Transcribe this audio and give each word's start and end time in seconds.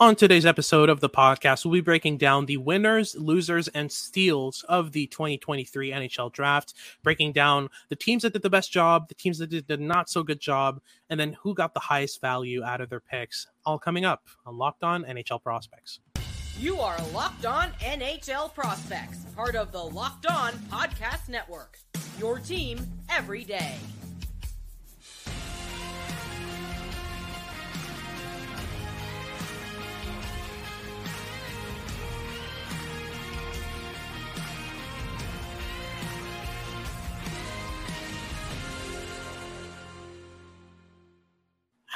On 0.00 0.16
today's 0.16 0.44
episode 0.44 0.88
of 0.88 0.98
the 0.98 1.08
podcast, 1.08 1.64
we'll 1.64 1.72
be 1.72 1.80
breaking 1.80 2.18
down 2.18 2.46
the 2.46 2.56
winners, 2.56 3.14
losers, 3.14 3.68
and 3.68 3.92
steals 3.92 4.64
of 4.68 4.90
the 4.90 5.06
2023 5.06 5.92
NHL 5.92 6.32
draft, 6.32 6.74
breaking 7.04 7.30
down 7.30 7.68
the 7.90 7.94
teams 7.94 8.24
that 8.24 8.32
did 8.32 8.42
the 8.42 8.50
best 8.50 8.72
job, 8.72 9.06
the 9.06 9.14
teams 9.14 9.38
that 9.38 9.50
did 9.50 9.68
the 9.68 9.76
not 9.76 10.10
so 10.10 10.24
good 10.24 10.40
job, 10.40 10.80
and 11.08 11.20
then 11.20 11.36
who 11.40 11.54
got 11.54 11.74
the 11.74 11.80
highest 11.80 12.20
value 12.20 12.64
out 12.64 12.80
of 12.80 12.90
their 12.90 12.98
picks. 12.98 13.46
All 13.64 13.78
coming 13.78 14.04
up 14.04 14.24
on 14.44 14.58
Locked 14.58 14.82
On 14.82 15.04
NHL 15.04 15.40
Prospects. 15.40 16.00
You 16.58 16.80
are 16.80 16.98
Locked 17.12 17.46
On 17.46 17.70
NHL 17.78 18.52
Prospects, 18.52 19.18
part 19.36 19.54
of 19.54 19.70
the 19.70 19.82
Locked 19.82 20.26
On 20.26 20.54
Podcast 20.72 21.28
Network. 21.28 21.78
Your 22.18 22.40
team 22.40 22.84
every 23.08 23.44
day. 23.44 23.76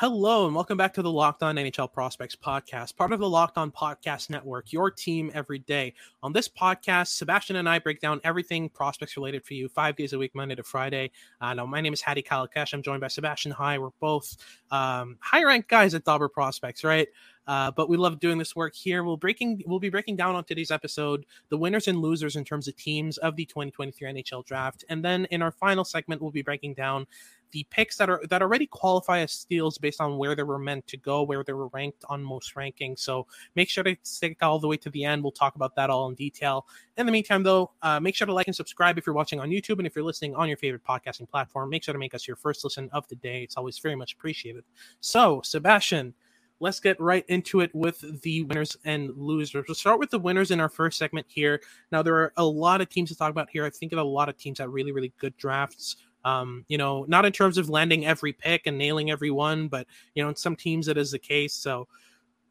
Hello 0.01 0.47
and 0.47 0.55
welcome 0.55 0.79
back 0.79 0.95
to 0.95 1.02
the 1.02 1.11
Locked 1.11 1.43
On 1.43 1.57
NHL 1.57 1.93
Prospects 1.93 2.37
podcast, 2.37 2.95
part 2.95 3.12
of 3.12 3.19
the 3.19 3.29
Locked 3.29 3.59
On 3.59 3.73
Podcast 3.73 4.30
Network, 4.30 4.73
your 4.73 4.93
team 4.93 5.29
every 5.34 5.59
day. 5.59 5.93
On 6.23 6.33
this 6.33 6.48
podcast, 6.48 7.16
Sebastian 7.16 7.57
and 7.57 7.69
I 7.69 7.80
break 7.80 7.98
down 7.98 8.21
everything 8.23 8.69
prospects 8.69 9.16
related 9.16 9.45
for 9.45 9.55
you 9.55 9.69
five 9.69 9.97
days 9.97 10.12
a 10.12 10.19
week, 10.19 10.37
Monday 10.37 10.55
to 10.55 10.62
Friday. 10.62 11.11
Uh, 11.41 11.52
now, 11.52 11.66
my 11.66 11.80
name 11.80 11.93
is 11.93 12.01
Hadi 12.01 12.23
Kalakeche. 12.23 12.74
I'm 12.74 12.83
joined 12.83 13.01
by 13.01 13.09
Sebastian 13.09 13.51
High. 13.51 13.80
We're 13.80 13.91
both 13.98 14.37
um, 14.71 15.19
high 15.21 15.43
ranked 15.43 15.69
guys 15.69 15.95
at 15.95 16.05
Dobber 16.05 16.29
Prospects, 16.29 16.85
right? 16.85 17.09
Uh, 17.48 17.70
but 17.70 17.88
we 17.88 17.97
love 17.97 18.20
doing 18.20 18.38
this 18.38 18.55
work 18.55 18.75
here. 18.77 19.02
We'll 19.02 19.16
breaking 19.16 19.62
we'll 19.66 19.80
be 19.80 19.88
breaking 19.88 20.16
down 20.16 20.37
on 20.37 20.45
today's 20.45 20.70
episode 20.70 21.27
the 21.49 21.57
winners 21.57 21.88
and 21.88 21.99
losers 21.99 22.37
in 22.37 22.45
terms 22.45 22.68
of 22.68 22.77
teams 22.77 23.18
of 23.18 23.35
the 23.35 23.46
2023 23.46 24.13
NHL 24.13 24.45
draft, 24.45 24.85
and 24.88 25.05
then 25.05 25.24
in 25.30 25.43
our 25.43 25.51
final 25.51 25.85
segment, 25.85 26.23
we'll 26.23 26.30
be 26.30 26.43
breaking 26.43 26.74
down 26.74 27.07
the 27.52 27.66
picks 27.71 27.96
that 27.96 28.10
are 28.10 28.23
that 28.29 28.43
already 28.43 28.66
qualify 28.66 29.21
as 29.21 29.32
steals 29.32 29.79
based 29.79 30.01
on 30.01 30.18
where 30.18 30.35
they 30.35 30.43
were 30.43 30.59
meant 30.59 30.87
to 30.87 30.96
go, 30.96 31.23
where 31.23 31.43
they 31.43 31.52
were 31.52 31.68
ranked 31.68 32.05
on 32.09 32.23
most 32.23 32.55
rankings. 32.55 33.01
So 33.01 33.27
make 33.55 33.68
sure 33.68 33.85
to 33.85 33.96
stick 34.02 34.38
all 34.43 34.59
the 34.59 34.68
way 34.68 34.77
to 34.79 34.90
the 34.90 35.05
end. 35.05 35.23
We'll 35.23 35.33
talk 35.33 35.57
about 35.57 35.74
that 35.77 35.90
all 35.90 36.09
in 36.09 36.15
detail. 36.15 36.66
In 36.96 37.07
the 37.07 37.12
meantime, 37.12 37.43
though, 37.43 37.71
uh, 37.83 38.01
make 38.01 38.15
sure 38.15 38.27
to 38.27 38.33
like 38.33 38.46
and 38.46 38.57
subscribe 38.57 38.99
if 38.99 39.07
you're 39.07 39.15
watching 39.15 39.40
on 39.40 39.51
YouTube, 39.51 39.79
and 39.79 39.87
if 39.87 39.95
you're 39.96 40.05
listening 40.05 40.35
on 40.35 40.49
your 40.49 40.57
favorite 40.57 40.85
podcasting 40.85 41.29
platform, 41.29 41.71
make 41.71 41.85
sure 41.85 41.93
to 41.93 41.99
make 41.99 42.15
us 42.15 42.27
your 42.27 42.37
first 42.37 42.65
listen 42.65 42.88
of 42.93 43.07
the 43.09 43.16
day. 43.16 43.43
It's 43.43 43.57
always 43.57 43.79
very 43.79 43.96
much 43.96 44.15
appreciated. 44.15 44.65
So, 45.01 45.40
Sebastian 45.45 46.15
let's 46.60 46.80
get 46.80 47.01
right 47.01 47.24
into 47.28 47.60
it 47.60 47.74
with 47.74 48.23
the 48.23 48.42
winners 48.42 48.76
and 48.84 49.10
losers. 49.16 49.64
We'll 49.68 49.74
start 49.74 49.98
with 49.98 50.10
the 50.10 50.18
winners 50.18 50.51
in 50.51 50.60
our 50.60 50.68
first 50.68 50.98
segment 50.98 51.26
here. 51.28 51.60
Now, 51.92 52.02
there 52.02 52.16
are 52.16 52.32
a 52.37 52.45
lot 52.45 52.80
of 52.80 52.88
teams 52.88 53.10
to 53.10 53.16
talk 53.16 53.30
about 53.30 53.48
here. 53.50 53.65
I 53.65 53.70
think 53.70 53.92
of 53.92 53.98
a 53.98 54.02
lot 54.02 54.28
of 54.28 54.37
teams 54.37 54.59
that 54.59 54.68
really, 54.68 54.92
really 54.92 55.12
good 55.18 55.37
drafts. 55.37 55.96
Um, 56.24 56.65
you 56.68 56.78
know, 56.78 57.04
not 57.09 57.24
in 57.24 57.32
terms 57.32 57.59
of 57.59 57.70
landing 57.70 58.04
every 58.04 58.32
pick 58.32 58.66
and 58.66 58.76
nailing 58.76 59.10
every 59.10 59.30
one, 59.30 59.68
but 59.68 59.87
you 60.15 60.23
know, 60.23 60.28
in 60.28 60.37
some 60.37 60.56
teams 60.56 60.87
that 60.87 60.98
is 60.98 61.12
the 61.12 61.18
case. 61.18 61.54
So 61.54 61.87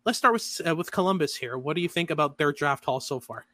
let's 0.06 0.18
start 0.18 0.34
with 0.34 0.62
uh, 0.66 0.76
with 0.76 0.92
Columbus 0.92 1.36
here. 1.36 1.58
What 1.58 1.76
do 1.76 1.82
you 1.82 1.90
think 1.90 2.10
about 2.10 2.38
their 2.38 2.54
draft 2.54 2.86
haul 2.86 3.02
so 3.02 3.20
far? 3.20 3.46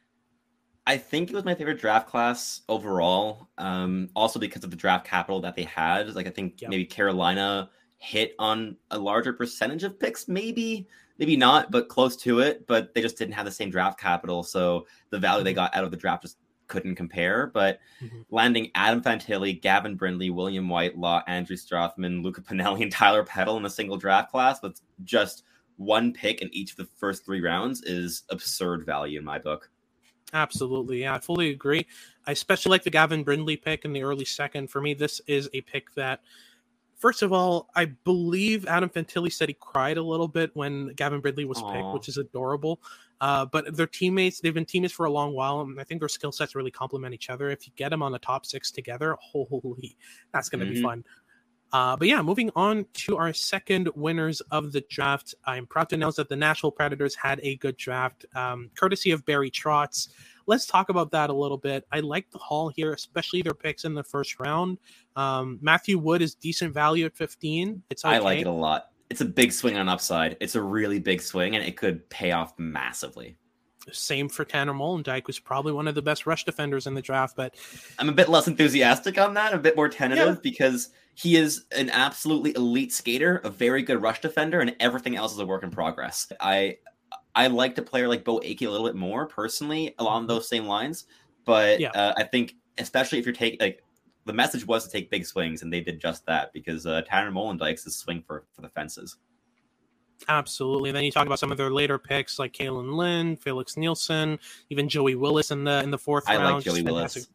I 0.86 0.98
think 0.98 1.30
it 1.30 1.34
was 1.34 1.44
my 1.44 1.54
favorite 1.54 1.80
draft 1.80 2.08
class 2.08 2.60
overall. 2.68 3.48
Um, 3.58 4.10
also 4.14 4.38
because 4.38 4.64
of 4.64 4.70
the 4.70 4.76
draft 4.76 5.06
capital 5.06 5.40
that 5.40 5.56
they 5.56 5.64
had. 5.64 6.14
Like 6.14 6.26
I 6.26 6.30
think 6.30 6.60
yep. 6.60 6.70
maybe 6.70 6.84
Carolina 6.84 7.70
hit 8.04 8.34
on 8.38 8.76
a 8.90 8.98
larger 8.98 9.32
percentage 9.32 9.82
of 9.82 9.98
picks, 9.98 10.28
maybe, 10.28 10.86
maybe 11.18 11.36
not, 11.36 11.70
but 11.70 11.88
close 11.88 12.16
to 12.18 12.40
it. 12.40 12.66
But 12.66 12.94
they 12.94 13.00
just 13.00 13.18
didn't 13.18 13.34
have 13.34 13.46
the 13.46 13.50
same 13.50 13.70
draft 13.70 13.98
capital, 13.98 14.42
so 14.42 14.86
the 15.10 15.18
value 15.18 15.42
they 15.42 15.50
mm-hmm. 15.50 15.56
got 15.56 15.74
out 15.74 15.84
of 15.84 15.90
the 15.90 15.96
draft 15.96 16.22
just 16.22 16.38
couldn't 16.66 16.96
compare. 16.96 17.48
But 17.52 17.80
mm-hmm. 18.02 18.20
landing 18.30 18.70
Adam 18.74 19.02
Fantilli, 19.02 19.60
Gavin 19.60 19.96
Brindley, 19.96 20.30
William 20.30 20.68
Whitelaw, 20.68 21.22
Andrew 21.26 21.56
Strathmann, 21.56 22.22
Luca 22.22 22.42
Pinelli, 22.42 22.82
and 22.82 22.92
Tyler 22.92 23.24
Peddle 23.24 23.56
in 23.56 23.64
a 23.64 23.70
single 23.70 23.96
draft 23.96 24.30
class 24.30 24.62
with 24.62 24.80
just 25.02 25.44
one 25.76 26.12
pick 26.12 26.40
in 26.40 26.54
each 26.54 26.72
of 26.72 26.76
the 26.76 26.88
first 26.96 27.24
three 27.24 27.40
rounds 27.40 27.82
is 27.82 28.22
absurd 28.30 28.86
value 28.86 29.18
in 29.18 29.24
my 29.24 29.38
book. 29.38 29.70
Absolutely. 30.32 31.02
Yeah, 31.02 31.14
I 31.14 31.18
fully 31.20 31.50
agree. 31.50 31.86
I 32.26 32.32
especially 32.32 32.70
like 32.70 32.82
the 32.82 32.90
Gavin 32.90 33.22
Brindley 33.22 33.56
pick 33.56 33.84
in 33.84 33.92
the 33.92 34.02
early 34.02 34.24
second. 34.24 34.70
For 34.70 34.80
me, 34.80 34.94
this 34.94 35.20
is 35.26 35.48
a 35.52 35.60
pick 35.62 35.94
that 35.94 36.20
first 37.04 37.20
of 37.20 37.34
all, 37.34 37.68
I 37.74 37.84
believe 37.84 38.64
Adam 38.64 38.88
Fantilli 38.88 39.30
said 39.30 39.50
he 39.50 39.56
cried 39.60 39.98
a 39.98 40.02
little 40.02 40.26
bit 40.26 40.50
when 40.54 40.88
Gavin 40.94 41.20
Brindley 41.20 41.44
was 41.44 41.58
Aww. 41.58 41.74
picked, 41.74 41.92
which 41.92 42.08
is 42.08 42.16
adorable. 42.16 42.80
Uh, 43.20 43.44
but 43.44 43.76
their 43.76 43.86
teammates, 43.86 44.40
they've 44.40 44.54
been 44.54 44.64
teammates 44.64 44.94
for 44.94 45.04
a 45.04 45.10
long 45.10 45.34
while, 45.34 45.60
and 45.60 45.78
I 45.78 45.84
think 45.84 46.00
their 46.00 46.08
skill 46.08 46.32
sets 46.32 46.54
really 46.54 46.70
complement 46.70 47.12
each 47.12 47.28
other. 47.28 47.50
If 47.50 47.66
you 47.66 47.74
get 47.76 47.90
them 47.90 48.02
on 48.02 48.10
the 48.10 48.18
top 48.18 48.46
six 48.46 48.70
together, 48.70 49.18
holy, 49.20 49.98
that's 50.32 50.48
going 50.48 50.60
to 50.60 50.64
mm-hmm. 50.64 50.74
be 50.76 50.82
fun. 50.82 51.04
Uh, 51.74 51.94
but 51.94 52.08
yeah, 52.08 52.22
moving 52.22 52.50
on 52.56 52.86
to 52.94 53.18
our 53.18 53.34
second 53.34 53.90
winners 53.94 54.40
of 54.50 54.72
the 54.72 54.80
draft. 54.88 55.34
I'm 55.44 55.66
proud 55.66 55.90
to 55.90 55.96
announce 55.96 56.16
that 56.16 56.30
the 56.30 56.36
Nashville 56.36 56.70
Predators 56.70 57.14
had 57.14 57.38
a 57.42 57.56
good 57.56 57.76
draft, 57.76 58.24
um, 58.34 58.70
courtesy 58.76 59.10
of 59.10 59.26
Barry 59.26 59.50
Trotz 59.50 60.08
let's 60.46 60.66
talk 60.66 60.88
about 60.88 61.10
that 61.12 61.30
a 61.30 61.32
little 61.32 61.58
bit. 61.58 61.86
I 61.92 62.00
like 62.00 62.30
the 62.30 62.38
haul 62.38 62.68
here, 62.68 62.92
especially 62.92 63.42
their 63.42 63.54
picks 63.54 63.84
in 63.84 63.94
the 63.94 64.02
first 64.02 64.38
round. 64.40 64.78
Um, 65.16 65.58
Matthew 65.60 65.98
Wood 65.98 66.22
is 66.22 66.34
decent 66.34 66.74
value 66.74 67.06
at 67.06 67.16
15. 67.16 67.82
It's 67.90 68.04
okay. 68.04 68.16
I 68.16 68.18
like 68.18 68.40
it 68.40 68.46
a 68.46 68.50
lot. 68.52 68.90
It's 69.10 69.20
a 69.20 69.26
big 69.26 69.52
swing 69.52 69.76
on 69.76 69.88
upside. 69.88 70.36
It's 70.40 70.54
a 70.54 70.62
really 70.62 70.98
big 70.98 71.20
swing, 71.20 71.54
and 71.54 71.64
it 71.64 71.76
could 71.76 72.08
pay 72.08 72.32
off 72.32 72.58
massively. 72.58 73.36
Same 73.92 74.30
for 74.30 74.44
Tanner 74.44 74.72
Molendyk, 74.72 75.22
who's 75.26 75.38
probably 75.38 75.72
one 75.72 75.86
of 75.86 75.94
the 75.94 76.02
best 76.02 76.26
rush 76.26 76.44
defenders 76.44 76.86
in 76.86 76.94
the 76.94 77.02
draft. 77.02 77.36
But 77.36 77.54
I'm 77.98 78.08
a 78.08 78.12
bit 78.12 78.28
less 78.28 78.48
enthusiastic 78.48 79.18
on 79.18 79.34
that, 79.34 79.52
a 79.52 79.58
bit 79.58 79.76
more 79.76 79.88
tentative 79.88 80.36
yeah. 80.36 80.40
because 80.42 80.88
he 81.14 81.36
is 81.36 81.66
an 81.76 81.90
absolutely 81.90 82.54
elite 82.56 82.92
skater, 82.92 83.40
a 83.44 83.50
very 83.50 83.82
good 83.82 84.00
rush 84.00 84.20
defender, 84.20 84.60
and 84.60 84.74
everything 84.80 85.16
else 85.16 85.32
is 85.32 85.38
a 85.38 85.46
work 85.46 85.62
in 85.62 85.70
progress. 85.70 86.32
I 86.40 86.78
I 87.34 87.48
liked 87.48 87.78
a 87.78 87.82
player 87.82 88.08
like 88.08 88.24
Beau 88.24 88.40
Akey 88.40 88.66
a 88.66 88.70
little 88.70 88.86
bit 88.86 88.96
more 88.96 89.26
personally 89.26 89.94
along 89.98 90.22
mm-hmm. 90.22 90.28
those 90.28 90.48
same 90.48 90.66
lines. 90.66 91.06
But 91.44 91.80
yeah. 91.80 91.90
uh, 91.90 92.14
I 92.16 92.24
think, 92.24 92.54
especially 92.78 93.18
if 93.18 93.26
you're 93.26 93.34
taking 93.34 93.58
like 93.60 93.82
the 94.24 94.32
message 94.32 94.66
was 94.66 94.84
to 94.84 94.90
take 94.90 95.10
big 95.10 95.26
swings, 95.26 95.62
and 95.62 95.72
they 95.72 95.80
did 95.80 96.00
just 96.00 96.24
that 96.26 96.52
because 96.52 96.86
uh, 96.86 97.02
Tanner 97.02 97.30
Molendyk's 97.30 97.86
is 97.86 97.96
swing 97.96 98.22
for 98.26 98.44
for 98.52 98.62
the 98.62 98.70
fences. 98.70 99.16
Absolutely. 100.28 100.90
And 100.90 100.96
then 100.96 101.04
you 101.04 101.10
talk 101.10 101.26
about 101.26 101.38
some 101.38 101.52
of 101.52 101.58
their 101.58 101.70
later 101.70 101.98
picks 101.98 102.38
like 102.38 102.52
Kalan 102.52 102.94
Lind, 102.94 103.40
Felix 103.40 103.76
Nilsson, 103.76 104.38
even 104.70 104.88
Joey 104.88 105.16
Willis 105.16 105.50
in 105.50 105.64
the 105.64 105.82
in 105.82 105.90
the 105.90 105.98
fourth 105.98 106.24
I 106.28 106.36
round. 106.36 106.46
I 106.46 106.52
like 106.52 106.64
Joey 106.64 106.82
Willis 106.82 107.28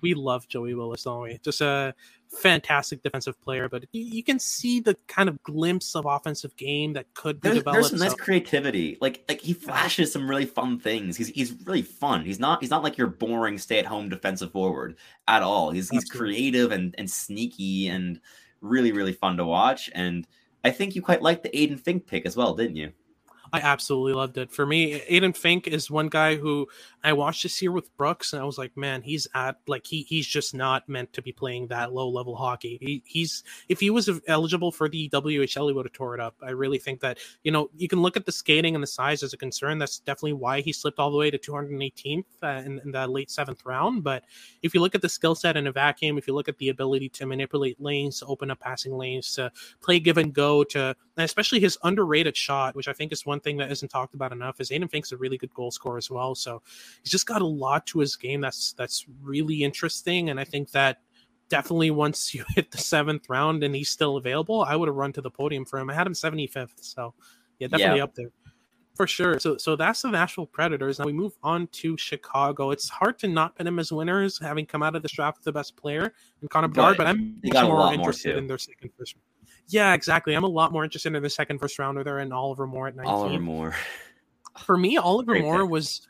we 0.00 0.14
love 0.14 0.48
Joey 0.48 0.74
Willis, 0.74 1.04
don't 1.04 1.22
we? 1.22 1.38
Just 1.42 1.60
a 1.60 1.94
fantastic 2.30 3.02
defensive 3.02 3.40
player, 3.40 3.68
but 3.68 3.84
you, 3.92 4.02
you 4.02 4.22
can 4.22 4.38
see 4.38 4.80
the 4.80 4.96
kind 5.08 5.28
of 5.28 5.42
glimpse 5.42 5.94
of 5.94 6.06
offensive 6.06 6.56
game 6.56 6.92
that 6.92 7.12
could 7.14 7.40
be 7.40 7.48
there's, 7.48 7.58
developed. 7.58 7.90
There's 7.90 7.90
some 7.90 7.98
nice 7.98 8.14
creativity. 8.14 8.98
Like 9.00 9.24
like 9.28 9.40
he 9.40 9.52
flashes 9.52 10.12
some 10.12 10.28
really 10.28 10.46
fun 10.46 10.78
things. 10.78 11.16
He's 11.16 11.28
he's 11.28 11.52
really 11.66 11.82
fun. 11.82 12.24
He's 12.24 12.38
not 12.38 12.60
he's 12.60 12.70
not 12.70 12.82
like 12.82 12.96
your 12.96 13.08
boring 13.08 13.58
stay 13.58 13.78
at 13.78 13.86
home 13.86 14.08
defensive 14.08 14.52
forward 14.52 14.96
at 15.28 15.42
all. 15.42 15.70
He's 15.70 15.90
he's 15.90 16.04
creative 16.04 16.72
and 16.72 16.94
and 16.98 17.10
sneaky 17.10 17.88
and 17.88 18.20
really 18.60 18.92
really 18.92 19.12
fun 19.12 19.36
to 19.38 19.44
watch. 19.44 19.90
And 19.94 20.26
I 20.64 20.70
think 20.70 20.94
you 20.94 21.02
quite 21.02 21.22
liked 21.22 21.42
the 21.42 21.50
Aiden 21.50 21.80
Fink 21.80 22.06
pick 22.06 22.26
as 22.26 22.36
well, 22.36 22.54
didn't 22.54 22.76
you? 22.76 22.92
I 23.52 23.60
absolutely 23.60 24.12
loved 24.12 24.38
it. 24.38 24.52
For 24.52 24.64
me, 24.64 25.00
Aiden 25.00 25.36
Fink 25.36 25.66
is 25.66 25.90
one 25.90 26.08
guy 26.08 26.36
who 26.36 26.68
I 27.02 27.12
watched 27.12 27.42
this 27.42 27.60
year 27.60 27.72
with 27.72 27.96
Brooks, 27.96 28.32
and 28.32 28.40
I 28.40 28.44
was 28.44 28.58
like, 28.58 28.76
man, 28.76 29.02
he's 29.02 29.26
at 29.34 29.56
like 29.66 29.86
he 29.86 30.02
he's 30.02 30.26
just 30.26 30.54
not 30.54 30.88
meant 30.88 31.12
to 31.14 31.22
be 31.22 31.32
playing 31.32 31.68
that 31.68 31.92
low 31.92 32.08
level 32.08 32.36
hockey. 32.36 32.78
He, 32.80 33.02
he's 33.04 33.42
if 33.68 33.80
he 33.80 33.90
was 33.90 34.08
eligible 34.28 34.70
for 34.70 34.88
the 34.88 35.08
WHL, 35.10 35.68
he 35.68 35.72
would 35.72 35.86
have 35.86 35.92
tore 35.92 36.14
it 36.14 36.20
up. 36.20 36.36
I 36.42 36.50
really 36.50 36.78
think 36.78 37.00
that 37.00 37.18
you 37.42 37.50
know 37.50 37.70
you 37.76 37.88
can 37.88 38.02
look 38.02 38.16
at 38.16 38.26
the 38.26 38.32
skating 38.32 38.74
and 38.74 38.82
the 38.82 38.88
size 38.88 39.22
as 39.22 39.32
a 39.32 39.36
concern. 39.36 39.78
That's 39.78 39.98
definitely 39.98 40.34
why 40.34 40.60
he 40.60 40.72
slipped 40.72 40.98
all 40.98 41.10
the 41.10 41.18
way 41.18 41.30
to 41.30 41.38
218th 41.38 42.24
uh, 42.42 42.46
in, 42.64 42.80
in 42.84 42.92
the 42.92 43.06
late 43.08 43.30
seventh 43.30 43.64
round. 43.64 44.04
But 44.04 44.24
if 44.62 44.74
you 44.74 44.80
look 44.80 44.94
at 44.94 45.02
the 45.02 45.08
skill 45.08 45.34
set 45.34 45.56
in 45.56 45.66
a 45.66 45.72
vacuum, 45.72 46.18
if 46.18 46.26
you 46.26 46.34
look 46.34 46.48
at 46.48 46.58
the 46.58 46.68
ability 46.68 47.08
to 47.10 47.26
manipulate 47.26 47.80
lanes, 47.80 48.20
to 48.20 48.26
open 48.26 48.50
up 48.50 48.60
passing 48.60 48.96
lanes, 48.96 49.34
to 49.34 49.50
play 49.80 49.98
give 49.98 50.18
and 50.18 50.32
go, 50.32 50.64
to 50.64 50.94
and 51.16 51.24
especially 51.24 51.60
his 51.60 51.78
underrated 51.82 52.36
shot, 52.36 52.74
which 52.74 52.88
I 52.88 52.92
think 52.92 53.12
is 53.12 53.26
one 53.26 53.39
one 53.40 53.42
thing 53.42 53.56
that 53.56 53.72
isn't 53.72 53.88
talked 53.88 54.14
about 54.14 54.32
enough 54.32 54.60
is 54.60 54.70
Aiden 54.70 54.90
Fink's 54.90 55.12
a 55.12 55.16
really 55.16 55.38
good 55.38 55.52
goal 55.54 55.70
scorer 55.70 55.96
as 55.96 56.10
well. 56.10 56.34
So 56.34 56.62
he's 57.02 57.10
just 57.10 57.26
got 57.26 57.40
a 57.42 57.46
lot 57.46 57.86
to 57.86 58.00
his 58.00 58.16
game 58.16 58.40
that's 58.40 58.74
that's 58.74 59.06
really 59.22 59.62
interesting. 59.64 60.30
And 60.30 60.38
I 60.38 60.44
think 60.44 60.70
that 60.72 61.00
definitely 61.48 61.90
once 61.90 62.34
you 62.34 62.44
hit 62.54 62.70
the 62.70 62.78
seventh 62.78 63.28
round 63.28 63.64
and 63.64 63.74
he's 63.74 63.88
still 63.88 64.16
available, 64.16 64.62
I 64.62 64.76
would 64.76 64.88
have 64.88 64.96
run 64.96 65.12
to 65.14 65.22
the 65.22 65.30
podium 65.30 65.64
for 65.64 65.78
him. 65.78 65.88
I 65.90 65.94
had 65.94 66.06
him 66.06 66.12
75th. 66.12 66.82
So 66.82 67.14
yeah, 67.58 67.68
definitely 67.68 67.98
yeah. 67.98 68.04
up 68.04 68.14
there. 68.14 68.30
For 68.94 69.06
sure. 69.06 69.38
So 69.38 69.56
so 69.56 69.76
that's 69.76 70.02
the 70.02 70.10
Nashville 70.10 70.46
Predators. 70.46 70.98
Now 70.98 71.06
we 71.06 71.14
move 71.14 71.32
on 71.42 71.68
to 71.68 71.96
Chicago. 71.96 72.70
It's 72.70 72.90
hard 72.90 73.18
to 73.20 73.28
not 73.28 73.56
pin 73.56 73.64
them 73.64 73.78
as 73.78 73.90
winners, 73.90 74.38
having 74.38 74.66
come 74.66 74.82
out 74.82 74.94
of 74.94 75.00
this 75.00 75.12
draft 75.12 75.38
with 75.38 75.44
the 75.46 75.52
best 75.52 75.76
player 75.76 76.12
and 76.42 76.50
Connor 76.50 76.68
Bedard, 76.68 76.98
but 76.98 77.06
I'm 77.06 77.40
much 77.42 77.64
more 77.64 77.94
interested 77.94 78.30
more 78.30 78.38
in 78.38 78.46
their 78.46 78.58
second 78.58 78.90
first 78.98 79.16
Yeah, 79.70 79.94
exactly. 79.94 80.34
I'm 80.34 80.44
a 80.44 80.48
lot 80.48 80.72
more 80.72 80.84
interested 80.84 81.14
in 81.14 81.22
the 81.22 81.30
second 81.30 81.58
first 81.58 81.78
rounder 81.78 82.02
there 82.04 82.18
and 82.18 82.32
Oliver 82.32 82.66
Moore 82.66 82.88
at 82.88 82.96
19. 82.96 83.12
Oliver 83.12 83.38
Moore. 83.40 83.74
For 84.66 84.76
me, 84.76 84.96
Oliver 84.96 85.32
Great 85.32 85.42
Moore 85.44 85.62
pick. 85.62 85.70
was 85.70 86.08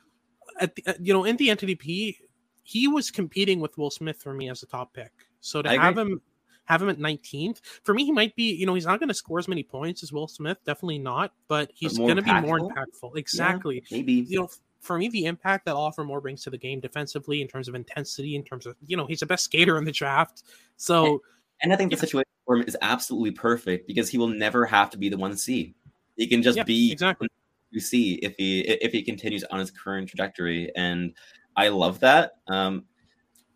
at 0.61 0.75
the, 0.75 0.83
uh, 0.87 0.95
you 1.01 1.13
know 1.13 1.25
in 1.25 1.37
the 1.37 1.49
NTDP, 1.49 2.17
he 2.63 2.89
was 2.89 3.11
competing 3.11 3.61
with 3.61 3.77
Will 3.77 3.91
Smith 3.91 4.17
for 4.23 4.33
me 4.33 4.49
as 4.49 4.63
a 4.63 4.67
top 4.67 4.95
pick. 4.95 5.13
So 5.41 5.61
to 5.63 5.69
I 5.71 5.75
have 5.77 5.99
agree. 5.99 6.13
him 6.15 6.23
have 6.65 6.83
him 6.83 6.89
at 6.89 6.99
19th 6.99 7.61
for 7.83 7.93
me, 7.95 8.05
he 8.05 8.13
might 8.13 8.35
be. 8.37 8.55
You 8.55 8.65
know, 8.67 8.75
he's 8.75 8.87
not 8.87 8.99
going 8.99 9.09
to 9.09 9.15
score 9.15 9.39
as 9.39 9.47
many 9.49 9.63
points 9.63 10.03
as 10.03 10.13
Will 10.13 10.27
Smith. 10.29 10.57
Definitely 10.65 10.99
not. 11.01 11.33
But 11.49 11.71
he's 11.75 11.99
going 11.99 12.17
to 12.17 12.23
be 12.23 12.33
more 12.41 12.59
impactful? 12.61 13.17
Exactly. 13.17 13.83
Maybe. 13.91 14.25
You 14.29 14.41
know. 14.41 14.49
For 14.81 14.97
me, 14.97 15.09
the 15.11 15.27
impact 15.27 15.67
that 15.67 15.75
Oliver 15.75 16.05
Moore 16.05 16.23
brings 16.23 16.43
to 16.45 16.51
the 16.51 16.57
game 16.57 16.81
defensively, 16.81 17.43
in 17.43 17.49
terms 17.49 17.69
of 17.69 17.75
intensity, 17.75 18.35
in 18.35 18.43
terms 18.43 18.65
of 18.65 18.77
you 18.87 18.97
know, 18.97 19.05
he's 19.05 19.21
the 19.21 19.27
best 19.27 19.45
skater 19.45 19.77
in 19.77 19.85
the 19.85 19.93
draft. 19.93 20.45
So 20.79 21.21
And 21.61 21.71
I 21.75 21.77
think 21.77 21.91
the 21.91 21.97
Yeah. 21.97 22.01
situation 22.01 22.29
for 22.51 22.57
him 22.57 22.65
is 22.67 22.77
absolutely 22.83 23.31
perfect 23.31 23.87
because 23.87 24.09
he 24.11 24.19
will 24.19 24.27
never 24.27 24.67
have 24.67 24.91
to 24.91 24.99
be 24.99 25.09
the 25.09 25.17
one 25.17 25.37
C. 25.37 25.73
He 26.17 26.27
can 26.27 26.43
just 26.43 26.57
Yeah, 26.57 26.65
be 26.65 26.91
exactly. 26.91 27.29
you 27.71 27.79
see 27.79 28.15
if 28.15 28.35
he 28.37 28.61
if 28.63 28.91
he 28.91 29.03
continues 29.03 29.45
on 29.45 29.61
his 29.61 29.71
current 29.71 30.09
trajectory, 30.09 30.73
and 30.75 31.13
I 31.57 31.69
love 31.69 32.01
that. 32.01 32.33
Um, 32.49 32.87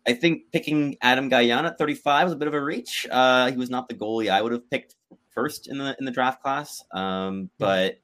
I 0.07 0.13
think 0.13 0.43
picking 0.53 0.95
Adam 1.01 1.29
Gajan 1.29 1.65
at 1.65 1.77
35 1.77 2.25
was 2.27 2.33
a 2.33 2.35
bit 2.37 2.47
of 2.47 2.53
a 2.53 2.61
reach. 2.63 3.05
Uh, 3.11 3.51
he 3.51 3.57
was 3.57 3.69
not 3.69 3.89
the 3.89 3.95
goalie 3.95 4.29
I 4.31 4.41
would 4.41 4.53
have 4.53 4.69
picked 4.69 4.95
first 5.33 5.67
in 5.67 5.77
the 5.77 5.93
in 5.99 6.05
the 6.05 6.11
draft 6.11 6.41
class, 6.41 6.81
um, 6.93 7.49
but 7.59 7.97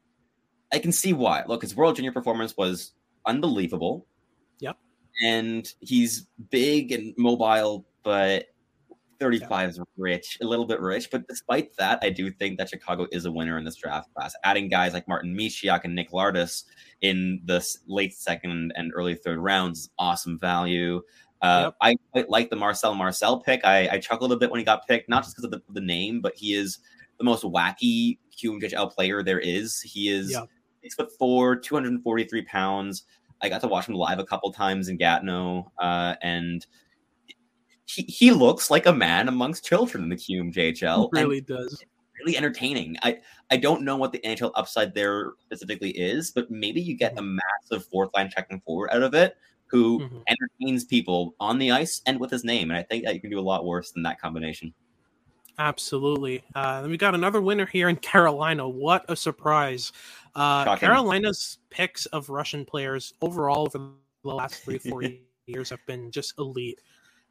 I 0.74 0.80
can 0.80 0.92
see 0.92 1.14
why. 1.14 1.44
Look, 1.48 1.62
his 1.62 1.74
World 1.76 1.96
Junior 1.96 2.12
performance 2.12 2.58
was 2.58 2.92
unbelievable. 3.26 4.06
Yep. 4.60 4.78
and 5.24 5.74
he's 5.80 6.28
big 6.50 6.92
and 6.92 7.14
mobile, 7.18 7.86
but 8.04 8.46
35 9.22 9.70
is 9.70 9.80
rich, 9.98 10.38
a 10.42 10.46
little 10.46 10.66
bit 10.66 10.80
rich. 10.82 11.10
But 11.12 11.28
despite 11.28 11.76
that, 11.78 12.00
I 12.02 12.10
do 12.10 12.32
think 12.32 12.58
that 12.58 12.70
Chicago 12.70 13.08
is 13.12 13.26
a 13.26 13.32
winner 13.32 13.58
in 13.58 13.64
this 13.64 13.76
draft 13.76 14.14
class. 14.14 14.34
Adding 14.44 14.68
guys 14.68 14.94
like 14.94 15.08
Martin 15.08 15.36
Misiak 15.38 15.82
and 15.84 15.94
Nick 15.96 16.12
Lardis 16.12 16.64
in 17.02 17.40
the 17.46 17.66
late 17.88 18.14
second 18.14 18.74
and 18.76 18.92
early 18.96 19.16
third 19.16 19.38
rounds, 19.40 19.80
is 19.82 19.90
awesome 19.98 20.38
value. 20.40 21.02
Uh, 21.42 21.66
Yep. 21.66 21.76
I 21.82 21.96
quite 22.12 22.30
like 22.30 22.50
the 22.50 22.56
Marcel 22.56 22.94
Marcel 22.96 23.40
pick. 23.40 23.62
I, 23.64 23.88
I 23.90 23.98
chuckled 24.00 24.32
a 24.32 24.38
bit 24.38 24.52
when 24.52 24.60
he 24.60 24.66
got 24.66 24.88
picked, 24.88 25.08
not 25.10 25.24
just 25.24 25.36
because 25.36 25.46
of 25.46 25.52
the, 25.52 25.62
the 25.72 25.82
name, 25.82 26.20
but 26.22 26.34
he 26.36 26.54
is 26.54 26.80
the 27.18 27.24
most 27.24 27.44
wacky 27.44 28.18
QMJHL 28.38 28.92
player 28.92 29.24
there 29.24 29.40
is. 29.40 29.82
He 29.82 30.10
is 30.10 30.32
Yep. 30.32 30.50
six 30.84 30.96
foot 30.96 31.10
four, 31.18 31.56
243 31.56 32.42
pounds. 32.44 33.04
I 33.44 33.50
got 33.50 33.62
to 33.62 33.68
watch 33.68 33.88
him 33.88 33.96
live 33.96 34.20
a 34.20 34.24
couple 34.24 34.52
times 34.52 34.88
in 34.88 34.98
Gatineau, 34.98 35.72
uh, 35.80 36.16
and 36.22 36.66
he, 37.96 38.04
he 38.04 38.32
looks 38.32 38.70
like 38.70 38.86
a 38.86 38.94
man 38.94 39.28
amongst 39.28 39.66
children 39.66 40.04
in 40.04 40.10
the 40.10 40.16
QMJHL. 40.16 41.10
He 41.14 41.22
really 41.22 41.42
does. 41.42 41.84
really 42.20 42.38
entertaining. 42.38 42.98
I 43.04 43.20
I 43.50 43.58
don't 43.58 43.82
know 43.82 43.98
what 43.98 44.12
the 44.12 44.20
NHL 44.20 44.52
upside 44.56 44.94
there 44.94 45.34
specifically 45.40 45.92
is, 45.92 46.32
but 46.32 46.50
maybe 46.52 46.82
you 46.82 46.96
get 46.96 47.18
a 47.18 47.22
massive 47.22 47.86
fourth 47.92 48.12
line 48.14 48.30
checking 48.30 48.62
forward 48.62 48.90
out 48.92 49.04
of 49.04 49.14
it 49.14 49.36
who 49.68 50.00
Mhm. 50.00 50.24
entertains 50.28 50.84
people 50.86 51.34
on 51.40 51.58
the 51.58 51.72
ice 51.72 52.02
and 52.06 52.20
with 52.20 52.30
his 52.30 52.44
name. 52.44 52.70
And 52.72 52.78
I 52.78 52.84
think 52.84 53.06
that 53.06 53.14
you 53.16 53.22
can 53.22 53.30
do 53.30 53.40
a 53.40 53.42
lot 53.42 53.66
worse 53.66 53.92
than 53.92 54.04
that 54.04 54.20
combination. 54.20 54.74
Absolutely. 55.58 56.44
Uh, 56.56 56.86
we 56.88 56.98
got 56.98 57.14
another 57.16 57.42
winner 57.42 57.66
here 57.66 57.88
in 57.90 57.96
Carolina. 57.98 58.68
What 58.68 59.06
a 59.10 59.16
surprise. 59.16 59.92
Uh, 60.36 60.76
Carolina's 60.76 61.60
picks 61.70 62.06
of 62.08 62.30
Russian 62.30 62.66
players 62.66 63.14
overall 63.22 63.64
over 63.68 63.92
the 64.24 64.30
last 64.34 64.56
three, 64.64 64.78
four 64.78 65.04
years 65.46 65.70
have 65.70 65.86
been 65.86 66.10
just 66.12 66.34
elite. 66.40 66.80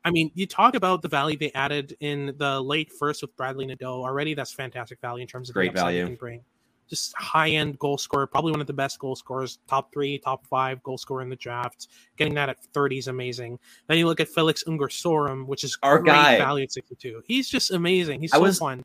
I 0.04 0.10
mean, 0.10 0.30
you 0.34 0.46
talk 0.46 0.74
about 0.74 1.02
the 1.02 1.08
value 1.08 1.36
they 1.36 1.52
added 1.52 1.96
in 2.00 2.34
the 2.38 2.60
late 2.60 2.90
first 2.92 3.22
with 3.22 3.36
Bradley 3.36 3.66
Nadeau. 3.66 4.02
Already, 4.02 4.34
that's 4.34 4.52
fantastic 4.52 5.00
value 5.00 5.22
in 5.22 5.28
terms 5.28 5.50
of 5.50 5.54
Great 5.54 5.74
value. 5.74 6.06
can 6.06 6.14
bring. 6.16 6.40
Just 6.88 7.14
high 7.16 7.50
end 7.50 7.78
goal 7.78 7.98
scorer, 7.98 8.26
probably 8.26 8.50
one 8.50 8.60
of 8.60 8.66
the 8.66 8.72
best 8.72 8.98
goal 8.98 9.14
scorers, 9.14 9.58
top 9.68 9.92
three, 9.92 10.18
top 10.18 10.44
five 10.46 10.82
goal 10.82 10.98
scorer 10.98 11.22
in 11.22 11.28
the 11.28 11.36
draft. 11.36 11.86
Getting 12.16 12.34
that 12.34 12.48
at 12.48 12.64
30 12.74 12.98
is 12.98 13.08
amazing. 13.08 13.58
Then 13.86 13.98
you 13.98 14.06
look 14.06 14.18
at 14.20 14.28
Felix 14.28 14.64
Unger 14.66 14.88
Sörum, 14.88 15.46
which 15.46 15.62
is 15.62 15.78
Our 15.82 15.98
great 16.00 16.12
guy. 16.12 16.38
value 16.38 16.64
at 16.64 16.72
62. 16.72 17.22
He's 17.26 17.48
just 17.48 17.70
amazing. 17.70 18.20
He's 18.20 18.32
so 18.32 18.40
was- 18.40 18.58
fun. 18.58 18.84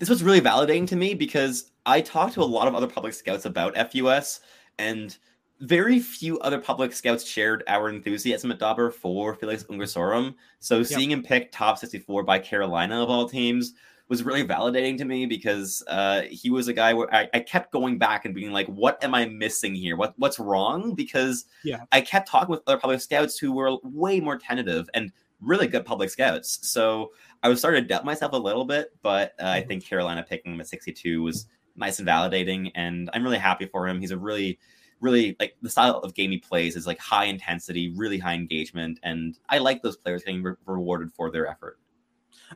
This 0.00 0.08
was 0.08 0.24
really 0.24 0.40
validating 0.40 0.88
to 0.88 0.96
me 0.96 1.14
because 1.14 1.70
I 1.86 2.00
talked 2.00 2.34
to 2.34 2.42
a 2.42 2.44
lot 2.44 2.66
of 2.66 2.74
other 2.74 2.88
public 2.88 3.14
scouts 3.14 3.44
about 3.44 3.76
FUS, 3.76 4.40
and 4.78 5.16
very 5.60 5.98
few 6.00 6.38
other 6.40 6.58
public 6.58 6.92
scouts 6.92 7.24
shared 7.26 7.62
our 7.68 7.88
enthusiasm 7.88 8.50
at 8.50 8.58
Dobber 8.58 8.90
for 8.90 9.34
Felix 9.34 9.64
Unger 9.70 9.84
Sörum. 9.84 10.34
So 10.60 10.82
seeing 10.82 11.10
him 11.10 11.22
pick 11.22 11.52
top 11.52 11.78
64 11.78 12.22
by 12.24 12.38
Carolina 12.38 13.02
of 13.02 13.08
all 13.08 13.28
teams 13.28 13.74
was 14.08 14.22
really 14.22 14.44
validating 14.46 14.98
to 14.98 15.04
me 15.06 15.24
because 15.24 15.82
uh, 15.88 16.22
he 16.30 16.50
was 16.50 16.68
a 16.68 16.72
guy 16.74 16.92
where 16.92 17.12
I, 17.14 17.28
I 17.32 17.40
kept 17.40 17.72
going 17.72 17.96
back 17.98 18.26
and 18.26 18.34
being 18.34 18.52
like, 18.52 18.66
"What 18.66 19.02
am 19.02 19.14
I 19.14 19.24
missing 19.26 19.74
here? 19.74 19.96
What 19.96 20.12
what's 20.18 20.38
wrong?" 20.38 20.94
Because 20.94 21.46
Yeah. 21.62 21.84
I 21.92 22.02
kept 22.02 22.28
talking 22.28 22.50
with 22.50 22.62
other 22.66 22.78
public 22.78 23.00
scouts 23.00 23.38
who 23.38 23.52
were 23.52 23.76
way 23.82 24.20
more 24.20 24.36
tentative 24.36 24.90
and 24.92 25.10
really 25.40 25.66
good 25.66 25.86
public 25.86 26.10
scouts. 26.10 26.68
So 26.68 27.12
I 27.42 27.48
was 27.48 27.60
starting 27.60 27.82
to 27.84 27.88
doubt 27.88 28.04
myself 28.04 28.32
a 28.32 28.36
little 28.38 28.64
bit, 28.66 28.94
but 29.02 29.32
uh, 29.40 29.44
I 29.46 29.62
Mhm. 29.62 29.68
think 29.68 29.86
Carolina 29.86 30.22
picking 30.28 30.52
him 30.52 30.60
at 30.60 30.66
62 30.68 31.22
was 31.22 31.46
nice 31.76 31.98
and 31.98 32.06
validating, 32.08 32.70
and 32.74 33.08
I'm 33.14 33.22
really 33.24 33.38
happy 33.38 33.66
for 33.66 33.88
him. 33.88 34.00
He's 34.00 34.10
a 34.10 34.18
really, 34.18 34.58
really 35.04 35.36
like 35.38 35.56
the 35.62 35.70
style 35.70 35.98
of 35.98 36.14
game 36.14 36.30
he 36.30 36.38
plays 36.38 36.74
is 36.74 36.86
like 36.86 36.98
high 36.98 37.26
intensity, 37.26 37.92
really 37.94 38.18
high 38.18 38.34
engagement, 38.34 38.98
and 39.02 39.38
I 39.48 39.58
like 39.58 39.82
those 39.82 39.96
players 39.96 40.24
getting 40.24 40.42
re- 40.42 40.54
rewarded 40.66 41.12
for 41.12 41.30
their 41.30 41.46
effort. 41.46 41.78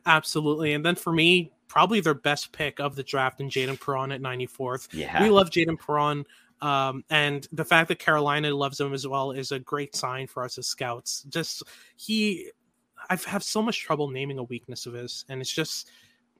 Absolutely. 0.05 0.73
And 0.73 0.83
then 0.83 0.95
for 0.95 1.13
me, 1.13 1.51
probably 1.67 2.01
their 2.01 2.13
best 2.13 2.51
pick 2.51 2.79
of 2.79 2.95
the 2.95 3.03
draft 3.03 3.39
in 3.39 3.49
Jaden 3.49 3.79
Perron 3.79 4.11
at 4.11 4.21
94th. 4.21 4.89
Yeah, 4.91 5.21
We 5.23 5.29
love 5.29 5.49
Jaden 5.49 5.79
Perron. 5.79 6.25
Um, 6.61 7.05
and 7.09 7.47
the 7.53 7.63
fact 7.63 7.87
that 7.87 7.99
Carolina 7.99 8.53
loves 8.53 8.79
him 8.79 8.93
as 8.93 9.07
well 9.07 9.31
is 9.31 9.51
a 9.51 9.59
great 9.59 9.95
sign 9.95 10.27
for 10.27 10.43
us 10.43 10.57
as 10.57 10.67
scouts. 10.67 11.23
Just 11.29 11.63
he, 11.95 12.51
I've 13.09 13.23
had 13.23 13.43
so 13.43 13.61
much 13.61 13.79
trouble 13.81 14.09
naming 14.09 14.39
a 14.39 14.43
weakness 14.43 14.85
of 14.85 14.93
his, 14.93 15.23
and 15.29 15.39
it's 15.39 15.53
just 15.53 15.89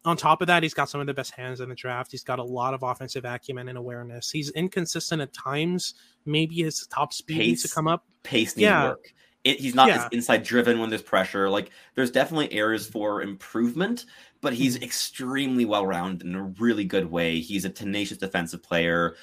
on 0.06 0.16
top 0.18 0.42
of 0.42 0.48
that, 0.48 0.64
he's 0.64 0.74
got 0.74 0.90
some 0.90 1.02
of 1.02 1.08
the 1.08 1.14
best 1.14 1.32
hands 1.32 1.60
in 1.60 1.70
the 1.70 1.76
draft. 1.76 2.12
He's 2.12 2.24
got 2.24 2.40
a 2.40 2.44
lot 2.44 2.74
of 2.74 2.84
offensive 2.84 3.26
acumen 3.26 3.68
and 3.70 3.78
awareness. 3.78 4.32
He's 4.32 4.50
inconsistent 4.52 5.22
at 5.22 5.34
times. 5.34 5.94
Maybe 6.26 6.56
his 6.56 6.88
top 6.88 7.12
speed 7.14 7.38
needs 7.40 7.64
to 7.64 7.70
come 7.70 7.88
up. 7.88 8.06
pace 8.24 8.56
needs 8.56 8.64
Yeah. 8.64 8.90
work. 8.90 9.14
It, 9.46 9.60
he's 9.60 9.74
not 9.76 9.88
Yeah. 9.88 10.04
as 10.06 10.10
inside 10.12 10.44
driven 10.44 10.80
when 10.80 10.90
there's 10.90 11.02
pressure. 11.02 11.50
Like 11.50 11.72
there's 11.96 12.12
definitely 12.12 12.52
areas 12.54 12.86
for 12.88 13.22
improvement, 13.22 14.06
but 14.42 14.54
he's 14.54 14.76
Mm-hmm. 14.76 14.84
extremely 14.84 15.66
well 15.66 15.86
rounded 15.88 16.28
in 16.28 16.36
a 16.36 16.44
really 16.44 16.84
good 16.86 17.06
way. 17.10 17.40
He's 17.40 17.64
a 17.66 17.70
tenacious 17.70 18.18
defensive 18.18 18.62
player. 18.64 19.16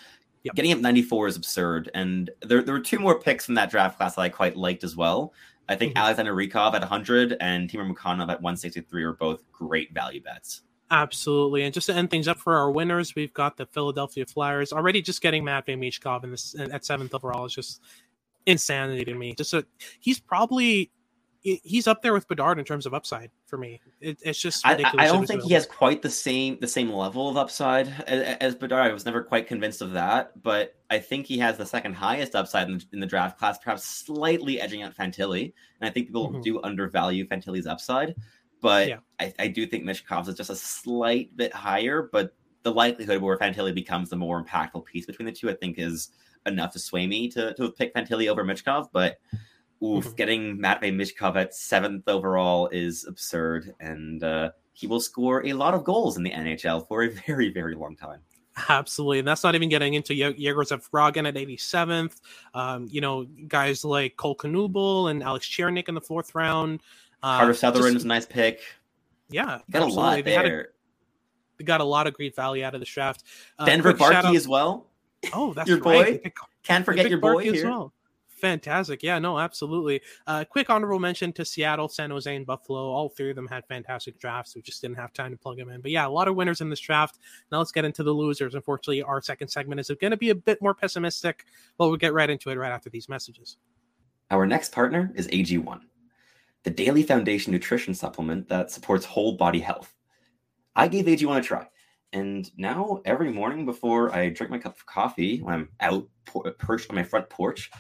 Yep. 0.45 0.55
Getting 0.55 0.73
up 0.73 0.79
94 0.81 1.27
is 1.29 1.37
absurd. 1.37 1.91
And 1.95 2.31
there, 2.43 2.63
there 2.63 2.75
were 2.75 2.81
two 2.81 2.99
more 2.99 3.19
picks 3.21 3.45
from 3.47 3.55
that 3.57 3.71
draft 3.71 3.97
class 3.99 4.15
that 4.15 4.23
I 4.23 4.29
quite 4.29 4.57
liked 4.57 4.85
as 4.85 4.95
well. 4.97 5.33
I 5.69 5.75
think 5.75 5.95
Mhm. 5.95 5.99
Alexander 6.03 6.35
Rykov 6.35 6.75
at 6.75 6.83
100 6.83 7.37
and 7.41 7.69
Timur 7.69 7.93
Mukhanov 7.93 8.31
at 8.31 8.41
163 8.41 9.03
are 9.03 9.13
both 9.15 9.43
great 9.53 9.93
value 9.93 10.23
bets. 10.23 10.63
Absolutely. 10.91 11.65
And 11.65 11.75
just 11.75 11.87
to 11.89 11.95
end 11.95 12.11
things 12.11 12.29
up 12.29 12.39
for 12.39 12.57
our 12.57 12.71
winners, 12.71 13.15
we've 13.15 13.35
got 13.35 13.57
the 13.57 13.67
Philadelphia 13.67 14.25
Flyers. 14.27 14.73
Already 14.73 15.03
just 15.03 15.21
getting 15.21 15.45
Matvey 15.45 15.75
Michkov 15.77 16.23
in 16.25 16.31
this 16.31 16.55
at 16.59 16.85
seventh 16.85 17.13
overall 17.15 17.47
is 17.47 17.55
just 17.55 17.81
insanity 18.47 19.05
to 19.05 19.15
me. 19.15 19.35
Just 19.35 19.53
a, 19.55 19.67
he's 20.01 20.21
probably 20.21 20.91
he's 21.43 21.87
up 21.87 22.03
there 22.03 22.13
with 22.13 22.27
Bedard 22.27 22.59
in 22.59 22.65
terms 22.65 22.87
of 22.87 22.95
upside 22.95 23.31
for 23.47 23.57
me. 23.57 23.81
It, 24.01 24.19
it's 24.23 24.39
just 24.41 24.67
I, 24.67 24.73
I- 24.97 25.07
don't 25.07 25.27
think 25.27 25.43
he 25.43 25.55
has 25.55 25.65
quite 25.67 26.03
the 26.03 26.11
same 26.11 26.59
the 26.61 26.67
same 26.69 26.91
level 26.93 27.29
of 27.29 27.37
upside 27.37 27.89
as, 28.07 28.37
as 28.41 28.55
Bedard. 28.55 28.91
I 28.91 28.95
was 28.95 29.05
never 29.05 29.23
quite 29.23 29.47
convinced 29.49 29.81
of 29.83 29.93
that, 29.93 30.41
but 30.43 30.75
I 30.91 30.99
think 31.01 31.27
he 31.27 31.39
has 31.39 31.57
the 31.57 31.67
second 31.67 31.95
highest 31.95 32.35
upside 32.35 32.69
in, 32.69 32.81
in 32.93 33.01
the 33.01 33.07
draft 33.07 33.39
class, 33.39 33.59
perhaps 33.59 33.85
slightly 33.85 34.61
edging 34.61 34.83
out 34.83 34.97
Fantilli. 34.97 35.53
And 35.81 35.89
I 35.89 35.93
think 35.93 36.07
people 36.09 36.31
Mhm. 36.31 36.43
do 36.43 36.61
undervalue 36.63 37.27
Fantilli's 37.27 37.67
upside, 37.67 38.15
but 38.61 38.89
Yeah. 38.89 38.99
I, 39.21 39.33
I 39.39 39.49
do 39.49 39.67
think 39.67 39.85
Michkov's 39.85 40.29
is 40.29 40.35
just 40.37 40.51
a 40.51 40.57
slight 40.57 41.37
bit 41.37 41.53
higher. 41.53 42.09
But 42.13 42.35
the 42.63 42.73
likelihood 42.73 43.23
where 43.23 43.39
Fantilli 43.39 43.75
becomes 43.75 44.11
the 44.11 44.17
more 44.17 44.45
impactful 44.45 44.85
piece 44.85 45.07
between 45.07 45.27
the 45.27 45.33
two, 45.33 45.49
I 45.51 45.55
think, 45.55 45.79
is 45.79 46.11
enough 46.47 46.73
to 46.73 46.79
sway 46.79 47.07
me 47.07 47.29
to, 47.31 47.55
to 47.55 47.71
pick 47.71 47.95
Fantilli 47.95 48.29
over 48.29 48.45
Michkov. 48.45 48.89
But 48.93 49.19
oof, 49.83 50.05
Mhm. 50.07 50.17
getting 50.17 50.61
Matvey 50.61 50.91
Michkov 50.91 51.37
at 51.37 51.55
seventh 51.55 52.05
overall 52.09 52.69
is 52.69 53.05
absurd, 53.07 53.75
and 53.81 54.23
uh, 54.25 54.51
he 54.73 54.87
will 54.87 55.01
score 55.01 55.45
a 55.47 55.53
lot 55.53 55.75
of 55.75 55.85
goals 55.85 56.17
in 56.17 56.23
the 56.23 56.31
NHL 56.31 56.87
for 56.89 57.03
a 57.05 57.11
very, 57.27 57.53
very 57.53 57.75
long 57.75 57.95
time. 57.97 58.21
Absolutely. 58.71 59.19
And 59.19 59.29
that's 59.29 59.45
not 59.45 59.55
even 59.55 59.69
getting 59.69 59.93
into 59.95 60.15
Ye- 60.15 60.35
Yegor 60.39 60.63
Zavragin 60.65 61.29
at 61.29 61.35
87th. 61.35 62.21
Um, 62.55 62.89
you 62.91 63.03
know, 63.03 63.25
guys 63.49 63.85
like 63.85 64.17
Cole 64.17 64.35
Knuble 64.35 65.11
and 65.11 65.23
Alex 65.23 65.47
Ciernik 65.47 65.89
in 65.91 65.95
the 65.95 66.01
fourth 66.01 66.35
round. 66.35 66.81
Uh, 67.27 67.39
Carter 67.39 67.55
Sutherland 67.55 67.95
just- 67.95 68.03
is 68.03 68.05
a 68.05 68.09
nice 68.09 68.27
pick. 68.27 68.61
yeah, 69.31 69.61
Got 69.71 69.83
a 69.83 69.87
lot 69.87 70.23
They, 70.25 70.33
had 70.33 70.45
a, 70.45 70.49
there. 70.49 70.69
they 71.59 71.65
got 71.65 71.81
a 71.81 71.85
lot 71.85 72.07
of 72.07 72.15
great 72.15 72.37
value 72.37 72.63
out 72.65 72.75
of 72.75 72.81
the 72.81 72.87
draft. 72.87 73.25
Uh, 73.59 73.65
Denver 73.67 73.93
Barkey 73.93 74.13
out- 74.15 74.37
as 74.37 74.47
well. 74.47 74.87
Oh, 75.33 75.53
that's 75.53 75.69
your 75.69 75.79
right. 75.79 76.07
boy. 76.15 76.19
Pick- 76.19 76.37
Can't 76.63 76.85
forget 76.85 77.09
your 77.11 77.19
boy 77.19 77.43
here. 77.43 77.55
as 77.55 77.65
well. 77.65 77.93
Fantastic. 78.29 79.03
Yeah, 79.03 79.19
no, 79.19 79.39
absolutely. 79.39 80.03
Uh, 80.27 80.45
quick 80.45 80.69
honorable 80.69 80.99
mention 80.99 81.33
to 81.33 81.45
Seattle, 81.45 81.89
San 81.89 82.11
Jose, 82.11 82.37
and 82.37 82.45
Buffalo. 82.45 82.79
All 82.91 83.09
three 83.09 83.31
of 83.31 83.37
them 83.37 83.49
had 83.49 83.67
fantastic 83.67 84.19
drafts. 84.19 84.55
We 84.55 84.61
just 84.61 84.83
didn't 84.83 84.99
have 84.99 85.13
time 85.15 85.31
to 85.33 85.39
plug 85.39 85.57
them 85.57 85.71
in. 85.71 85.81
But 85.81 85.91
yeah, 85.91 86.07
a 86.07 86.11
lot 86.11 86.29
of 86.29 86.37
winners 86.37 86.61
in 86.61 86.69
this 86.69 86.79
draft. 86.79 87.19
Now 87.51 87.59
let's 87.59 87.73
get 87.73 87.87
into 87.87 88.03
the 88.03 88.13
losers. 88.13 88.55
Unfortunately, 88.55 89.03
our 89.03 89.23
second 89.23 89.49
segment 89.49 89.81
is 89.81 89.91
going 90.01 90.11
to 90.11 90.19
be 90.19 90.29
a 90.31 90.35
bit 90.35 90.61
more 90.61 90.75
pessimistic, 90.75 91.47
but 91.79 91.89
we'll 91.89 91.97
get 91.97 92.13
right 92.13 92.29
into 92.29 92.51
it 92.51 92.57
right 92.57 92.71
after 92.73 92.91
these 92.91 93.09
messages. 93.09 93.57
Our 94.31 94.47
next 94.47 94.71
partner 94.71 95.11
is 95.15 95.29
AG1, 95.29 95.81
the 96.67 96.73
daily 96.73 97.05
foundation 97.05 97.53
nutrition 97.53 97.95
supplement 97.95 98.49
that 98.49 98.73
supports 98.73 99.05
whole 99.05 99.37
body 99.37 99.61
health. 99.61 99.95
I 100.75 100.89
gave 100.89 101.05
AG1 101.05 101.39
a 101.39 101.41
try. 101.41 101.69
And 102.13 102.51
now 102.57 103.03
every 103.05 103.33
morning 103.33 103.65
before 103.65 104.13
I 104.13 104.31
drink 104.31 104.51
my 104.51 104.59
cup 104.59 104.77
of 104.77 104.85
coffee, 104.85 105.39
when 105.39 105.55
I'm 105.55 105.69
out 105.79 106.09
perched 106.59 106.91
on 106.91 106.97
my 106.97 107.05
front 107.05 107.31
porch, 107.31 107.71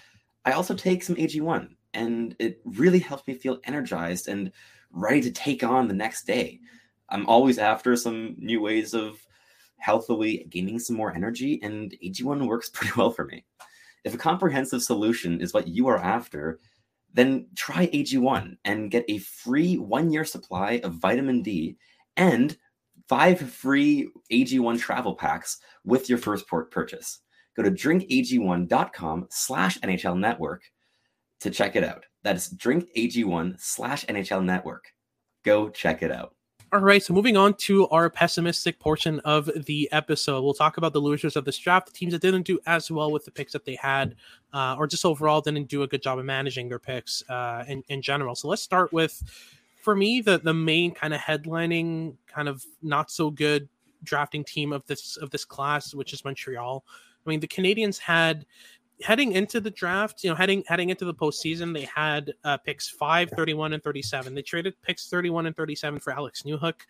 I 0.45 0.53
also 0.53 0.73
take 0.73 1.03
some 1.03 1.17
AG1, 1.17 1.71
and 1.95 2.37
it 2.39 2.61
really 2.65 3.01
helps 3.01 3.27
me 3.27 3.35
feel 3.35 3.59
energized 3.65 4.29
and 4.29 4.53
ready 4.93 5.21
to 5.23 5.33
take 5.33 5.65
on 5.65 5.89
the 5.89 5.95
next 5.95 6.25
day. 6.25 6.61
I'm 7.09 7.27
always 7.27 7.59
after 7.59 7.97
some 7.97 8.37
new 8.39 8.61
ways 8.61 8.95
of 8.95 9.19
healthily 9.79 10.47
gaining 10.49 10.79
some 10.79 10.95
more 10.95 11.13
energy, 11.13 11.59
and 11.61 11.93
AG1 12.05 12.47
works 12.47 12.71
pretty 12.73 12.93
well 12.97 13.11
for 13.11 13.25
me. 13.25 13.45
If 14.05 14.15
a 14.15 14.19
comprehensive 14.19 14.85
solution 14.85 15.41
is 15.41 15.53
what 15.53 15.67
you 15.67 15.89
are 15.89 15.99
after, 15.99 16.61
then 17.13 17.49
try 17.57 17.87
AG1 17.89 18.57
and 18.65 18.91
get 18.91 19.05
a 19.09 19.19
free 19.19 19.77
one 19.79 20.11
year 20.11 20.25
supply 20.25 20.81
of 20.85 20.95
vitamin 20.95 21.43
D 21.43 21.77
and 22.17 22.57
five 23.09 23.39
free 23.41 24.09
AG1 24.31 24.79
travel 24.79 25.15
packs 25.15 25.59
with 25.85 26.09
your 26.09 26.19
first 26.19 26.49
port 26.49 26.71
purchase 26.71 27.21
go 27.57 27.63
to 27.63 27.71
drinkag1.com 27.71 29.27
slash 29.31 29.79
NHL 29.81 30.19
network 30.19 30.63
to 31.41 31.51
check 31.51 31.77
it 31.77 31.85
out. 31.85 32.05
That 32.23 32.37
is 32.37 32.53
drinkag1 32.55 33.61
slash 33.61 34.05
NHL 34.07 34.45
network. 34.45 34.85
Go 35.45 35.69
check 35.71 36.03
it 36.03 36.11
out. 36.11 36.36
All 36.73 36.81
right, 36.81 37.01
so 37.01 37.15
moving 37.15 37.37
on 37.37 37.55
to 37.55 37.87
our 37.89 38.11
pessimistic 38.11 38.81
portion 38.81 39.21
of 39.21 39.49
the 39.67 39.89
episode, 39.93 40.43
we'll 40.43 40.53
talk 40.53 40.79
about 40.79 40.93
the 40.93 41.01
losers 41.01 41.37
of 41.37 41.45
this 41.45 41.57
draft, 41.57 41.87
the 41.87 41.93
teams 41.93 42.13
that 42.13 42.21
didn't 42.21 42.43
do 42.43 42.59
as 42.67 42.91
well 42.91 43.13
with 43.13 43.25
the 43.25 43.31
picks 43.31 43.53
that 43.53 43.65
they 43.65 43.77
had, 43.77 44.17
uh, 44.53 44.75
or 44.77 44.89
just 44.89 45.05
overall 45.05 45.41
didn't 45.41 45.69
do 45.69 45.85
a 45.85 45.87
good 45.87 46.03
job 46.03 46.19
of 46.19 46.25
managing 46.25 46.69
their 46.69 46.81
picks 46.81 47.23
uh, 47.31 47.65
in, 47.69 47.85
in 47.89 48.03
general. 48.03 48.35
So 48.35 48.49
let's 48.49 48.63
start 48.63 48.93
with, 48.93 49.23
for 49.81 49.95
me, 49.95 50.21
the 50.21 50.39
the 50.39 50.53
main 50.53 50.93
kind 50.93 51.15
of 51.15 51.21
headlining, 51.21 52.17
kind 52.27 52.49
of 52.49 52.65
not 52.83 53.13
so 53.13 53.31
good 53.31 53.69
drafting 54.03 54.43
team 54.43 54.73
of 54.73 54.85
this 54.87 55.17
of 55.19 55.31
this 55.31 55.45
class, 55.45 55.95
which 55.95 56.13
is 56.13 56.25
Montreal. 56.25 56.85
I 57.25 57.31
mean, 57.31 57.39
the 57.39 57.49
Canadiens 57.49 57.99
had 57.99 58.45
heading 59.03 59.33
into 59.33 59.61
the 59.61 59.71
draft, 59.71 60.23
you 60.25 60.31
know, 60.31 60.37
heading 60.37 60.65
heading 60.67 60.91
into 60.91 61.05
the 61.05 61.15
postseason, 61.15 61.75
they 61.75 61.89
had 61.95 62.33
uh, 62.45 62.57
picks 62.59 62.89
5, 62.89 63.31
31, 63.31 63.73
and 63.73 63.83
37. 63.83 64.35
They 64.35 64.43
traded 64.43 64.75
picks 64.83 65.09
31 65.09 65.47
and 65.47 65.57
37 65.57 66.01
for 66.01 66.13
Alex 66.13 66.43
Newhook. 66.43 66.81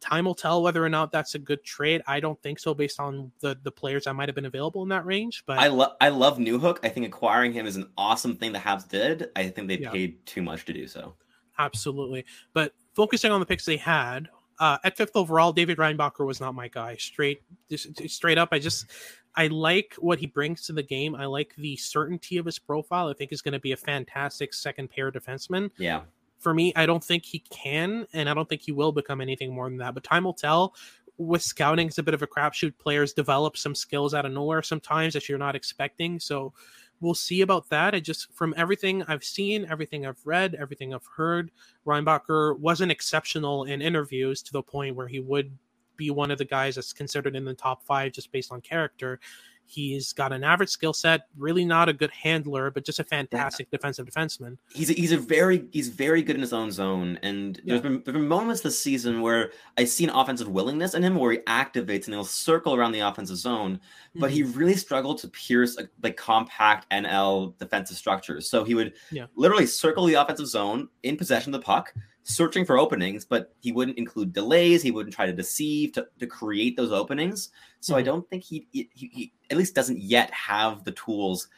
Time 0.00 0.24
will 0.24 0.34
tell 0.34 0.62
whether 0.62 0.82
or 0.82 0.88
not 0.88 1.12
that's 1.12 1.34
a 1.34 1.38
good 1.38 1.62
trade. 1.62 2.00
I 2.06 2.20
don't 2.20 2.40
think 2.42 2.58
so, 2.58 2.72
based 2.72 2.98
on 2.98 3.30
the 3.40 3.58
the 3.62 3.70
players 3.70 4.04
that 4.04 4.14
might 4.14 4.28
have 4.28 4.34
been 4.34 4.46
available 4.46 4.82
in 4.82 4.88
that 4.88 5.04
range. 5.04 5.44
But 5.46 5.58
I 5.58 5.68
love 5.68 5.92
I 6.00 6.08
love 6.08 6.38
Newhook. 6.38 6.78
I 6.82 6.88
think 6.88 7.06
acquiring 7.06 7.52
him 7.52 7.66
is 7.66 7.76
an 7.76 7.90
awesome 7.98 8.36
thing 8.36 8.52
the 8.52 8.58
Habs 8.58 8.88
did. 8.88 9.28
I 9.36 9.48
think 9.48 9.68
they 9.68 9.78
yeah. 9.78 9.90
paid 9.90 10.24
too 10.24 10.42
much 10.42 10.64
to 10.66 10.72
do 10.72 10.86
so. 10.86 11.14
Absolutely, 11.58 12.24
but 12.54 12.72
focusing 12.94 13.30
on 13.30 13.40
the 13.40 13.46
picks 13.46 13.66
they 13.66 13.76
had, 13.76 14.30
uh, 14.60 14.76
at 14.84 14.96
fifth 14.96 15.16
overall, 15.16 15.52
David 15.52 15.78
Reinbacher 15.78 16.24
was 16.24 16.38
not 16.38 16.54
my 16.54 16.68
guy. 16.68 16.94
Straight, 16.96 17.42
just, 17.70 18.08
straight 18.10 18.36
up, 18.36 18.50
I 18.52 18.58
just 18.58 18.86
I 19.34 19.46
like 19.46 19.94
what 19.98 20.18
he 20.18 20.26
brings 20.26 20.66
to 20.66 20.72
the 20.72 20.82
game. 20.82 21.14
I 21.14 21.26
like 21.26 21.54
the 21.56 21.76
certainty 21.76 22.36
of 22.36 22.46
his 22.46 22.58
profile. 22.58 23.08
I 23.08 23.14
think 23.14 23.30
he's 23.30 23.42
going 23.42 23.52
to 23.52 23.60
be 23.60 23.72
a 23.72 23.76
fantastic 23.76 24.52
second 24.52 24.90
pair 24.90 25.10
defenseman. 25.12 25.70
Yeah. 25.78 26.02
For 26.38 26.54
me, 26.54 26.72
I 26.74 26.86
don't 26.86 27.04
think 27.04 27.24
he 27.24 27.40
can, 27.50 28.06
and 28.12 28.28
I 28.28 28.34
don't 28.34 28.48
think 28.48 28.62
he 28.62 28.72
will 28.72 28.92
become 28.92 29.20
anything 29.20 29.54
more 29.54 29.68
than 29.68 29.78
that. 29.78 29.94
But 29.94 30.04
time 30.04 30.24
will 30.24 30.34
tell. 30.34 30.74
With 31.18 31.42
scouting, 31.42 31.88
it's 31.88 31.98
a 31.98 32.02
bit 32.02 32.14
of 32.14 32.22
a 32.22 32.26
crapshoot. 32.26 32.78
Players 32.78 33.12
develop 33.12 33.58
some 33.58 33.74
skills 33.74 34.14
out 34.14 34.24
of 34.24 34.32
nowhere 34.32 34.62
sometimes 34.62 35.12
that 35.12 35.28
you're 35.28 35.38
not 35.38 35.54
expecting. 35.54 36.18
So 36.18 36.54
we'll 37.00 37.14
see 37.14 37.42
about 37.42 37.68
that. 37.68 37.94
I 37.94 38.00
just 38.00 38.32
from 38.32 38.54
everything 38.56 39.02
I've 39.04 39.24
seen, 39.24 39.66
everything 39.70 40.06
I've 40.06 40.20
read, 40.24 40.54
everything 40.54 40.94
I've 40.94 41.06
heard, 41.16 41.50
Reinbacher 41.86 42.58
wasn't 42.58 42.92
exceptional 42.92 43.64
in 43.64 43.82
interviews 43.82 44.42
to 44.42 44.52
the 44.52 44.62
point 44.62 44.96
where 44.96 45.08
he 45.08 45.20
would 45.20 45.56
be 46.00 46.10
one 46.10 46.30
of 46.30 46.38
the 46.38 46.44
guys 46.46 46.74
that's 46.74 46.94
considered 46.94 47.36
in 47.36 47.44
the 47.44 47.54
top 47.54 47.84
five 47.84 48.12
just 48.12 48.32
based 48.32 48.50
on 48.50 48.60
character. 48.62 49.20
He's 49.66 50.12
got 50.12 50.32
an 50.32 50.42
average 50.42 50.70
skill 50.70 50.92
set, 50.92 51.28
really 51.36 51.64
not 51.64 51.88
a 51.88 51.92
good 51.92 52.10
handler, 52.10 52.72
but 52.72 52.84
just 52.84 52.98
a 52.98 53.04
fantastic 53.04 53.68
yeah. 53.70 53.76
defensive 53.76 54.04
defenseman. 54.04 54.56
He's 54.74 54.90
a, 54.90 54.94
he's 54.94 55.12
a 55.12 55.18
very 55.18 55.68
he's 55.70 55.88
very 55.88 56.22
good 56.22 56.34
in 56.34 56.40
his 56.40 56.52
own 56.52 56.72
zone, 56.72 57.20
and 57.22 57.56
yeah. 57.58 57.62
there's 57.66 57.82
been 57.82 58.02
there's 58.04 58.16
been 58.16 58.26
moments 58.26 58.62
this 58.62 58.80
season 58.82 59.20
where 59.20 59.52
I've 59.78 59.88
seen 59.88 60.10
offensive 60.10 60.48
willingness 60.48 60.94
in 60.94 61.04
him, 61.04 61.14
where 61.14 61.30
he 61.30 61.38
activates 61.40 62.06
and 62.06 62.14
he'll 62.14 62.24
circle 62.24 62.74
around 62.74 62.92
the 62.92 63.00
offensive 63.00 63.36
zone, 63.36 63.78
but 64.16 64.32
mm-hmm. 64.32 64.34
he 64.34 64.42
really 64.42 64.74
struggled 64.74 65.18
to 65.18 65.28
pierce 65.28 65.76
like, 65.76 65.90
like 66.02 66.16
compact 66.16 66.90
NL 66.90 67.56
defensive 67.58 67.96
structures. 67.96 68.50
So 68.50 68.64
he 68.64 68.74
would 68.74 68.94
yeah. 69.12 69.26
literally 69.36 69.66
circle 69.66 70.04
the 70.06 70.14
offensive 70.14 70.48
zone 70.48 70.88
in 71.04 71.16
possession 71.16 71.54
of 71.54 71.60
the 71.60 71.64
puck, 71.64 71.94
searching 72.22 72.64
for 72.64 72.78
openings, 72.78 73.24
but 73.24 73.54
he 73.60 73.72
wouldn't 73.72 73.98
include 73.98 74.32
delays. 74.32 74.82
He 74.82 74.90
wouldn't 74.90 75.14
try 75.14 75.26
to 75.26 75.32
deceive 75.32 75.92
to, 75.92 76.06
to 76.18 76.26
create 76.26 76.76
those 76.76 76.92
openings. 76.92 77.50
So 77.80 77.92
mm-hmm. 77.92 78.00
I 78.00 78.02
don't 78.02 78.28
think 78.28 78.44
he, 78.44 78.66
he, 78.70 78.90
he 78.94 79.32
at 79.50 79.56
least 79.56 79.74
doesn't 79.74 79.98
yet 79.98 80.30
have 80.32 80.84
the 80.84 80.92
tools 80.92 81.48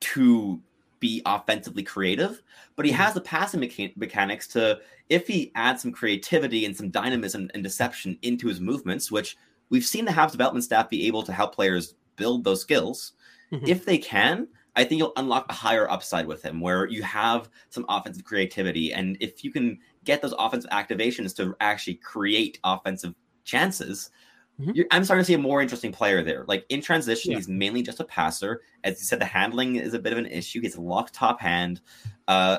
to 0.00 0.60
be 1.00 1.22
offensively 1.26 1.82
creative, 1.82 2.42
but 2.76 2.86
he 2.86 2.92
mm-hmm. 2.92 3.02
has 3.02 3.14
the 3.14 3.20
passing 3.20 3.60
mecha- 3.60 3.96
mechanics 3.96 4.46
to, 4.48 4.80
if 5.08 5.26
he 5.26 5.50
adds 5.54 5.82
some 5.82 5.92
creativity 5.92 6.64
and 6.64 6.76
some 6.76 6.90
dynamism 6.90 7.50
and 7.54 7.62
deception 7.62 8.16
into 8.22 8.46
his 8.46 8.60
movements, 8.60 9.10
which 9.10 9.36
we've 9.68 9.84
seen 9.84 10.04
the 10.04 10.12
Habs 10.12 10.30
development 10.30 10.64
staff 10.64 10.88
be 10.88 11.06
able 11.08 11.24
to 11.24 11.32
help 11.32 11.54
players 11.54 11.94
build 12.16 12.44
those 12.44 12.60
skills. 12.60 13.12
Mm-hmm. 13.52 13.66
If 13.66 13.84
they 13.84 13.98
can, 13.98 14.46
I 14.74 14.84
think 14.84 15.00
you'll 15.00 15.12
unlock 15.16 15.46
a 15.50 15.54
higher 15.54 15.90
upside 15.90 16.26
with 16.26 16.42
him 16.42 16.60
where 16.60 16.86
you 16.86 17.02
have 17.02 17.50
some 17.68 17.84
offensive 17.88 18.24
creativity. 18.24 18.92
And 18.92 19.16
if 19.20 19.44
you 19.44 19.50
can 19.50 19.78
get 20.04 20.22
those 20.22 20.34
offensive 20.38 20.70
activations 20.70 21.34
to 21.36 21.54
actually 21.60 21.94
create 21.94 22.58
offensive 22.64 23.14
chances, 23.44 24.10
mm-hmm. 24.60 24.80
I'm 24.90 25.04
starting 25.04 25.22
to 25.22 25.26
see 25.26 25.34
a 25.34 25.38
more 25.38 25.62
interesting 25.62 25.92
player 25.92 26.22
there. 26.22 26.44
Like 26.46 26.64
in 26.68 26.80
transition, 26.80 27.32
yeah. 27.32 27.38
he's 27.38 27.48
mainly 27.48 27.82
just 27.82 28.00
a 28.00 28.04
passer. 28.04 28.62
As 28.84 28.98
you 29.00 29.06
said, 29.06 29.20
the 29.20 29.26
handling 29.26 29.76
is 29.76 29.94
a 29.94 29.98
bit 29.98 30.12
of 30.12 30.18
an 30.18 30.26
issue. 30.26 30.60
He's 30.60 30.76
a 30.76 30.80
locked 30.80 31.14
top 31.14 31.40
hand. 31.40 31.80
Uh, 32.28 32.58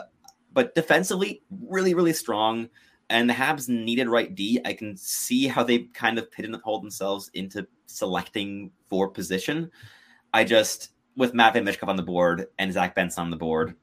but 0.54 0.76
defensively, 0.76 1.42
really, 1.50 1.94
really 1.94 2.14
strong. 2.14 2.70
And 3.10 3.30
the 3.30 3.34
Habs 3.34 3.68
needed 3.68 4.08
right 4.08 4.34
D. 4.34 4.60
I 4.66 4.74
can 4.74 4.96
see 4.96 5.48
how 5.48 5.64
they 5.64 5.80
kind 5.94 6.18
of 6.18 6.32
pigeonhole 6.32 6.80
themselves 6.80 7.30
into 7.34 7.68
selecting 7.88 8.72
for 8.90 9.10
position. 9.10 9.70
I 10.34 10.44
just 10.44 10.90
with 11.16 11.34
Matvey 11.34 11.62
Michkov 11.62 11.90
on 11.90 11.96
the 11.96 12.04
board 12.04 12.48
and 12.58 12.74
Zach 12.74 12.96
Benson 12.96 13.24
on 13.24 13.30
the 13.30 13.38
board, 13.38 13.76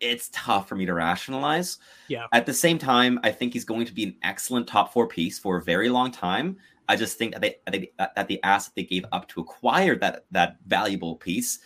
it's 0.00 0.30
tough 0.32 0.68
for 0.68 0.76
me 0.76 0.86
to 0.86 0.94
rationalize. 0.94 1.78
Yeah. 2.08 2.26
At 2.32 2.46
the 2.46 2.54
same 2.54 2.78
time, 2.78 3.18
I 3.22 3.30
think 3.30 3.52
he's 3.52 3.64
going 3.64 3.86
to 3.86 3.92
be 3.92 4.04
an 4.04 4.16
excellent 4.22 4.66
top 4.66 4.92
four 4.92 5.06
piece 5.06 5.38
for 5.38 5.56
a 5.56 5.62
very 5.62 5.88
long 5.88 6.10
time. 6.10 6.56
I 6.88 6.96
just 6.96 7.16
think 7.16 7.32
that 7.32 7.40
they 7.40 7.90
that 7.98 8.28
the 8.28 8.42
asset 8.42 8.74
they 8.76 8.84
gave 8.84 9.06
up 9.12 9.28
to 9.28 9.40
acquire 9.40 9.96
that 9.96 10.26
that 10.32 10.58
valuable 10.66 11.16
piece 11.16 11.60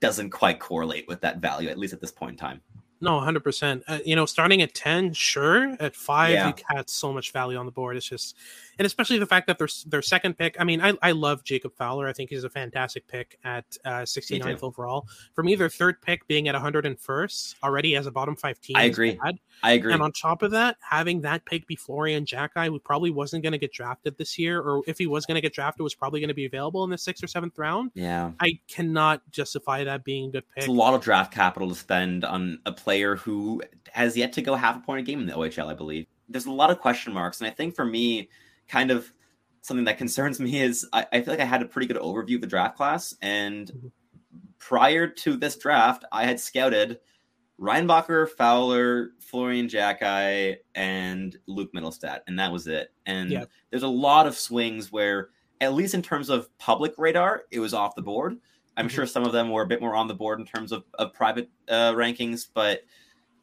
doesn't 0.00 0.30
quite 0.30 0.58
correlate 0.58 1.06
with 1.06 1.20
that 1.20 1.38
value, 1.38 1.68
at 1.68 1.78
least 1.78 1.92
at 1.92 2.00
this 2.00 2.12
point 2.12 2.32
in 2.32 2.36
time. 2.38 2.60
No, 3.00 3.20
hundred 3.20 3.40
uh, 3.40 3.42
percent. 3.42 3.82
You 4.06 4.16
know, 4.16 4.24
starting 4.24 4.62
at 4.62 4.72
ten, 4.72 5.12
sure. 5.12 5.76
At 5.80 5.94
five, 5.94 6.32
yeah. 6.32 6.48
you 6.48 6.54
had 6.68 6.88
so 6.88 7.12
much 7.12 7.32
value 7.32 7.58
on 7.58 7.66
the 7.66 7.72
board. 7.72 7.96
It's 7.96 8.08
just, 8.08 8.36
and 8.78 8.86
especially 8.86 9.18
the 9.18 9.26
fact 9.26 9.46
that 9.46 9.58
their 9.58 9.68
their 9.86 10.02
second 10.02 10.38
pick. 10.38 10.56
I 10.58 10.64
mean, 10.64 10.80
I, 10.80 10.94
I 11.02 11.12
love 11.12 11.44
Jacob 11.44 11.74
Fowler. 11.76 12.08
I 12.08 12.12
think 12.12 12.30
he's 12.30 12.44
a 12.44 12.50
fantastic 12.50 13.06
pick 13.06 13.38
at 13.44 13.64
uh, 13.84 14.02
69th 14.02 14.62
overall. 14.62 15.06
For 15.34 15.42
me, 15.42 15.54
their 15.54 15.68
third 15.68 16.00
pick 16.02 16.26
being 16.26 16.48
at 16.48 16.54
101st 16.54 17.54
already 17.62 17.96
as 17.96 18.06
a 18.06 18.10
bottom 18.10 18.36
five 18.36 18.60
team. 18.60 18.76
I 18.76 18.84
agree. 18.84 19.18
Bad. 19.22 19.38
I 19.62 19.72
agree. 19.72 19.92
And 19.92 20.02
on 20.02 20.12
top 20.12 20.42
of 20.42 20.50
that, 20.52 20.76
having 20.80 21.22
that 21.22 21.44
pick 21.44 21.66
be 21.66 21.76
Florian 21.76 22.24
Xhekaj, 22.24 22.68
who 22.68 22.78
probably 22.78 23.10
wasn't 23.10 23.42
going 23.42 23.52
to 23.52 23.58
get 23.58 23.72
drafted 23.72 24.16
this 24.18 24.38
year, 24.38 24.60
or 24.60 24.82
if 24.86 24.98
he 24.98 25.06
was 25.06 25.26
going 25.26 25.36
to 25.36 25.40
get 25.40 25.54
drafted, 25.54 25.82
was 25.82 25.94
probably 25.94 26.20
going 26.20 26.28
to 26.28 26.34
be 26.34 26.46
available 26.46 26.84
in 26.84 26.90
the 26.90 26.98
sixth 26.98 27.22
or 27.22 27.26
seventh 27.26 27.58
round. 27.58 27.90
Yeah, 27.94 28.32
I 28.40 28.58
cannot 28.68 29.22
justify 29.30 29.84
that 29.84 30.04
being 30.04 30.28
a 30.28 30.32
good 30.32 30.44
pick. 30.50 30.64
It's 30.64 30.68
a 30.68 30.72
lot 30.72 30.94
of 30.94 31.00
draft 31.00 31.32
capital 31.32 31.68
to 31.68 31.74
spend 31.74 32.24
on 32.24 32.58
a 32.66 32.72
player 32.72 33.16
who 33.16 33.62
has 33.92 34.16
yet 34.16 34.32
to 34.34 34.42
go 34.42 34.54
half 34.54 34.76
a 34.76 34.80
point 34.80 35.00
a 35.00 35.02
game 35.02 35.20
in 35.20 35.26
the 35.26 35.32
OHL. 35.32 35.66
I 35.66 35.74
believe 35.74 36.06
there's 36.28 36.46
a 36.46 36.52
lot 36.52 36.70
of 36.70 36.80
question 36.80 37.12
marks, 37.12 37.40
and 37.40 37.48
I 37.48 37.50
think 37.50 37.74
for 37.74 37.84
me, 37.84 38.28
kind 38.74 38.90
of 38.90 39.12
something 39.60 39.84
that 39.84 39.98
concerns 39.98 40.40
me 40.40 40.60
is 40.60 40.86
I, 40.92 41.06
I 41.12 41.20
feel 41.22 41.32
like 41.32 41.40
I 41.40 41.44
had 41.44 41.62
a 41.62 41.66
pretty 41.66 41.86
good 41.86 41.96
overview 41.96 42.34
of 42.34 42.40
the 42.40 42.48
draft 42.48 42.76
class, 42.76 43.14
and 43.22 43.68
mm-hmm. 43.68 43.88
prior 44.58 45.06
to 45.06 45.36
this 45.36 45.56
draft, 45.56 46.04
I 46.10 46.24
had 46.24 46.40
scouted 46.40 46.98
Reinbacher, 47.60 48.28
Fowler, 48.30 49.10
Florian 49.20 49.68
Xhekaj, 49.68 50.56
and 50.74 51.38
Luke 51.46 51.72
Mittelstadt, 51.72 52.22
and 52.26 52.36
that 52.40 52.50
was 52.50 52.66
it. 52.66 52.92
And 53.06 53.30
yeah. 53.30 53.44
there's 53.70 53.84
a 53.84 53.88
lot 53.88 54.26
of 54.26 54.36
swings 54.36 54.90
where, 54.90 55.28
at 55.60 55.72
least 55.72 55.94
in 55.94 56.02
terms 56.02 56.30
of 56.30 56.48
public 56.58 56.94
radar, 56.98 57.44
it 57.52 57.60
was 57.60 57.74
off 57.74 57.94
the 57.94 58.02
board. 58.02 58.36
I'm 58.76 58.88
mm-hmm. 58.88 58.94
sure 58.94 59.06
some 59.06 59.24
of 59.24 59.30
them 59.30 59.50
were 59.50 59.62
a 59.62 59.68
bit 59.68 59.80
more 59.80 59.94
on 59.94 60.08
the 60.08 60.14
board 60.14 60.40
in 60.40 60.46
terms 60.46 60.72
of, 60.72 60.82
of 60.94 61.14
private 61.14 61.48
uh, 61.68 61.92
rankings, 61.92 62.48
but 62.52 62.82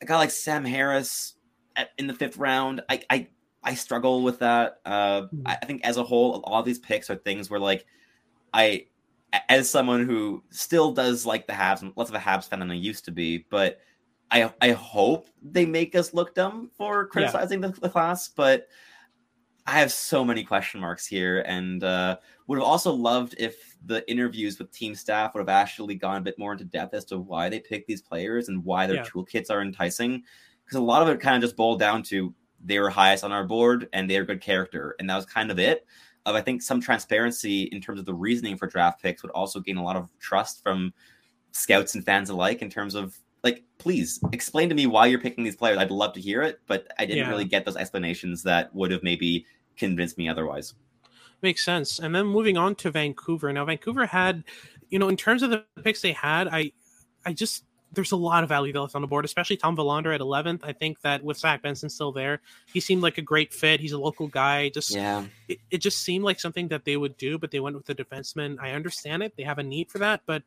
a 0.01 0.05
guy 0.05 0.17
like 0.17 0.31
Sam 0.31 0.65
Harris 0.65 1.35
at, 1.77 1.91
in 1.97 2.07
the 2.07 2.13
fifth 2.13 2.35
round, 2.35 2.81
I, 2.89 3.01
I 3.09 3.27
I 3.63 3.75
struggle 3.75 4.23
with 4.23 4.39
that. 4.39 4.79
Uh, 4.85 5.21
mm-hmm. 5.21 5.41
I 5.45 5.55
think 5.55 5.83
as 5.83 5.97
a 5.97 6.03
whole, 6.03 6.41
all 6.43 6.63
these 6.63 6.79
picks 6.79 7.09
are 7.09 7.15
things 7.15 7.49
where 7.49 7.59
like 7.59 7.85
I, 8.53 8.87
as 9.49 9.69
someone 9.69 10.05
who 10.05 10.43
still 10.49 10.91
does 10.91 11.25
like 11.25 11.47
the 11.47 11.53
Habs, 11.53 11.91
less 11.95 12.09
of 12.09 12.15
a 12.15 12.19
Habs 12.19 12.47
fan 12.47 12.59
than 12.59 12.71
I 12.71 12.75
used 12.75 13.05
to 13.05 13.11
be, 13.11 13.45
but 13.49 13.79
I 14.31 14.51
I 14.61 14.71
hope 14.71 15.29
they 15.41 15.65
make 15.65 15.95
us 15.95 16.13
look 16.13 16.33
dumb 16.33 16.71
for 16.75 17.05
criticizing 17.07 17.61
yeah. 17.61 17.69
the, 17.69 17.81
the, 17.81 17.89
class. 17.89 18.29
But 18.29 18.67
I 19.67 19.79
have 19.79 19.91
so 19.91 20.25
many 20.25 20.43
question 20.43 20.81
marks 20.81 21.05
here, 21.05 21.41
and 21.41 21.83
uh, 21.83 22.17
would 22.47 22.57
have 22.57 22.67
also 22.67 22.91
loved 22.91 23.35
if 23.37 23.77
the 23.85 24.09
interviews 24.09 24.57
with 24.57 24.71
team 24.71 24.95
staff 24.95 25.33
would 25.33 25.41
have 25.41 25.49
actually 25.49 25.95
gone 25.95 26.17
a 26.17 26.21
bit 26.21 26.39
more 26.39 26.53
into 26.53 26.65
depth 26.65 26.93
as 26.93 27.05
to 27.05 27.19
why 27.19 27.49
they 27.49 27.59
pick 27.59 27.85
these 27.85 28.01
players 28.01 28.49
and 28.49 28.63
why 28.63 28.87
their 28.87 28.97
yeah. 28.97 29.03
toolkits 29.03 29.51
are 29.51 29.61
enticing. 29.61 30.23
Because 30.63 30.77
a 30.77 30.83
lot 30.83 31.01
of 31.01 31.09
it 31.09 31.19
kind 31.19 31.35
of 31.35 31.41
just 31.41 31.57
boiled 31.57 31.79
down 31.79 32.01
to 32.03 32.33
they 32.63 32.79
were 32.79 32.89
highest 32.89 33.23
on 33.23 33.31
our 33.31 33.43
board 33.43 33.89
and 33.93 34.09
they're 34.09 34.25
good 34.25 34.41
character, 34.41 34.95
and 34.99 35.09
that 35.09 35.15
was 35.15 35.25
kind 35.25 35.51
of 35.51 35.59
it. 35.59 35.85
Of 36.25 36.35
I 36.35 36.41
think 36.41 36.61
some 36.61 36.79
transparency 36.79 37.63
in 37.63 37.81
terms 37.81 37.99
of 37.99 38.05
the 38.05 38.13
reasoning 38.13 38.55
for 38.55 38.67
draft 38.67 39.01
picks 39.01 39.23
would 39.23 39.31
also 39.31 39.59
gain 39.59 39.77
a 39.77 39.83
lot 39.83 39.95
of 39.95 40.07
trust 40.19 40.61
from 40.61 40.93
scouts 41.51 41.95
and 41.95 42.05
fans 42.05 42.29
alike 42.29 42.61
in 42.61 42.69
terms 42.69 42.95
of 42.95 43.17
like 43.43 43.63
please 43.77 44.19
explain 44.31 44.69
to 44.69 44.75
me 44.75 44.85
why 44.85 45.07
you're 45.07 45.19
picking 45.19 45.43
these 45.43 45.55
players. 45.55 45.77
I'd 45.77 45.89
love 45.91 46.13
to 46.13 46.21
hear 46.21 46.43
it, 46.43 46.59
but 46.67 46.87
I 46.99 47.05
didn't 47.05 47.23
yeah. 47.23 47.29
really 47.29 47.45
get 47.45 47.65
those 47.65 47.75
explanations 47.75 48.43
that 48.43 48.73
would 48.75 48.91
have 48.91 49.01
maybe 49.03 49.45
convinced 49.77 50.17
me 50.17 50.29
otherwise. 50.29 50.75
Makes 51.41 51.65
sense. 51.65 51.97
And 51.97 52.13
then 52.13 52.27
moving 52.27 52.55
on 52.55 52.75
to 52.75 52.91
Vancouver. 52.91 53.51
Now 53.51 53.65
Vancouver 53.65 54.05
had, 54.05 54.43
you 54.89 54.99
know, 54.99 55.09
in 55.09 55.17
terms 55.17 55.41
of 55.41 55.49
the 55.49 55.65
picks 55.83 56.01
they 56.01 56.11
had, 56.11 56.47
I 56.47 56.71
I 57.25 57.33
just 57.33 57.65
there's 57.93 58.11
a 58.11 58.17
lot 58.17 58.43
of 58.43 58.49
value 58.49 58.79
left 58.79 58.95
on 58.95 59.01
the 59.01 59.07
board, 59.07 59.25
especially 59.25 59.57
Tom 59.57 59.75
Willander 59.75 60.13
at 60.15 60.21
11th. 60.21 60.61
I 60.63 60.71
think 60.71 61.01
that 61.01 61.23
with 61.23 61.37
Zach 61.37 61.61
Benson 61.61 61.89
still 61.89 62.11
there, 62.11 62.41
he 62.71 62.79
seemed 62.79 63.01
like 63.01 63.17
a 63.17 63.21
great 63.21 63.53
fit. 63.53 63.79
He's 63.79 63.91
a 63.91 63.99
local 63.99 64.27
guy. 64.27 64.69
Just 64.69 64.91
yeah, 64.91 65.25
it, 65.47 65.59
it 65.69 65.77
just 65.79 66.01
seemed 66.01 66.23
like 66.23 66.39
something 66.39 66.69
that 66.69 66.85
they 66.85 66.97
would 66.97 67.17
do, 67.17 67.37
but 67.37 67.51
they 67.51 67.59
went 67.59 67.75
with 67.75 67.85
the 67.85 67.95
defenseman. 67.95 68.57
I 68.59 68.71
understand 68.71 69.23
it; 69.23 69.35
they 69.35 69.43
have 69.43 69.57
a 69.57 69.63
need 69.63 69.89
for 69.89 69.99
that, 69.99 70.21
but 70.25 70.43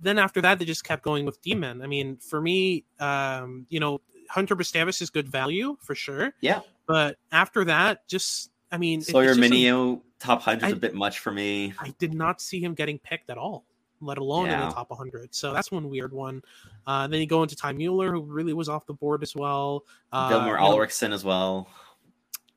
then 0.00 0.18
after 0.18 0.40
that, 0.42 0.58
they 0.58 0.64
just 0.64 0.84
kept 0.84 1.02
going 1.02 1.24
with 1.24 1.40
D-men. 1.42 1.80
I 1.80 1.86
mean, 1.86 2.16
for 2.16 2.40
me, 2.40 2.84
um, 2.98 3.66
you 3.68 3.78
know, 3.78 4.00
Hunter 4.28 4.56
Brzustewicz 4.56 5.00
is 5.00 5.10
good 5.10 5.28
value 5.28 5.76
for 5.80 5.94
sure. 5.94 6.34
Yeah, 6.40 6.60
but 6.86 7.16
after 7.30 7.64
that, 7.64 8.06
just 8.06 8.50
I 8.70 8.78
mean, 8.78 9.00
Sawyer 9.00 9.34
Mynio 9.34 10.02
top 10.18 10.42
hundred 10.42 10.66
is 10.66 10.72
a 10.74 10.76
bit 10.76 10.94
much 10.94 11.20
for 11.20 11.32
me. 11.32 11.72
I 11.78 11.94
did 11.98 12.12
not 12.12 12.40
see 12.40 12.60
him 12.60 12.74
getting 12.74 12.98
picked 12.98 13.30
at 13.30 13.38
all 13.38 13.64
let 14.02 14.18
alone 14.18 14.46
yeah. 14.46 14.62
in 14.62 14.68
the 14.68 14.74
top 14.74 14.90
100. 14.90 15.34
So 15.34 15.52
that's 15.52 15.70
one 15.70 15.88
weird 15.88 16.12
one. 16.12 16.42
Uh, 16.86 17.06
then 17.06 17.20
you 17.20 17.26
go 17.26 17.42
into 17.42 17.56
Ty 17.56 17.72
Mueller, 17.72 18.12
who 18.12 18.20
really 18.22 18.52
was 18.52 18.68
off 18.68 18.86
the 18.86 18.94
board 18.94 19.22
as 19.22 19.34
well. 19.34 19.84
Uh, 20.12 20.30
Vilmer 20.30 20.58
Alriksson 20.58 21.12
as 21.12 21.24
well. 21.24 21.68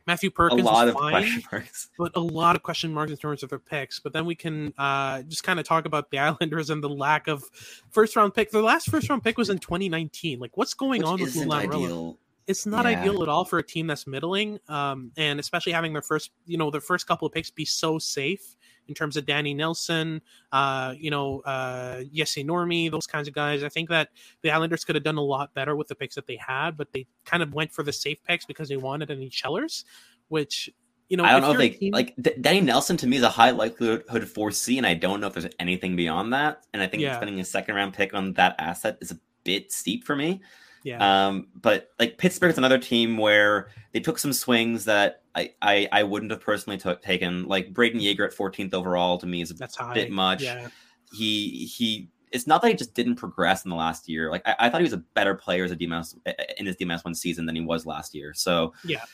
Matthew 0.08 0.30
Perkins, 0.30 0.62
a 0.62 0.66
lot 0.66 0.88
of 0.88 0.94
fine, 0.94 1.12
question 1.12 1.44
marks, 1.52 1.90
but 1.98 2.12
a 2.16 2.20
lot 2.20 2.56
of 2.56 2.62
question 2.62 2.94
marks 2.94 3.12
in 3.12 3.18
terms 3.18 3.42
of 3.42 3.50
their 3.50 3.60
picks. 3.60 4.00
But 4.00 4.14
then 4.14 4.26
we 4.26 4.36
can 4.36 4.72
uh, 4.78 5.24
just 5.24 5.44
kind 5.44 5.60
of 5.60 5.66
talk 5.66 5.86
about 5.86 6.12
the 6.12 6.20
Islanders 6.20 6.70
and 6.70 6.84
the 6.84 6.90
lack 6.90 7.28
of 7.28 7.44
first 7.90 8.16
round 8.16 8.34
pick. 8.36 8.52
Their 8.52 8.62
last 8.62 8.90
first 8.90 9.10
round 9.10 9.24
pick 9.24 9.38
was 9.38 9.50
in 9.50 9.58
2019. 9.58 10.40
Like, 10.40 10.58
what's 10.58 10.76
going 10.76 11.02
Which 11.02 11.08
on 11.08 11.22
with 11.22 11.36
Lou 11.36 12.18
It's 12.46 12.68
not 12.68 12.86
yeah. 12.86 13.00
ideal 13.00 13.24
at 13.24 13.30
all 13.30 13.46
for 13.46 13.58
a 13.58 13.64
team 13.64 13.88
that's 13.88 14.06
middling, 14.06 14.60
um, 14.68 15.12
and 15.18 15.40
especially 15.40 15.72
having 15.72 15.94
their 15.94 16.04
first, 16.04 16.30
you 16.46 16.58
know, 16.58 16.70
their 16.70 16.82
first 16.82 17.08
couple 17.08 17.26
of 17.26 17.34
picks 17.34 17.50
be 17.50 17.66
so 17.66 17.98
safe 17.98 18.56
in 18.88 18.94
terms 18.94 19.18
of 19.18 19.26
Danny 19.26 19.54
Nelson, 19.54 20.22
uh, 20.52 20.94
you 20.98 21.12
know, 21.12 21.40
uh, 21.42 22.04
Jesse 22.14 22.44
Nurmi, 22.44 22.90
those 22.90 23.08
kinds 23.08 23.28
of 23.28 23.34
guys. 23.34 23.64
I 23.64 23.70
think 23.70 23.90
that 23.90 24.10
the 24.42 24.52
Islanders 24.52 24.84
could 24.84 24.96
have 24.96 25.04
done 25.04 25.18
a 25.18 25.24
lot 25.24 25.54
better 25.54 25.76
with 25.76 25.88
the 25.88 25.96
picks 25.96 26.16
that 26.16 26.28
they 26.28 26.38
had, 26.38 26.78
but 26.78 26.92
they 26.92 27.08
kind 27.26 27.44
of 27.44 27.54
went 27.54 27.72
for 27.72 27.84
the 27.84 27.94
safe 27.94 28.24
picks 28.24 28.46
because 28.46 28.70
they 28.70 28.78
wanted 28.78 29.10
NHLers, 29.10 29.84
which 30.28 30.70
you 31.10 31.18
know, 31.18 31.24
I 31.24 31.32
don't 31.32 31.42
know 31.42 31.52
if 31.52 31.58
they 31.58 31.70
team... 31.70 31.94
like 31.94 32.16
D- 32.20 32.34
Danny 32.42 32.62
Nelson 32.62 32.98
to 32.98 33.08
me 33.08 33.18
is 33.18 33.24
a 33.24 33.30
high 33.30 33.52
likelihood 33.52 34.28
for 34.28 34.50
C, 34.50 34.78
and 34.78 34.88
I 34.88 34.96
don't 34.96 35.20
know 35.20 35.28
if 35.28 35.34
there's 35.34 35.54
anything 35.60 35.96
beyond 35.96 36.34
that. 36.34 36.64
And 36.74 36.82
I 36.82 36.88
think 36.88 37.04
yeah. 37.04 37.16
spending 37.16 37.40
a 37.40 37.46
second 37.46 37.76
round 37.76 37.94
pick 37.94 38.14
on 38.14 38.34
that 38.34 38.56
asset 38.58 38.98
is 39.02 39.12
a 39.12 39.20
bit 39.44 39.72
steep 39.72 40.04
for 40.04 40.16
me. 40.16 40.42
Yeah. 40.86 41.28
Um, 41.28 41.48
but 41.60 41.90
like 42.00 42.20
Pittsburgh's 42.20 42.60
another 42.60 42.78
team 42.78 43.18
where 43.18 43.70
they 43.92 44.00
took 44.00 44.20
some 44.20 44.32
swings 44.32 44.86
that 44.86 45.24
I 45.34 45.52
I, 45.60 45.90
I 45.92 46.04
wouldn't 46.04 46.32
have 46.32 46.42
personally 46.42 46.78
took, 46.78 47.02
taken. 47.02 47.48
Like 47.48 47.74
Brayden 47.74 48.00
Yeager 48.00 48.24
at 48.24 48.38
14th 48.38 48.74
overall 48.76 49.18
to 49.18 49.26
me 49.26 49.42
is 49.42 49.50
a 49.50 49.56
That's 49.56 49.78
bit 49.96 50.12
much. 50.12 50.44
Yeah. 50.44 50.68
He 51.12 51.66
he. 51.66 52.10
It's 52.32 52.46
not 52.46 52.62
that 52.62 52.68
he 52.68 52.76
just 52.76 52.94
didn't 52.94 53.16
progress 53.16 53.66
in 53.66 53.70
the 53.70 53.76
last 53.76 54.08
year. 54.08 54.30
Like 54.30 54.44
I, 54.46 54.56
I 54.60 54.70
thought 54.70 54.82
he 54.82 54.86
was 54.86 54.94
a 54.94 54.98
better 54.98 55.34
player 55.34 55.64
as 55.64 55.72
a 55.72 55.76
DMS 55.76 56.16
in 56.58 56.68
his 56.68 56.76
DMS 56.76 57.04
one 57.04 57.16
season 57.16 57.48
than 57.48 57.56
he 57.56 57.62
was 57.62 57.88
last 57.88 58.14
year. 58.14 58.34
So 58.36 58.74
yeah, 58.84 59.06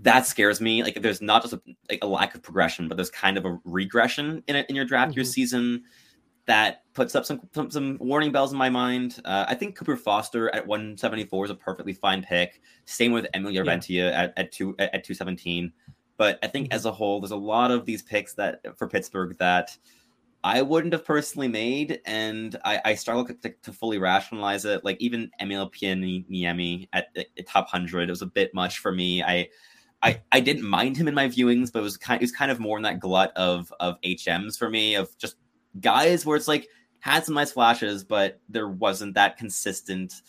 that 0.00 0.26
scares 0.26 0.60
me. 0.60 0.82
Like 0.82 1.00
there's 1.00 1.22
not 1.22 1.42
just 1.42 1.54
a, 1.54 1.60
like 1.88 2.02
a 2.02 2.06
lack 2.08 2.34
of 2.34 2.42
progression, 2.42 2.88
but 2.88 2.96
there's 2.96 3.10
kind 3.10 3.38
of 3.38 3.44
a 3.44 3.56
regression 3.64 4.42
in 4.48 4.56
it 4.56 4.66
in 4.68 4.74
your 4.74 4.84
draft 4.84 5.10
mm-hmm. 5.10 5.20
year 5.20 5.24
season 5.24 5.84
that 6.50 6.82
puts 6.94 7.14
up 7.14 7.24
some 7.24 7.40
some, 7.54 7.70
some 7.70 7.96
warning 8.00 8.32
bells 8.32 8.50
in 8.50 8.58
my 8.58 8.68
mind. 8.68 9.20
Uh, 9.24 9.44
I 9.46 9.54
think 9.54 9.76
Cooper 9.76 9.96
Foster 9.96 10.52
at 10.52 10.66
174 10.66 11.44
is 11.44 11.50
a 11.52 11.54
perfectly 11.54 11.92
fine 11.92 12.24
pick. 12.24 12.60
Same 12.86 13.12
with 13.12 13.28
Emil 13.34 13.52
Jarventie 13.52 13.90
yeah. 13.90 14.22
at, 14.22 14.32
at 14.36 14.52
two 14.52 14.74
at, 14.80 14.92
at 14.94 15.04
217. 15.04 15.72
But 16.16 16.40
I 16.42 16.48
think 16.48 16.66
mm-hmm. 16.66 16.74
as 16.74 16.86
a 16.86 16.92
whole, 16.92 17.20
there's 17.20 17.30
a 17.30 17.36
lot 17.36 17.70
of 17.70 17.86
these 17.86 18.02
picks 18.02 18.34
that 18.34 18.60
for 18.76 18.88
Pittsburgh 18.88 19.38
that 19.38 19.76
I 20.42 20.62
wouldn't 20.62 20.92
have 20.92 21.04
personally 21.04 21.48
made, 21.48 22.00
and 22.04 22.58
I, 22.64 22.80
I 22.84 22.94
struggle 22.94 23.26
to, 23.26 23.54
to, 23.62 23.72
fully 23.72 23.98
rationalize 23.98 24.64
it. 24.64 24.84
Like 24.84 24.96
even 25.00 25.30
Emil 25.40 25.70
Niemi 25.70 26.88
at, 26.92 27.08
at 27.16 27.46
top 27.46 27.68
hundred, 27.68 28.08
it 28.08 28.12
was 28.12 28.22
a 28.22 28.26
bit 28.26 28.52
much 28.54 28.78
for 28.78 28.90
me. 28.90 29.22
I 29.22 29.48
I, 30.02 30.20
I 30.32 30.40
didn't 30.40 30.68
mind 30.68 30.96
him 30.96 31.06
in 31.06 31.14
my 31.14 31.28
viewings, 31.28 31.70
but 31.72 31.80
it 31.80 31.82
was 31.82 31.96
kind 31.96 32.20
it 32.20 32.24
was 32.24 32.32
kind 32.32 32.50
of 32.50 32.58
more 32.58 32.76
in 32.76 32.82
that 32.82 32.98
glut 32.98 33.32
of 33.36 33.72
of 33.78 34.00
HMs 34.00 34.58
for 34.58 34.68
me 34.68 34.96
of 34.96 35.16
just 35.16 35.36
guys 35.78 36.26
where 36.26 36.36
it's 36.36 36.48
like 36.48 36.68
had 37.00 37.24
some 37.24 37.34
nice 37.34 37.52
flashes, 37.52 38.04
but 38.04 38.40
there 38.48 38.68
wasn't 38.68 39.14
that 39.14 39.36
consistent 39.36 40.22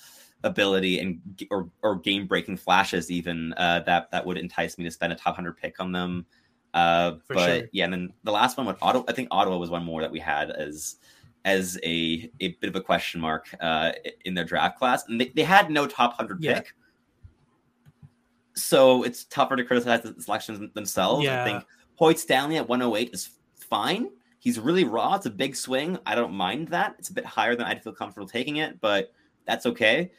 ability 0.43 0.99
and 0.99 1.21
or, 1.51 1.69
or 1.84 1.97
game 1.97 2.25
breaking 2.25 2.58
flashes 2.58 3.12
even 3.12 3.54
uh, 3.54 3.80
that 3.86 4.10
that 4.12 4.25
would 4.25 4.38
entice 4.38 4.77
me 4.77 4.84
to 4.84 4.91
spend 4.91 5.13
a 5.13 5.15
top 5.15 5.36
hundred 5.36 5.58
pick 5.58 5.80
on 5.80 5.91
them. 5.91 6.25
Uh, 6.73 7.13
but 7.27 7.38
sure. 7.38 7.69
yeah, 7.73 7.84
and 7.84 7.93
then 7.93 8.13
the 8.23 8.32
last 8.32 8.58
one 8.58 8.65
with 8.65 8.77
Ottawa, 8.82 9.04
I 9.08 9.13
think 9.13 9.27
Ottawa 9.32 9.58
was 9.58 9.69
one 9.69 9.84
more 9.84 10.01
that 10.01 10.12
we 10.12 10.19
had 10.19 10.51
as 10.51 10.95
as 11.43 11.77
a 11.84 12.32
a 12.39 12.49
bit 12.49 12.69
of 12.69 12.75
a 12.75 12.82
question 12.82 13.19
mark 13.19 13.54
uh, 13.60 13.91
in 14.25 14.34
their 14.34 14.45
draft 14.45 14.80
class, 14.80 15.08
and 15.08 15.19
they, 15.19 15.30
they 15.36 15.43
had 15.43 15.69
no 15.69 15.86
top 15.86 16.13
hundred 16.13 16.43
yeah. 16.43 16.56
pick. 16.56 16.73
So 18.54 19.04
it's 19.04 19.25
tougher 19.25 19.56
to 19.56 19.63
criticize 19.63 20.01
the 20.04 20.21
selections 20.21 20.73
themselves. 20.73 21.23
Yeah. 21.23 21.41
I 21.41 21.45
think 21.45 21.63
Hoyt 21.95 22.19
Stanley 22.19 22.58
at 22.58 22.67
108 22.67 23.13
is 23.13 23.30
fine. 23.56 24.10
He's 24.41 24.60
really 24.60 24.86
raw. 24.86 25.13
It's 25.13 25.27
a 25.27 25.30
big 25.30 25.56
swing. 25.56 25.99
I 26.04 26.15
don't 26.15 26.34
mind 26.34 26.69
that. 26.69 26.95
It's 26.97 27.10
a 27.10 27.13
bit 27.13 27.25
higher 27.25 27.56
than 27.56 27.67
I'd 27.67 27.84
feel 27.84 27.93
comfortable 27.93 28.27
taking 28.27 28.56
it, 28.56 28.82
but 28.82 29.13
that's 29.45 29.67
okay. 29.67 30.10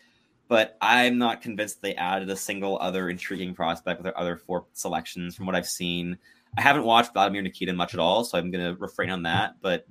But 0.46 0.78
I'm 0.80 1.18
not 1.18 1.42
convinced 1.42 1.82
they 1.82 1.96
added 1.96 2.30
a 2.30 2.36
single 2.36 2.78
other 2.80 3.10
intriguing 3.10 3.52
prospect 3.52 3.98
with 3.98 4.04
their 4.04 4.16
other 4.16 4.36
four 4.36 4.66
selections 4.74 5.34
from 5.34 5.46
what 5.46 5.56
I've 5.56 5.68
seen. 5.68 6.16
I 6.56 6.60
haven't 6.60 6.84
watched 6.84 7.12
Vladimir 7.12 7.42
Nikitin 7.42 7.74
much 7.74 7.94
at 7.94 8.00
all, 8.00 8.22
so 8.22 8.38
I'm 8.38 8.52
going 8.52 8.64
to 8.64 8.80
refrain 8.80 9.10
on 9.10 9.24
that. 9.24 9.56
But 9.60 9.86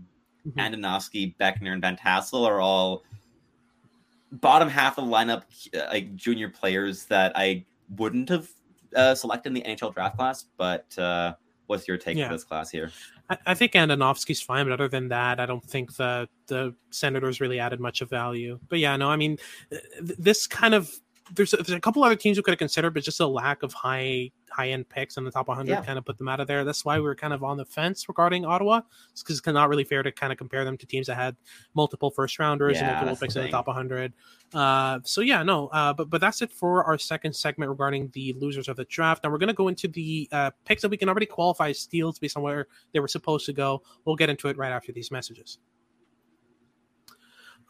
mm-hmm. 0.48 0.58
Andonovski, 0.58 1.36
Beckner, 1.36 1.74
and 1.74 1.82
Van 1.82 1.98
Tassel 1.98 2.46
are 2.48 2.62
all 2.62 3.04
bottom 4.32 4.70
half 4.70 4.98
of 4.98 5.08
the 5.08 5.12
lineup, 5.12 5.44
like 5.92 6.16
junior 6.16 6.48
players 6.48 7.04
that 7.08 7.34
I 7.36 7.66
wouldn't 7.98 8.30
have 8.30 8.48
uh, 8.96 9.14
selected 9.14 9.50
in 9.50 9.56
the 9.56 9.62
NHL 9.64 9.94
draft 9.94 10.16
class. 10.16 10.46
But 10.56 10.98
uh, 10.98 11.34
what's 11.68 11.86
your 11.86 11.98
take 11.98 12.18
yeah. 12.18 12.28
for 12.28 12.36
this 12.36 12.46
class 12.46 12.70
here? 12.70 12.92
I, 13.46 13.54
think 13.54 13.74
Andonovski's 13.74 14.42
fine, 14.42 14.66
but 14.66 14.74
other 14.74 14.88
than 14.88 15.10
that, 15.10 15.40
I 15.40 15.46
don't 15.46 15.64
think 15.64 15.96
the 15.96 16.28
the 16.48 16.76
Senators 16.90 17.40
really 17.40 17.60
added 17.60 17.80
much 17.80 18.02
of 18.02 18.10
value. 18.10 18.60
But 18.68 18.80
yeah, 18.80 18.96
no, 18.98 19.10
I 19.10 19.16
mean, 19.16 19.38
th- 19.70 19.84
this 20.18 20.48
kind 20.48 20.74
of 20.74 20.92
there's, 21.34 21.52
there's 21.52 21.70
a 21.72 21.80
couple 21.80 22.04
other 22.04 22.16
teams 22.16 22.38
we 22.38 22.44
could 22.44 22.52
have 22.52 22.60
considered, 22.60 22.94
but 22.94 23.04
just 23.04 23.20
a 23.20 23.28
lack 23.28 23.64
of 23.64 23.74
high 23.74 24.32
high 24.52 24.70
end 24.70 24.88
picks 24.90 25.18
in 25.18 25.24
the 25.24 25.32
top 25.32 25.48
100 25.48 25.72
yeah. 25.72 25.82
kind 25.82 25.98
of 25.98 26.06
put 26.06 26.18
them 26.18 26.28
out 26.28 26.40
of 26.40 26.48
there. 26.48 26.64
That's 26.64 26.84
why 26.84 27.00
we 27.00 27.08
are 27.08 27.16
kind 27.16 27.34
of 27.34 27.44
on 27.44 27.58
the 27.58 27.66
fence 27.66 28.08
regarding 28.08 28.46
Ottawa. 28.46 28.82
It's 29.12 29.24
because 29.24 29.40
it's 29.40 29.48
not 29.48 29.70
really 29.70 29.84
fair 29.84 30.04
to 30.04 30.12
kind 30.12 30.32
of 30.32 30.38
compare 30.38 30.66
them 30.66 30.78
to 30.78 30.86
teams 30.86 31.08
that 31.08 31.16
had 31.16 31.36
multiple 31.74 32.12
first 32.12 32.38
rounders 32.40 32.78
yeah, 32.78 33.00
and 33.00 33.06
multiple 33.06 33.26
picks 33.26 33.36
in 33.36 33.44
the 33.44 33.50
top 33.50 33.68
100. 33.68 34.14
Uh, 34.54 35.00
so 35.04 35.22
yeah, 35.22 35.44
no, 35.44 35.68
uh, 35.68 35.94
but 35.94 36.10
but 36.10 36.20
that's 36.20 36.42
it 36.42 36.52
for 36.52 36.84
our 36.84 36.98
second 36.98 37.34
segment 37.34 37.70
regarding 37.70 38.10
the 38.14 38.34
losers 38.34 38.68
of 38.68 38.76
the 38.76 38.86
draft. 38.86 39.24
Now 39.24 39.30
we're 39.30 39.38
going 39.38 39.48
to 39.48 39.54
go 39.54 39.70
into 39.70 39.88
the 39.88 40.28
uh, 40.32 40.52
picks 40.66 40.82
that 40.82 40.90
we 40.90 40.98
can 40.98 41.10
already 41.10 41.26
qualify 41.26 41.70
as 41.70 41.80
steals 41.80 42.20
based 42.20 42.36
on 42.36 42.44
where 42.44 42.68
they 42.92 43.00
were 43.00 43.08
supposed 43.08 43.46
to 43.46 43.54
go. 43.54 43.82
We'll 44.06 44.18
get 44.18 44.30
into 44.30 44.50
it 44.50 44.58
right 44.58 44.72
after 44.72 44.92
these 44.92 45.12
messages. 45.12 45.60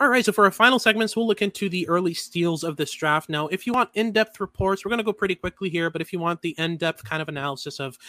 All 0.01 0.09
right, 0.09 0.25
so 0.25 0.31
for 0.31 0.45
our 0.45 0.51
final 0.51 0.79
segments, 0.79 1.15
we'll 1.15 1.27
look 1.27 1.43
into 1.43 1.69
the 1.69 1.87
early 1.87 2.15
steals 2.15 2.63
of 2.63 2.75
this 2.75 2.91
draft. 2.91 3.29
Now, 3.29 3.47
if 3.49 3.67
you 3.67 3.73
want 3.73 3.91
in 3.93 4.11
depth 4.11 4.39
reports, 4.39 4.83
we're 4.83 4.89
going 4.89 4.97
to 4.97 5.03
go 5.03 5.13
pretty 5.13 5.35
quickly 5.35 5.69
here, 5.69 5.91
but 5.91 6.01
if 6.01 6.11
you 6.11 6.17
want 6.17 6.41
the 6.41 6.55
in 6.57 6.77
depth 6.77 7.03
kind 7.03 7.21
of 7.21 7.29
analysis 7.29 7.79
of 7.79 7.99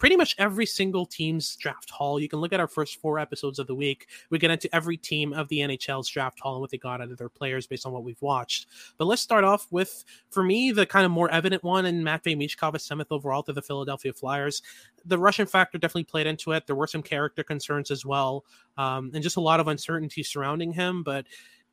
pretty 0.00 0.16
much 0.16 0.34
every 0.38 0.64
single 0.64 1.04
team's 1.04 1.54
draft 1.56 1.90
haul. 1.90 2.18
You 2.18 2.28
can 2.28 2.40
look 2.40 2.54
at 2.54 2.58
our 2.58 2.66
first 2.66 3.00
four 3.00 3.18
episodes 3.18 3.58
of 3.58 3.66
the 3.66 3.74
week. 3.74 4.08
We 4.30 4.38
get 4.38 4.50
into 4.50 4.74
every 4.74 4.96
team 4.96 5.34
of 5.34 5.46
the 5.48 5.58
NHL's 5.58 6.08
draft 6.08 6.40
haul 6.40 6.54
and 6.54 6.60
what 6.62 6.70
they 6.70 6.78
got 6.78 7.02
out 7.02 7.10
of 7.10 7.18
their 7.18 7.28
players 7.28 7.66
based 7.66 7.84
on 7.84 7.92
what 7.92 8.02
we've 8.02 8.20
watched. 8.22 8.66
But 8.96 9.04
let's 9.04 9.20
start 9.20 9.44
off 9.44 9.66
with, 9.70 10.04
for 10.30 10.42
me, 10.42 10.72
the 10.72 10.86
kind 10.86 11.04
of 11.04 11.12
more 11.12 11.30
evident 11.30 11.62
one, 11.62 11.84
and 11.84 12.02
Matvey 12.02 12.34
Michkov 12.34 12.74
is 12.74 12.82
seventh 12.82 13.12
overall 13.12 13.42
to 13.42 13.52
the 13.52 13.60
Philadelphia 13.60 14.14
Flyers. 14.14 14.62
The 15.04 15.18
Russian 15.18 15.46
factor 15.46 15.76
definitely 15.76 16.04
played 16.04 16.26
into 16.26 16.52
it. 16.52 16.66
There 16.66 16.76
were 16.76 16.86
some 16.86 17.02
character 17.02 17.44
concerns 17.44 17.90
as 17.90 18.06
well, 18.06 18.46
um, 18.78 19.10
and 19.12 19.22
just 19.22 19.36
a 19.36 19.40
lot 19.42 19.60
of 19.60 19.68
uncertainty 19.68 20.22
surrounding 20.22 20.72
him. 20.72 21.02
But 21.02 21.26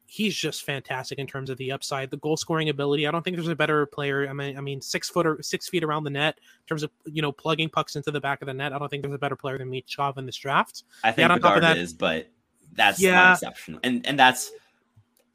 he's 0.07 0.35
just 0.35 0.63
fantastic 0.63 1.19
in 1.19 1.27
terms 1.27 1.49
of 1.49 1.57
the 1.57 1.71
upside, 1.71 2.09
the 2.09 2.17
goal 2.17 2.37
scoring 2.37 2.69
ability. 2.69 3.05
I 3.05 3.11
don't 3.11 3.23
think 3.23 3.35
there's 3.35 3.47
a 3.49 3.55
better 3.55 3.85
player. 3.85 4.27
I 4.27 4.33
mean, 4.33 4.57
I 4.57 4.61
mean, 4.61 4.81
six 4.81 5.09
foot 5.09 5.27
or 5.27 5.41
six 5.43 5.69
feet 5.69 5.83
around 5.83 6.05
the 6.05 6.09
net 6.09 6.37
in 6.37 6.67
terms 6.67 6.83
of 6.83 6.91
you 7.05 7.21
know 7.21 7.31
plugging 7.31 7.69
pucks 7.69 7.95
into 7.95 8.09
the 8.09 8.21
back 8.21 8.41
of 8.41 8.47
the 8.47 8.53
net. 8.53 8.73
I 8.73 8.79
don't 8.79 8.89
think 8.89 9.03
there's 9.03 9.13
a 9.13 9.19
better 9.19 9.35
player 9.35 9.57
than 9.57 9.69
Michkov 9.69 10.17
in 10.17 10.25
this 10.25 10.37
draft. 10.37 10.83
I 11.03 11.11
think 11.11 11.29
yeah, 11.29 11.35
Bedard 11.37 11.63
that, 11.63 11.77
is, 11.77 11.93
but 11.93 12.29
that's 12.73 12.99
yeah. 12.99 13.33
exception, 13.33 13.79
and 13.83 14.05
and 14.07 14.17
that's 14.17 14.51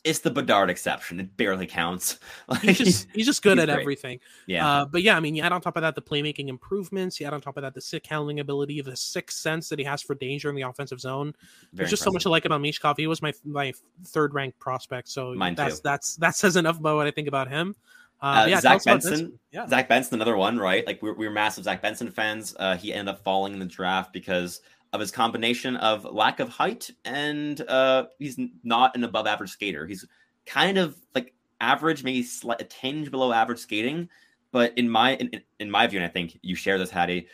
it's 0.05 0.19
the 0.19 0.31
Bedard 0.31 0.69
exception. 0.69 1.21
It 1.21 1.37
barely 1.37 1.67
counts. 1.67 2.19
Like, 2.49 2.61
he's 2.62 2.79
just 2.79 3.09
he's 3.15 3.27
just 3.27 3.43
good 3.43 3.59
he's 3.59 3.62
at 3.62 3.69
great. 3.69 3.81
everything. 3.81 4.21
Yeah. 4.47 4.69
Uh, 4.69 4.85
but 4.85 5.03
yeah, 5.03 5.17
I 5.17 5.21
mean, 5.21 5.35
you 5.35 5.43
add 5.43 5.53
on 5.53 5.61
top 5.61 5.77
of 5.77 5.83
that 5.83 5.95
the 5.95 6.03
playmaking 6.03 6.49
improvements. 6.49 7.19
You 7.19 7.27
add 7.27 7.33
on 7.33 7.41
top 7.41 7.57
of 7.57 7.62
that 7.62 7.73
the 7.73 7.81
sick 7.81 8.07
handling 8.07 8.41
ability, 8.41 8.81
the 8.83 8.97
sixth 8.97 9.38
sense 9.38 9.69
that 9.69 9.79
he 9.79 9.85
has 9.85 10.03
for 10.03 10.15
danger 10.15 10.51
in 10.51 10.57
the 10.57 10.62
offensive 10.62 11.01
zone. 11.01 11.33
Very 11.33 11.38
There's 11.73 11.91
just 11.91 12.03
impressive. 12.03 12.05
so 12.05 12.12
much 12.12 12.23
to 12.25 12.29
like 12.31 12.45
about 12.45 12.61
Michkov. 12.61 12.99
He 12.99 13.07
was 13.07 13.23
my 13.23 13.33
my 13.45 13.73
third 14.07 14.35
ranked 14.35 14.59
prospect. 14.59 15.09
So 15.09 15.35
Mine 15.35 15.55
that's 15.55 15.77
too. 15.77 15.83
that's 15.85 16.17
that 16.17 16.35
says 16.35 16.57
enough 16.57 16.79
about 16.79 16.97
what 16.97 17.07
I 17.07 17.11
think 17.11 17.29
about 17.29 17.49
him. 17.49 17.75
Uh, 18.21 18.43
uh, 18.43 18.47
yeah, 18.49 18.61
Zach 18.61 18.85
Benson, 18.85 19.38
yeah. 19.51 19.67
Zach 19.67 19.88
Benson, 19.88 20.15
another 20.15 20.37
one, 20.37 20.57
right? 20.57 20.87
Like 20.87 21.03
we're, 21.03 21.15
we're 21.15 21.31
massive 21.31 21.65
Zach 21.65 21.83
Benson 21.83 22.11
fans. 22.11 22.55
Uh, 22.59 22.77
he 22.77 22.93
ended 22.93 23.15
up 23.15 23.25
falling 23.25 23.53
in 23.53 23.59
the 23.59 23.67
draft 23.67 24.12
because 24.12 24.61
of 24.93 25.01
his 25.01 25.11
combination 25.11 25.77
of 25.77 26.05
lack 26.05 26.41
of 26.41 26.49
height 26.49 26.91
and 27.05 27.61
uh, 27.63 28.05
he's 28.19 28.39
not 28.63 28.95
an 28.97 29.05
above 29.05 29.27
average 29.27 29.51
skater. 29.51 29.87
He's 29.87 30.07
kind 30.47 30.79
of 30.79 30.97
like 31.15 31.35
average, 31.61 32.05
maybe 32.05 32.23
slight, 32.23 32.61
a 32.61 32.65
tinge 32.65 33.11
below 33.11 33.33
average 33.33 33.61
skating. 33.61 34.09
But 34.51 34.77
in 34.77 34.91
my 34.91 35.15
in, 35.15 35.41
in 35.61 35.71
my 35.71 35.87
view, 35.87 35.99
and 35.99 36.07
I 36.07 36.13
think 36.13 36.39
you 36.43 36.55
share 36.55 36.77
this, 36.77 36.91
Hadi, 36.91 37.27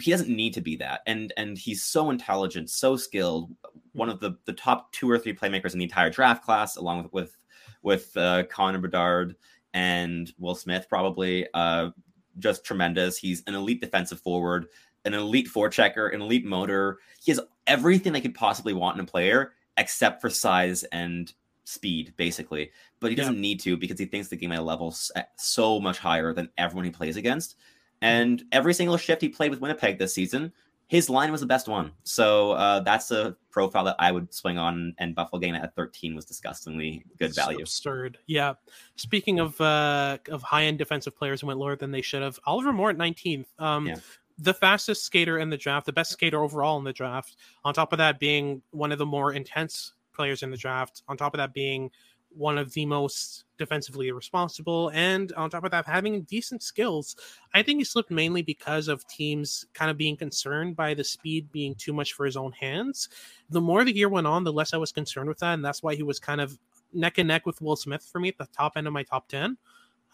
he 0.00 0.10
doesn't 0.10 0.28
need 0.28 0.54
to 0.54 0.60
be 0.60 0.76
that. 0.76 1.00
And 1.06 1.32
and 1.36 1.58
he's 1.58 1.82
so 1.82 2.10
intelligent, 2.10 2.70
so 2.70 2.96
skilled. 2.96 3.50
One 3.92 4.08
of 4.08 4.20
the 4.20 4.36
the 4.44 4.52
top 4.52 4.92
two 4.92 5.10
or 5.10 5.18
three 5.18 5.34
playmakers 5.34 5.72
in 5.72 5.80
the 5.80 5.84
entire 5.84 6.10
draft 6.10 6.44
class, 6.44 6.76
along 6.76 7.02
with 7.02 7.12
with 7.12 7.36
with 7.82 8.16
uh, 8.16 8.44
Connor 8.44 8.78
Bedard 8.78 9.34
and 9.72 10.32
Will 10.38 10.54
Smith, 10.54 10.86
probably. 10.88 11.48
Uh, 11.52 11.90
just 12.38 12.64
tremendous. 12.64 13.16
He's 13.16 13.42
an 13.46 13.54
elite 13.54 13.80
defensive 13.80 14.20
forward, 14.20 14.66
an 15.04 15.14
elite 15.14 15.48
forechecker, 15.48 16.12
an 16.14 16.20
elite 16.20 16.44
motor. 16.44 16.98
He 17.22 17.32
has 17.32 17.40
everything 17.66 18.14
I 18.14 18.20
could 18.20 18.34
possibly 18.34 18.72
want 18.72 18.96
in 18.96 19.04
a 19.04 19.06
player, 19.06 19.52
except 19.76 20.20
for 20.20 20.30
size 20.30 20.84
and 20.84 21.32
speed, 21.64 22.14
basically. 22.16 22.70
But 23.00 23.10
he 23.10 23.16
doesn't 23.16 23.34
yeah. 23.34 23.40
need 23.40 23.60
to 23.60 23.76
because 23.76 23.98
he 23.98 24.06
thinks 24.06 24.28
the 24.28 24.36
game 24.36 24.52
at 24.52 24.58
a 24.58 24.62
level 24.62 24.94
so 25.36 25.80
much 25.80 25.98
higher 25.98 26.32
than 26.32 26.50
everyone 26.56 26.84
he 26.84 26.90
plays 26.90 27.16
against. 27.16 27.56
And 28.00 28.42
every 28.52 28.74
single 28.74 28.96
shift 28.96 29.22
he 29.22 29.28
played 29.28 29.50
with 29.50 29.60
Winnipeg 29.60 29.98
this 29.98 30.14
season, 30.14 30.52
his 30.88 31.08
line 31.08 31.32
was 31.32 31.40
the 31.40 31.46
best 31.46 31.68
one. 31.68 31.92
So 32.02 32.52
uh, 32.52 32.80
that's 32.80 33.10
a 33.10 33.36
profile 33.50 33.84
that 33.84 33.96
I 33.98 34.12
would 34.12 34.34
swing 34.34 34.58
on. 34.58 34.94
And 34.98 35.14
Buffalo 35.14 35.40
getting 35.40 35.56
at 35.56 35.74
13 35.74 36.14
was 36.14 36.26
disgustingly 36.26 37.04
good 37.18 37.34
value. 37.34 37.60
absurd. 37.60 38.18
Yeah. 38.26 38.54
Speaking 38.96 39.40
of 39.40 39.58
uh, 39.60 40.18
of 40.28 40.42
high 40.42 40.64
end 40.64 40.78
defensive 40.78 41.16
players 41.16 41.40
who 41.40 41.46
went 41.46 41.58
lower 41.58 41.76
than 41.76 41.90
they 41.90 42.02
should 42.02 42.22
have, 42.22 42.38
Oliver 42.44 42.72
Moore 42.72 42.90
at 42.90 42.98
19th. 42.98 43.46
Um, 43.58 43.86
yeah 43.86 43.96
the 44.38 44.54
fastest 44.54 45.04
skater 45.04 45.38
in 45.38 45.50
the 45.50 45.56
draft, 45.56 45.86
the 45.86 45.92
best 45.92 46.10
skater 46.10 46.42
overall 46.42 46.78
in 46.78 46.84
the 46.84 46.92
draft. 46.92 47.36
On 47.64 47.72
top 47.72 47.92
of 47.92 47.98
that, 47.98 48.18
being 48.18 48.62
one 48.70 48.92
of 48.92 48.98
the 48.98 49.06
more 49.06 49.32
intense 49.32 49.92
players 50.14 50.42
in 50.42 50.50
the 50.50 50.56
draft. 50.56 51.02
On 51.08 51.16
top 51.16 51.34
of 51.34 51.38
that, 51.38 51.52
being 51.52 51.90
one 52.36 52.58
of 52.58 52.72
the 52.72 52.84
most 52.84 53.44
defensively 53.58 54.10
responsible, 54.10 54.90
and 54.92 55.32
on 55.34 55.48
top 55.50 55.64
of 55.64 55.70
that, 55.70 55.86
having 55.86 56.22
decent 56.22 56.62
skills. 56.62 57.14
I 57.54 57.62
think 57.62 57.78
he 57.78 57.84
slipped 57.84 58.10
mainly 58.10 58.42
because 58.42 58.88
of 58.88 59.06
teams 59.06 59.66
kind 59.72 59.90
of 59.90 59.96
being 59.96 60.16
concerned 60.16 60.74
by 60.74 60.94
the 60.94 61.04
speed 61.04 61.52
being 61.52 61.76
too 61.76 61.92
much 61.92 62.14
for 62.14 62.26
his 62.26 62.36
own 62.36 62.50
hands. 62.52 63.08
The 63.50 63.60
more 63.60 63.84
the 63.84 63.94
year 63.94 64.08
went 64.08 64.26
on, 64.26 64.42
the 64.42 64.52
less 64.52 64.74
I 64.74 64.78
was 64.78 64.90
concerned 64.90 65.28
with 65.28 65.38
that, 65.38 65.54
and 65.54 65.64
that's 65.64 65.82
why 65.82 65.94
he 65.94 66.02
was 66.02 66.18
kind 66.18 66.40
of 66.40 66.58
neck 66.92 67.18
and 67.18 67.28
neck 67.28 67.46
with 67.46 67.60
Will 67.60 67.76
Smith 67.76 68.04
for 68.10 68.20
me 68.20 68.28
at 68.28 68.38
the 68.38 68.48
top 68.52 68.72
end 68.76 68.88
of 68.88 68.92
my 68.92 69.04
top 69.04 69.28
ten. 69.28 69.56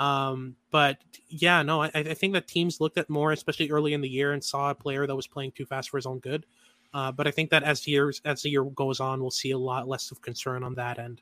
Um, 0.00 0.56
but 0.70 0.98
yeah, 1.28 1.62
no, 1.62 1.82
I, 1.82 1.90
I 1.94 2.14
think 2.14 2.32
that 2.32 2.48
teams 2.48 2.80
looked 2.80 2.98
at 2.98 3.10
more, 3.10 3.32
especially 3.32 3.70
early 3.70 3.92
in 3.92 4.00
the 4.00 4.08
year, 4.08 4.32
and 4.32 4.42
saw 4.42 4.70
a 4.70 4.74
player 4.74 5.06
that 5.06 5.14
was 5.14 5.26
playing 5.26 5.52
too 5.52 5.66
fast 5.66 5.90
for 5.90 5.98
his 5.98 6.06
own 6.06 6.18
good. 6.18 6.46
Uh, 6.92 7.12
but 7.12 7.28
I 7.28 7.30
think 7.30 7.50
that 7.50 7.62
as 7.62 7.86
years 7.86 8.20
as 8.24 8.42
the 8.42 8.50
year 8.50 8.64
goes 8.64 8.98
on, 8.98 9.20
we'll 9.20 9.30
see 9.30 9.52
a 9.52 9.58
lot 9.58 9.86
less 9.86 10.10
of 10.10 10.22
concern 10.22 10.64
on 10.64 10.74
that 10.74 10.98
end. 10.98 11.20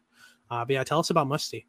Uh, 0.50 0.64
but 0.64 0.74
yeah, 0.74 0.84
tell 0.84 1.00
us 1.00 1.10
about 1.10 1.26
Musty. 1.26 1.66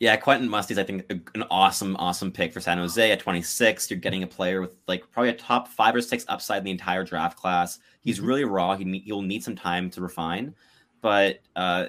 Yeah, 0.00 0.16
Quentin 0.16 0.48
Musty's 0.48 0.78
I 0.78 0.84
think 0.84 1.10
an 1.34 1.44
awesome, 1.50 1.96
awesome 1.96 2.30
pick 2.30 2.52
for 2.52 2.60
San 2.60 2.78
Jose 2.78 3.10
at 3.10 3.20
26. 3.20 3.90
You're 3.90 3.98
getting 3.98 4.22
a 4.22 4.26
player 4.26 4.60
with 4.60 4.74
like 4.86 5.10
probably 5.10 5.30
a 5.30 5.34
top 5.34 5.68
five 5.68 5.94
or 5.94 6.00
six 6.00 6.24
upside 6.28 6.58
in 6.58 6.64
the 6.64 6.70
entire 6.72 7.04
draft 7.04 7.38
class. 7.38 7.78
He's 8.00 8.18
mm-hmm. 8.18 8.26
really 8.26 8.44
raw. 8.44 8.76
He 8.76 8.98
he'll 9.06 9.22
need 9.22 9.42
some 9.42 9.56
time 9.56 9.90
to 9.90 10.00
refine, 10.00 10.54
but 11.00 11.38
uh, 11.56 11.86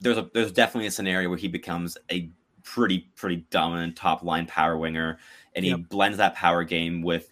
there's 0.00 0.18
a 0.18 0.30
there's 0.34 0.52
definitely 0.52 0.88
a 0.88 0.92
scenario 0.92 1.28
where 1.28 1.38
he 1.38 1.48
becomes 1.48 1.96
a 2.10 2.30
pretty 2.62 3.10
pretty 3.16 3.44
dominant 3.50 3.96
top 3.96 4.22
line 4.22 4.46
power 4.46 4.76
winger, 4.76 5.18
and 5.54 5.64
he 5.64 5.70
yep. 5.70 5.88
blends 5.88 6.18
that 6.18 6.34
power 6.34 6.64
game 6.64 7.02
with 7.02 7.30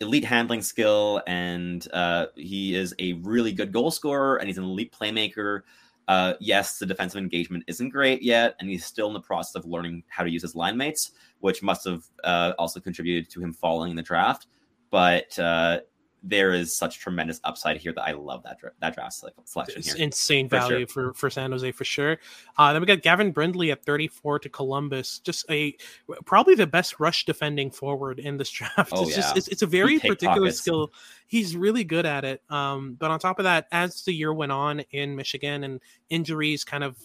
elite 0.00 0.24
handling 0.24 0.62
skill, 0.62 1.22
and 1.26 1.86
uh, 1.92 2.26
he 2.36 2.74
is 2.74 2.94
a 2.98 3.14
really 3.14 3.52
good 3.52 3.72
goal 3.72 3.90
scorer, 3.90 4.36
and 4.36 4.48
he's 4.48 4.58
an 4.58 4.64
elite 4.64 4.92
playmaker. 4.92 5.60
Uh, 6.06 6.34
yes, 6.38 6.78
the 6.78 6.86
defensive 6.86 7.18
engagement 7.18 7.64
isn't 7.66 7.88
great 7.88 8.22
yet, 8.22 8.54
and 8.60 8.68
he's 8.68 8.84
still 8.84 9.08
in 9.08 9.14
the 9.14 9.20
process 9.20 9.54
of 9.54 9.64
learning 9.64 10.02
how 10.08 10.22
to 10.22 10.30
use 10.30 10.42
his 10.42 10.54
line 10.54 10.76
mates, 10.76 11.12
which 11.40 11.62
must 11.62 11.84
have 11.86 12.04
uh, 12.24 12.52
also 12.58 12.78
contributed 12.78 13.30
to 13.30 13.40
him 13.40 13.52
falling 13.52 13.90
in 13.90 13.96
the 13.96 14.02
draft. 14.02 14.46
But 14.90 15.38
uh, 15.38 15.80
there 16.26 16.52
is 16.52 16.74
such 16.74 16.98
tremendous 16.98 17.38
upside 17.44 17.76
here 17.76 17.92
that 17.92 18.02
I 18.02 18.12
love 18.12 18.42
that 18.44 18.58
dra- 18.58 18.72
that 18.80 18.94
draft 18.94 19.22
selection 19.44 19.78
it's 19.78 19.92
here. 19.92 20.02
Insane 20.02 20.48
for 20.48 20.56
value 20.56 20.86
sure. 20.86 21.12
for 21.12 21.14
for 21.14 21.30
San 21.30 21.52
Jose 21.52 21.70
for 21.72 21.84
sure. 21.84 22.18
Uh, 22.56 22.72
then 22.72 22.80
we 22.80 22.86
got 22.86 23.02
Gavin 23.02 23.30
Brindley 23.30 23.70
at 23.70 23.84
34 23.84 24.38
to 24.40 24.48
Columbus, 24.48 25.18
just 25.18 25.44
a 25.50 25.76
probably 26.24 26.54
the 26.54 26.66
best 26.66 26.98
rush 26.98 27.26
defending 27.26 27.70
forward 27.70 28.18
in 28.18 28.38
this 28.38 28.50
draft. 28.50 28.90
Oh, 28.92 29.02
it's 29.02 29.10
yeah. 29.10 29.16
just 29.16 29.36
it's, 29.36 29.48
it's 29.48 29.62
a 29.62 29.66
very 29.66 29.98
particular 29.98 30.34
pockets. 30.36 30.58
skill. 30.58 30.92
He's 31.26 31.56
really 31.56 31.84
good 31.84 32.06
at 32.06 32.24
it. 32.24 32.42
Um, 32.48 32.94
but 32.98 33.10
on 33.10 33.18
top 33.18 33.38
of 33.38 33.44
that, 33.44 33.66
as 33.70 34.02
the 34.02 34.12
year 34.12 34.32
went 34.32 34.52
on 34.52 34.80
in 34.90 35.14
Michigan 35.16 35.64
and 35.64 35.80
injuries 36.08 36.64
kind 36.64 36.84
of 36.84 36.96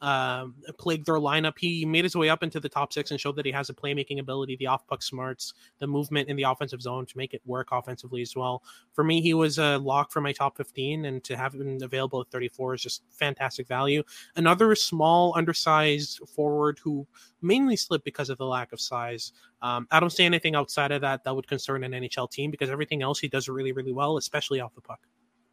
um, 0.00 0.54
plagued 0.78 1.06
their 1.06 1.16
lineup. 1.16 1.54
He 1.58 1.84
made 1.84 2.04
his 2.04 2.14
way 2.14 2.28
up 2.28 2.42
into 2.42 2.60
the 2.60 2.68
top 2.68 2.92
six 2.92 3.10
and 3.10 3.20
showed 3.20 3.36
that 3.36 3.46
he 3.46 3.52
has 3.52 3.68
a 3.68 3.74
playmaking 3.74 4.20
ability, 4.20 4.56
the 4.56 4.66
off 4.66 4.86
puck 4.86 5.02
smarts, 5.02 5.54
the 5.78 5.86
movement 5.86 6.28
in 6.28 6.36
the 6.36 6.44
offensive 6.44 6.80
zone 6.80 7.06
to 7.06 7.16
make 7.16 7.34
it 7.34 7.42
work 7.44 7.68
offensively 7.72 8.22
as 8.22 8.36
well. 8.36 8.62
For 8.92 9.02
me, 9.02 9.20
he 9.20 9.34
was 9.34 9.58
a 9.58 9.78
lock 9.78 10.12
for 10.12 10.20
my 10.20 10.32
top 10.32 10.56
15, 10.56 11.04
and 11.04 11.24
to 11.24 11.36
have 11.36 11.54
him 11.54 11.78
available 11.82 12.20
at 12.20 12.30
34 12.30 12.74
is 12.74 12.82
just 12.82 13.02
fantastic 13.10 13.66
value. 13.66 14.02
Another 14.36 14.74
small, 14.74 15.32
undersized 15.36 16.20
forward 16.28 16.78
who 16.82 17.06
mainly 17.42 17.76
slipped 17.76 18.04
because 18.04 18.30
of 18.30 18.38
the 18.38 18.46
lack 18.46 18.72
of 18.72 18.80
size. 18.80 19.32
Um, 19.62 19.88
I 19.90 20.00
don't 20.00 20.10
see 20.10 20.24
anything 20.24 20.54
outside 20.54 20.92
of 20.92 21.00
that 21.00 21.24
that 21.24 21.34
would 21.34 21.48
concern 21.48 21.82
an 21.84 21.92
NHL 21.92 22.30
team 22.30 22.50
because 22.50 22.70
everything 22.70 23.02
else 23.02 23.18
he 23.18 23.28
does 23.28 23.48
really, 23.48 23.72
really 23.72 23.92
well, 23.92 24.16
especially 24.16 24.60
off 24.60 24.74
the 24.74 24.80
puck. 24.80 25.00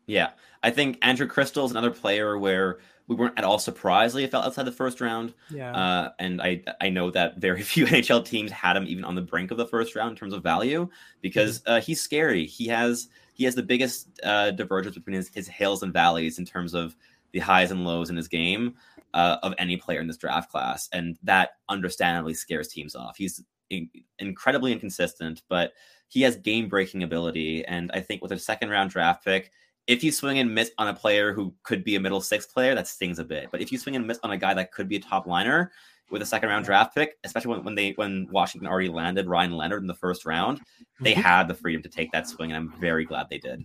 Yeah, 0.08 0.32
I 0.64 0.72
think 0.72 0.98
Andrew 1.02 1.28
Cristall 1.28 1.66
is 1.66 1.72
another 1.72 1.92
player 1.92 2.38
where 2.38 2.80
we 3.08 3.16
weren't 3.16 3.38
at 3.38 3.44
all 3.44 3.60
surprised 3.60 4.16
that 4.16 4.22
he 4.22 4.28
fell 4.28 4.42
outside 4.42 4.64
the 4.64 4.72
first 4.72 5.00
round. 5.00 5.34
Yeah. 5.50 5.76
Uh, 5.76 6.12
and 6.20 6.42
I 6.42 6.64
I 6.82 6.90
know 6.90 7.12
that 7.12 7.38
very 7.38 7.62
few 7.64 7.86
NHL 7.86 8.26
teams 8.26 8.52
had 8.52 8.76
him 8.76 8.86
even 8.88 9.06
on 9.06 9.16
the 9.16 9.22
brink 9.22 9.52
of 9.52 9.58
the 9.58 9.68
first 9.68 9.96
round 9.96 10.12
in 10.12 10.16
terms 10.16 10.34
of 10.34 10.44
value 10.44 10.90
because 11.22 11.60
mm-hmm. 11.62 11.74
uh, 11.74 11.82
he's 11.82 12.02
scary. 12.02 12.46
He 12.46 12.68
has 12.68 13.08
he 13.34 13.44
has 13.44 13.56
the 13.56 13.64
biggest 13.64 14.08
uh, 14.24 14.52
divergence 14.52 14.96
between 14.96 15.16
his, 15.16 15.30
his 15.30 15.48
hills 15.48 15.84
and 15.84 15.94
valleys 15.94 16.40
in 16.40 16.46
terms 16.46 16.74
of 16.74 16.96
the 17.32 17.40
highs 17.40 17.70
and 17.72 17.84
lows 17.84 18.10
in 18.10 18.16
his 18.16 18.30
game 18.30 18.76
uh, 19.14 19.38
of 19.44 19.54
any 19.58 19.76
player 19.78 20.00
in 20.00 20.08
this 20.08 20.18
draft 20.18 20.50
class, 20.50 20.90
and 20.94 21.18
that 21.24 21.58
understandably 21.68 22.34
scares 22.34 22.70
teams 22.70 22.96
off. 22.96 23.18
He's 23.18 23.44
in- 23.70 23.90
incredibly 24.20 24.72
inconsistent, 24.72 25.42
but 25.50 25.74
he 26.08 26.22
has 26.22 26.38
game 26.38 26.70
breaking 26.70 27.04
ability, 27.04 27.66
and 27.66 27.92
I 27.94 28.00
think 28.00 28.22
with 28.22 28.32
a 28.32 28.40
second 28.40 28.70
round 28.70 28.90
draft 28.92 29.24
pick 29.24 29.52
if 29.88 30.04
you 30.04 30.12
swing 30.12 30.40
and 30.40 30.54
miss 30.54 30.72
on 30.78 30.88
a 30.88 30.94
player 30.94 31.34
who 31.34 31.54
could 31.64 31.84
be 31.84 31.96
a 31.96 32.00
middle 32.00 32.22
six 32.22 32.46
player, 32.46 32.76
that 32.76 32.88
stings 32.88 33.20
a 33.20 33.24
bit. 33.24 33.50
But 33.52 33.62
if 33.62 33.72
you 33.72 33.78
swing 33.78 33.96
and 33.96 34.08
miss 34.08 34.20
on 34.24 34.32
a 34.32 34.38
guy 34.38 34.54
that 34.54 34.72
could 34.72 34.88
be 34.88 34.96
a 34.96 35.00
top 35.00 35.28
liner 35.28 35.72
with 36.10 36.22
a 36.22 36.26
second 36.26 36.50
round 36.50 36.66
draft 36.66 36.96
pick, 36.96 37.18
especially 37.24 37.52
when, 37.52 37.64
when 37.64 37.76
they 37.76 37.92
when 37.92 38.28
Washington 38.32 38.68
already 38.68 38.90
landed 38.90 39.28
Ryan 39.28 39.52
Leonard 39.52 39.82
in 39.82 39.88
the 39.88 39.94
first 39.94 40.26
round, 40.26 40.62
they 41.00 41.14
mm-hmm. 41.14 41.22
had 41.22 41.48
the 41.48 41.54
freedom 41.54 41.82
to 41.84 41.90
take 41.90 42.12
that 42.12 42.28
swing, 42.28 42.52
and 42.52 42.58
I'm 42.58 42.80
very 42.80 43.06
glad 43.06 43.28
they 43.30 43.38
did. 43.38 43.64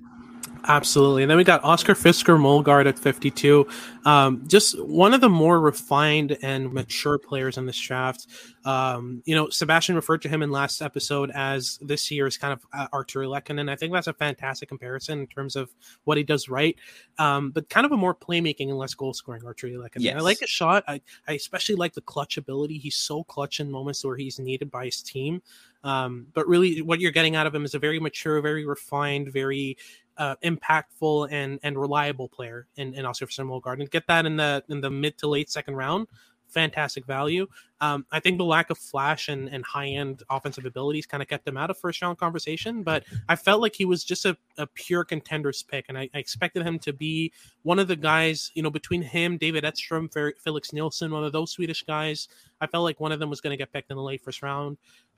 Absolutely. 0.65 1.23
And 1.23 1.31
then 1.31 1.39
we 1.39 1.45
got 1.45 1.65
Oscar 1.65 1.95
Fisker 1.95 2.39
Molgaard 2.39 2.87
at 2.87 2.99
52. 2.99 3.67
Um, 4.05 4.47
just 4.47 4.81
one 4.85 5.15
of 5.15 5.21
the 5.21 5.29
more 5.29 5.61
refined 5.61 6.37
and 6.43 6.73
mature 6.73 7.19
players 7.19 7.57
in 7.59 7.67
this 7.67 7.79
draft. 7.79 8.27
Um, 8.65 9.23
you 9.25 9.35
know, 9.35 9.49
Sebastian 9.49 9.97
referred 9.97 10.23
to 10.23 10.29
him 10.29 10.43
in 10.43 10.51
last 10.51 10.83
episode 10.83 11.31
as 11.35 11.79
this 11.81 12.11
year's 12.11 12.37
kind 12.37 12.53
of 12.53 12.65
uh, 12.73 12.89
Artturi 12.93 13.27
Lehkonen. 13.27 13.71
I 13.71 13.77
think 13.77 13.93
that's 13.93 14.07
a 14.07 14.13
fantastic 14.13 14.69
comparison 14.69 15.21
in 15.21 15.27
terms 15.27 15.57
of 15.57 15.71
what 16.05 16.19
he 16.19 16.25
does 16.25 16.49
right, 16.49 16.77
um, 17.19 17.51
but 17.51 17.69
kind 17.69 17.87
of 17.87 17.93
a 17.93 17.97
more 17.97 18.15
playmaking 18.15 18.69
and 18.69 18.79
less 18.79 18.95
goal 18.95 19.15
scoring 19.15 19.43
Artturi 19.43 19.77
Lehkonen. 19.77 20.01
Yes. 20.01 20.17
I 20.17 20.21
like 20.21 20.41
his 20.41 20.51
shot. 20.51 20.85
I, 20.87 21.01
I 21.27 21.33
especially 21.33 21.77
like 21.77 21.95
the 21.95 22.03
clutch 22.03 22.37
ability. 22.37 22.79
He's 22.79 22.97
so 22.97 23.25
clutch 23.25 23.61
in 23.61 23.71
moments 23.71 24.05
where 24.05 24.17
he's 24.17 24.39
needed 24.39 24.71
by 24.71 24.87
his 24.87 25.03
team. 25.03 25.43
Um, 25.83 26.27
but 26.35 26.47
really, 26.47 26.83
what 26.83 27.01
you're 27.01 27.11
getting 27.11 27.37
out 27.37 27.47
of 27.47 27.55
him 27.55 27.65
is 27.65 27.75
a 27.75 27.79
very 27.79 27.99
mature, 27.99 28.41
very 28.43 28.67
refined, 28.67 29.33
very 29.33 29.79
uh, 30.21 30.37
impactful 30.45 31.33
and 31.33 31.59
and 31.63 31.81
reliable 31.81 32.29
player 32.29 32.69
in, 32.77 32.95
in 32.95 33.07
Oscar 33.07 33.27
Molgaard. 33.27 33.81
And 33.81 33.91
get 33.91 34.07
that 34.07 34.27
in 34.27 34.37
the 34.37 34.63
in 34.69 34.81
the 34.83 34.91
mid 34.91 35.17
to 35.19 35.27
late 35.27 35.51
second 35.51 35.75
round, 35.75 36.07
fantastic 36.47 37.07
value. 37.07 37.47
Um, 37.81 38.05
I 38.13 38.21
think 38.21 38.37
the 38.37 38.45
lack 38.45 38.69
of 38.69 38.77
flash 38.77 39.31
and, 39.31 39.49
and 39.49 39.65
high 39.65 39.87
end 39.87 40.23
offensive 40.29 40.67
abilities 40.67 41.07
kind 41.07 41.23
of 41.23 41.29
kept 41.29 41.49
him 41.49 41.57
out 41.57 41.71
of 41.71 41.79
first 41.79 42.03
round 42.03 42.19
conversation, 42.19 42.83
but 42.83 43.05
I 43.31 43.37
felt 43.37 43.63
like 43.63 43.75
he 43.75 43.87
was 43.87 44.05
just 44.05 44.27
a, 44.27 44.37
a 44.59 44.67
pure 44.67 45.05
contender's 45.05 45.63
pick. 45.63 45.87
And 45.89 45.97
I, 45.97 46.11
I, 46.15 46.19
expected 46.19 46.67
him 46.67 46.79
to 46.81 46.93
be 46.93 47.33
one 47.63 47.79
of 47.79 47.89
the 47.89 47.97
guys, 47.97 48.53
you 48.55 48.63
know, 48.63 48.71
between 48.71 49.01
him, 49.01 49.39
David 49.39 49.65
Edstrom, 49.65 50.11
Felix 50.11 50.75
Nilsson, 50.75 51.11
one 51.11 51.25
of 51.25 51.33
those 51.33 51.53
Swedish 51.53 51.83
guys. 51.83 52.29
I 52.61 52.67
felt 52.67 52.85
like 52.85 53.01
one 53.01 53.13
of 53.13 53.21
them 53.21 53.31
was 53.31 53.41
going 53.41 53.53
to 53.53 53.57
get 53.57 53.73
picked 53.73 53.91
in 53.91 53.97
the 53.97 54.03
late 54.03 54.23
first 54.23 54.43
round. 54.43 54.77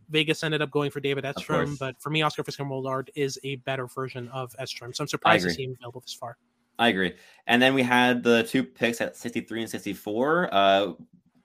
Vegas 0.08 0.42
ended 0.44 0.62
up 0.62 0.70
going 0.70 0.90
for 0.90 1.00
David 1.00 1.24
Edstrom, 1.24 1.76
but 1.76 2.00
for 2.00 2.10
me, 2.10 2.22
Oscar 2.22 2.42
Fisker 2.42 2.66
Molgaard 2.66 3.08
is 3.14 3.38
a 3.44 3.56
better 3.56 3.86
version 3.86 4.28
of 4.28 4.54
Edstrom. 4.58 4.92
So 4.92 5.04
I'm 5.04 5.08
surprised 5.08 5.44
to 5.44 5.50
see 5.50 5.64
him 5.64 5.76
available 5.78 6.00
this 6.00 6.14
far. 6.14 6.36
I 6.78 6.88
agree. 6.88 7.14
And 7.46 7.60
then 7.60 7.74
we 7.74 7.82
had 7.82 8.22
the 8.22 8.42
two 8.44 8.64
picks 8.64 9.00
at 9.00 9.16
63 9.16 9.62
and 9.62 9.70
64, 9.70 10.48
uh, 10.52 10.92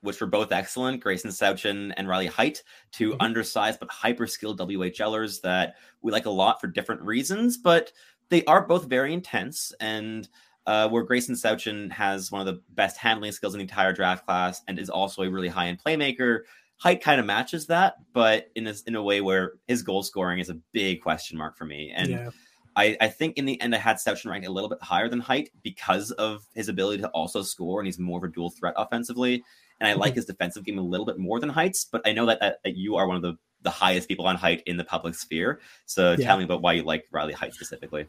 which 0.01 0.21
were 0.21 0.27
both 0.27 0.51
excellent. 0.51 1.03
Gracyn 1.03 1.27
Sawchyn 1.27 1.93
and 1.97 2.07
Riley 2.07 2.27
Heidt, 2.27 2.63
2 2.93 3.11
mm-hmm. 3.11 3.21
undersized 3.21 3.79
but 3.79 3.91
hyper 3.91 4.27
skilled 4.27 4.59
WHLers 4.59 5.41
that 5.41 5.75
we 6.01 6.11
like 6.11 6.25
a 6.25 6.31
lot 6.31 6.61
for 6.61 6.67
different 6.67 7.01
reasons, 7.01 7.57
but 7.57 7.91
they 8.29 8.43
are 8.45 8.65
both 8.65 8.85
very 8.85 9.13
intense. 9.13 9.73
And 9.79 10.27
uh, 10.65 10.89
where 10.89 11.05
Gracyn 11.05 11.31
Sawchyn 11.31 11.91
has 11.91 12.31
one 12.31 12.45
of 12.45 12.47
the 12.47 12.61
best 12.73 12.97
handling 12.97 13.31
skills 13.31 13.53
in 13.53 13.59
the 13.59 13.63
entire 13.63 13.93
draft 13.93 14.25
class 14.25 14.61
and 14.67 14.77
is 14.77 14.89
also 14.89 15.23
a 15.23 15.29
really 15.29 15.47
high 15.47 15.67
end 15.67 15.79
playmaker 15.83 16.41
Heidt 16.77 17.01
kind 17.01 17.19
of 17.19 17.25
matches 17.25 17.67
that, 17.67 17.95
but 18.13 18.49
in 18.55 18.67
a, 18.67 18.73
in 18.85 18.95
a 18.95 19.03
way 19.03 19.21
where 19.21 19.53
his 19.67 19.81
goal 19.81 20.03
scoring 20.03 20.39
is 20.39 20.49
a 20.49 20.59
big 20.73 21.01
question 21.01 21.37
mark 21.37 21.57
for 21.57 21.65
me. 21.65 21.91
And 21.95 22.09
yeah. 22.09 22.29
I, 22.75 22.95
I 23.01 23.07
think 23.07 23.37
in 23.37 23.45
the 23.45 23.59
end, 23.59 23.73
I 23.73 23.79
had 23.79 23.97
Sawchyn 23.97 24.29
ranked 24.29 24.47
a 24.47 24.51
little 24.51 24.69
bit 24.69 24.81
higher 24.81 25.09
than 25.09 25.19
Heidt 25.19 25.49
because 25.63 26.11
of 26.11 26.45
his 26.53 26.69
ability 26.69 27.01
to 27.01 27.09
also 27.09 27.41
score, 27.41 27.79
and 27.79 27.87
he's 27.87 27.97
more 27.97 28.19
of 28.19 28.23
a 28.23 28.31
dual 28.31 28.51
threat 28.51 28.75
offensively. 28.77 29.43
And 29.79 29.89
I 29.89 29.93
like 29.93 30.11
mm-hmm. 30.11 30.17
his 30.17 30.25
defensive 30.25 30.63
game 30.63 30.77
a 30.77 30.83
little 30.83 31.05
bit 31.05 31.17
more 31.17 31.39
than 31.39 31.49
Heidt's, 31.49 31.85
but 31.85 32.01
I 32.05 32.11
know 32.11 32.27
that, 32.27 32.39
that, 32.39 32.59
that 32.63 32.77
you 32.77 32.95
are 32.95 33.07
one 33.07 33.15
of 33.15 33.23
the 33.23 33.35
the 33.61 33.69
highest 33.69 34.07
people 34.07 34.25
on 34.25 34.35
Heidt 34.35 34.61
in 34.65 34.77
the 34.77 34.83
public 34.83 35.15
sphere. 35.15 35.59
So 35.85 36.11
yeah. 36.11 36.25
tell 36.25 36.37
me 36.37 36.43
about 36.43 36.61
why 36.61 36.73
you 36.73 36.83
like 36.83 37.05
Riley 37.11 37.33
Heidt 37.33 37.53
specifically. 37.53 38.05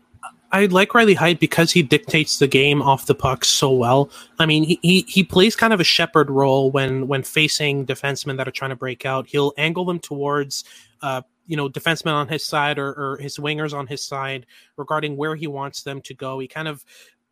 I 0.53 0.67
like 0.67 0.95
Riley 0.95 1.15
Heidt 1.15 1.41
because 1.41 1.73
he 1.73 1.83
dictates 1.83 2.39
the 2.39 2.47
game 2.47 2.83
off 2.83 3.07
the 3.07 3.15
puck 3.15 3.45
so 3.45 3.73
well. 3.73 4.11
I 4.39 4.47
mean, 4.47 4.65
he, 4.65 4.79
he, 4.83 5.01
he 5.09 5.25
plays 5.25 5.57
kind 5.57 5.73
of 5.73 5.81
a 5.81 5.85
shepherd 5.85 6.31
role 6.31 6.71
when 6.71 7.09
when 7.09 7.23
facing 7.23 7.87
defensemen 7.87 8.37
that 8.37 8.47
are 8.47 8.53
trying 8.53 8.71
to 8.71 8.77
break 8.77 9.05
out. 9.07 9.27
He'll 9.27 9.53
angle 9.57 9.85
them 9.85 9.99
towards 9.99 10.65
uh, 11.03 11.23
you 11.47 11.57
know 11.57 11.69
defensemen 11.69 12.13
on 12.13 12.29
his 12.29 12.45
side 12.45 12.79
or, 12.79 12.93
or 12.93 13.17
his 13.19 13.39
wingers 13.39 13.77
on 13.77 13.87
his 13.87 14.03
side 14.03 14.47
regarding 14.77 15.17
where 15.17 15.35
he 15.35 15.47
wants 15.47 15.83
them 15.83 16.01
to 16.03 16.15
go. 16.15 16.39
He 16.39 16.47
kind 16.47 16.69
of 16.69 16.85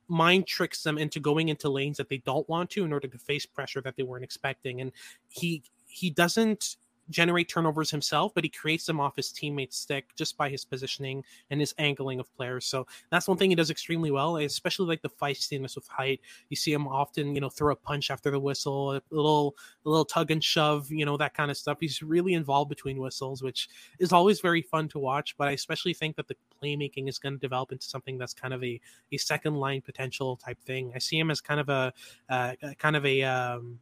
mind 0.09 0.47
tricks 0.47 0.83
them 0.83 0.99
into 0.99 1.21
going 1.21 1.49
into 1.49 1.69
lanes 1.69 1.97
that 1.97 2.09
they 2.09 2.19
don't 2.19 2.49
want 2.49 2.71
to 2.71 2.85
in 2.85 2.93
order 2.93 3.09
to 3.09 3.19
face 3.19 3.45
pressure 3.45 3.81
that 3.81 3.97
they 3.97 4.05
weren't 4.05 4.23
expecting 4.23 4.81
and 4.81 4.93
he 5.29 5.65
he 5.87 6.11
doesn't 6.11 6.77
generate 7.11 7.49
turnovers 7.49 7.91
himself, 7.91 8.33
but 8.35 8.45
he 8.45 8.51
creates 8.51 8.87
them 8.87 9.01
off 9.01 9.17
his 9.17 9.31
teammates' 9.31 9.77
stick 9.77 10.15
just 10.17 10.37
by 10.37 10.49
his 10.49 10.65
positioning 10.65 11.25
and 11.51 11.61
his 11.61 11.75
angling 11.79 12.21
of 12.21 12.35
players. 12.37 12.67
So 12.67 12.87
that's 13.11 13.29
one 13.29 13.37
thing 13.37 13.51
he 13.51 13.57
does 13.57 13.71
extremely 13.71 14.11
well, 14.11 14.37
especially 14.39 14.87
like 14.87 15.03
the 15.03 15.11
feistiness 15.11 15.77
with 15.77 15.87
Heidt. 15.89 16.21
You 16.49 16.57
see 16.57 16.73
him 16.73 16.87
often, 16.89 17.35
you 17.35 17.41
know, 17.41 17.49
throw 17.49 17.73
a 17.73 17.77
punch 17.77 18.11
after 18.11 18.31
the 18.31 18.41
whistle, 18.41 18.93
a 18.93 19.03
little 19.11 19.57
a 19.85 19.89
little 19.89 20.05
tug 20.05 20.31
and 20.31 20.43
shove, 20.43 20.91
you 20.91 21.05
know, 21.05 21.17
that 21.17 21.35
kind 21.35 21.51
of 21.51 21.57
stuff. 21.57 21.79
He's 21.81 22.03
really 22.03 22.35
involved 22.35 22.69
between 22.69 22.99
whistles, 22.99 23.43
which 23.43 23.69
is 23.99 24.13
always 24.13 24.41
very 24.41 24.63
fun 24.63 24.89
to 24.89 24.99
watch. 24.99 25.37
But 25.37 25.49
I 25.49 25.53
especially 25.53 25.95
think 25.95 26.17
that 26.17 26.29
the 26.29 26.37
playmaking 26.63 27.09
is 27.09 27.19
going 27.19 27.35
to 27.35 27.41
develop 27.41 27.73
into 27.73 27.87
something 27.87 28.19
that's 28.19 28.35
kind 28.35 28.55
of 28.55 28.63
a, 28.65 28.81
a 29.13 29.17
second 29.17 29.55
line 29.55 29.83
potential 29.83 30.37
type 30.37 30.61
thing. 30.63 30.93
I 30.95 30.99
see 30.99 31.19
him 31.19 31.31
as 31.31 31.41
kind 31.41 31.61
of 31.61 31.69
a 31.69 31.93
uh, 32.29 32.53
kind 32.79 32.97
of 32.97 33.05
a 33.05 33.23
um, 33.23 33.79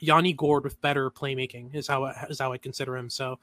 Yanni 0.00 0.32
Gourde 0.32 0.64
with 0.64 0.80
better 0.80 1.10
playmaking 1.10 1.74
is 1.74 1.86
how 1.86 2.04
I, 2.04 2.26
is 2.28 2.38
how 2.38 2.52
I 2.52 2.58
consider 2.58 2.96
him. 2.96 3.08
So 3.08 3.38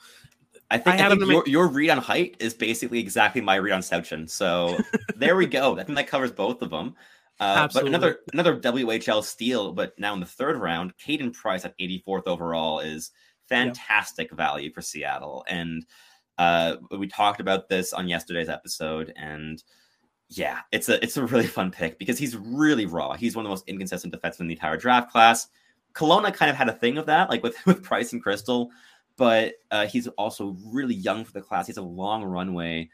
I 0.69 0.77
think, 0.77 0.99
I 0.99 1.05
I 1.05 1.09
think 1.09 1.21
your, 1.21 1.27
make... 1.27 1.47
your 1.47 1.67
read 1.67 1.89
on 1.91 1.99
Heidt 1.99 2.35
is 2.39 2.53
basically 2.53 2.99
exactly 2.99 3.41
my 3.41 3.55
read 3.55 3.73
on 3.73 3.81
Sawchyn. 3.81 4.29
So 4.29 4.77
there 5.15 5.35
we 5.35 5.45
go. 5.45 5.77
I 5.77 5.83
think 5.83 5.97
that 5.97 6.07
covers 6.07 6.31
both 6.31 6.61
of 6.61 6.69
them. 6.69 6.95
Uh, 7.39 7.67
but 7.71 7.85
another 7.85 8.19
another 8.33 8.59
WHL 8.59 9.23
steal, 9.23 9.71
but 9.71 9.97
now 9.99 10.13
in 10.13 10.19
the 10.19 10.25
third 10.25 10.57
round, 10.57 10.93
Caden 10.97 11.33
Price 11.33 11.65
at 11.65 11.77
84th 11.77 12.23
overall 12.25 12.79
is 12.79 13.11
fantastic 13.47 14.29
yep. 14.31 14.37
value 14.37 14.73
for 14.73 14.81
Seattle. 14.81 15.45
And 15.47 15.85
uh, 16.39 16.77
we 16.91 17.07
talked 17.07 17.39
about 17.39 17.69
this 17.69 17.93
on 17.93 18.07
yesterday's 18.07 18.49
episode, 18.49 19.13
and 19.15 19.63
yeah, 20.29 20.59
it's 20.71 20.89
a 20.89 21.01
it's 21.03 21.17
a 21.17 21.25
really 21.25 21.47
fun 21.47 21.71
pick 21.71 21.99
because 21.99 22.17
he's 22.17 22.35
really 22.35 22.85
raw. 22.85 23.13
He's 23.13 23.35
one 23.35 23.45
of 23.45 23.49
the 23.49 23.51
most 23.51 23.67
inconsistent 23.67 24.13
defensemen 24.13 24.41
in 24.41 24.47
the 24.47 24.53
entire 24.55 24.77
draft 24.77 25.11
class. 25.11 25.47
Kelowna 25.97 26.31
kind 26.31 26.51
of 26.51 26.55
had 26.55 26.69
a 26.69 26.73
thing 26.73 26.97
of 26.97 27.07
that, 27.07 27.29
like 27.29 27.43
with 27.43 27.57
with 27.65 27.83
Price 27.83 28.13
and 28.13 28.23
Cristall, 28.23 28.69
but 29.17 29.55
uh, 29.71 29.87
he's 29.87 30.07
also 30.09 30.55
really 30.65 30.95
young 30.95 31.25
for 31.25 31.33
the 31.33 31.41
class. 31.41 31.65
He 31.65 31.71
has 31.71 31.77
a 31.77 31.81
long 31.81 32.23
runway, 32.23 32.89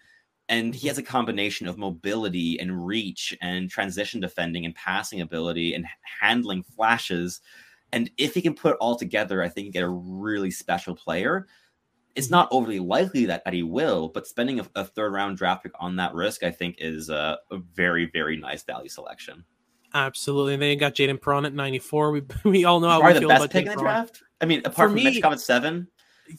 and 0.47 0.73
he 0.73 0.87
has 0.87 0.97
a 0.97 1.03
combination 1.03 1.67
of 1.67 1.77
mobility 1.77 2.59
and 2.59 2.85
reach 2.85 3.37
and 3.41 3.69
transition 3.69 4.21
defending 4.21 4.65
and 4.65 4.73
passing 4.73 5.21
ability 5.21 5.73
and 5.73 5.85
handling 6.21 6.63
flashes. 6.63 7.41
And 7.91 8.09
if 8.17 8.33
he 8.33 8.41
can 8.41 8.55
put 8.55 8.77
all 8.77 8.95
together, 8.95 9.43
I 9.43 9.49
think 9.49 9.65
you 9.65 9.71
get 9.71 9.83
a 9.83 9.89
really 9.89 10.49
special 10.49 10.95
player. 10.95 11.47
It's 12.15 12.29
not 12.29 12.47
overly 12.51 12.79
likely 12.79 13.25
that, 13.25 13.43
that 13.43 13.53
he 13.53 13.63
will, 13.63 14.07
but 14.07 14.27
spending 14.27 14.59
a, 14.59 14.67
a 14.75 14.85
third 14.85 15.11
round 15.13 15.37
draft 15.37 15.63
pick 15.63 15.73
on 15.79 15.97
that 15.97 16.13
risk, 16.13 16.43
I 16.43 16.51
think, 16.51 16.75
is 16.79 17.09
a, 17.09 17.37
a 17.51 17.57
very, 17.57 18.09
very 18.11 18.37
nice 18.37 18.63
value 18.63 18.89
selection. 18.89 19.43
Absolutely. 19.93 20.53
And 20.53 20.63
then 20.63 20.69
you 20.69 20.75
got 20.75 20.95
Jaden 20.95 21.21
Perron 21.21 21.45
at 21.45 21.53
94. 21.53 22.11
We 22.11 22.21
we 22.45 22.65
all 22.65 22.79
know 22.79 22.89
how 22.89 22.99
Probably 22.99 23.19
we 23.19 23.25
the 23.25 23.27
best 23.27 23.51
pick 23.51 23.65
in 23.65 23.71
the 23.71 23.77
draft. 23.77 24.23
I 24.41 24.45
mean, 24.45 24.59
apart 24.59 24.75
For 24.75 24.87
from 24.87 24.95
me, 24.95 25.03
Mitch 25.03 25.23
at 25.23 25.39
seven, 25.39 25.87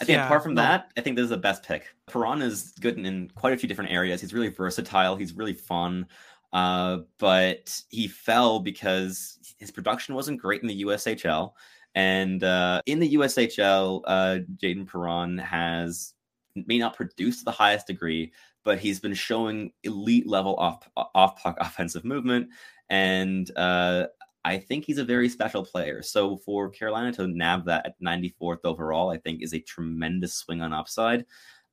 I 0.00 0.04
think 0.04 0.16
yeah, 0.16 0.26
apart 0.26 0.42
from 0.42 0.54
no. 0.54 0.62
that, 0.62 0.90
I 0.96 1.00
think 1.00 1.16
this 1.16 1.24
is 1.24 1.30
the 1.30 1.36
best 1.36 1.62
pick. 1.62 1.86
Perron 2.06 2.42
is 2.42 2.72
good 2.80 2.98
in, 2.98 3.06
in, 3.06 3.30
quite 3.34 3.52
a 3.52 3.56
few 3.56 3.68
different 3.68 3.92
areas. 3.92 4.20
He's 4.20 4.34
really 4.34 4.48
versatile. 4.48 5.16
He's 5.16 5.34
really 5.34 5.54
fun. 5.54 6.06
Uh, 6.52 6.98
but 7.18 7.80
he 7.88 8.06
fell 8.06 8.60
because 8.60 9.38
his 9.58 9.70
production 9.70 10.14
wasn't 10.14 10.40
great 10.40 10.62
in 10.62 10.68
the 10.68 10.84
USHL. 10.84 11.52
And 11.94 12.42
uh, 12.42 12.82
in 12.86 12.98
the 12.98 13.14
USHL, 13.14 14.02
uh, 14.06 14.38
Jaden 14.62 14.86
Perron 14.86 15.38
has 15.38 16.14
may 16.54 16.78
not 16.78 16.94
produce 16.94 17.38
to 17.38 17.44
the 17.44 17.50
highest 17.50 17.86
degree, 17.86 18.32
but 18.64 18.78
he's 18.78 19.00
been 19.00 19.14
showing 19.14 19.72
elite 19.82 20.26
level 20.26 20.54
off 20.56 20.88
off 20.96 21.42
puck 21.42 21.56
offensive 21.60 22.04
movement 22.04 22.48
and 22.90 23.50
uh, 23.56 24.06
I 24.44 24.58
think 24.58 24.84
he's 24.84 24.98
a 24.98 25.04
very 25.04 25.28
special 25.28 25.64
player. 25.64 26.02
So 26.02 26.36
for 26.36 26.68
Carolina 26.68 27.12
to 27.14 27.26
nab 27.26 27.64
that 27.66 27.86
at 27.86 28.00
94th 28.00 28.64
overall, 28.64 29.10
I 29.10 29.16
think 29.16 29.42
is 29.42 29.54
a 29.54 29.60
tremendous 29.60 30.34
swing 30.34 30.60
on 30.60 30.74
upside. 30.74 31.24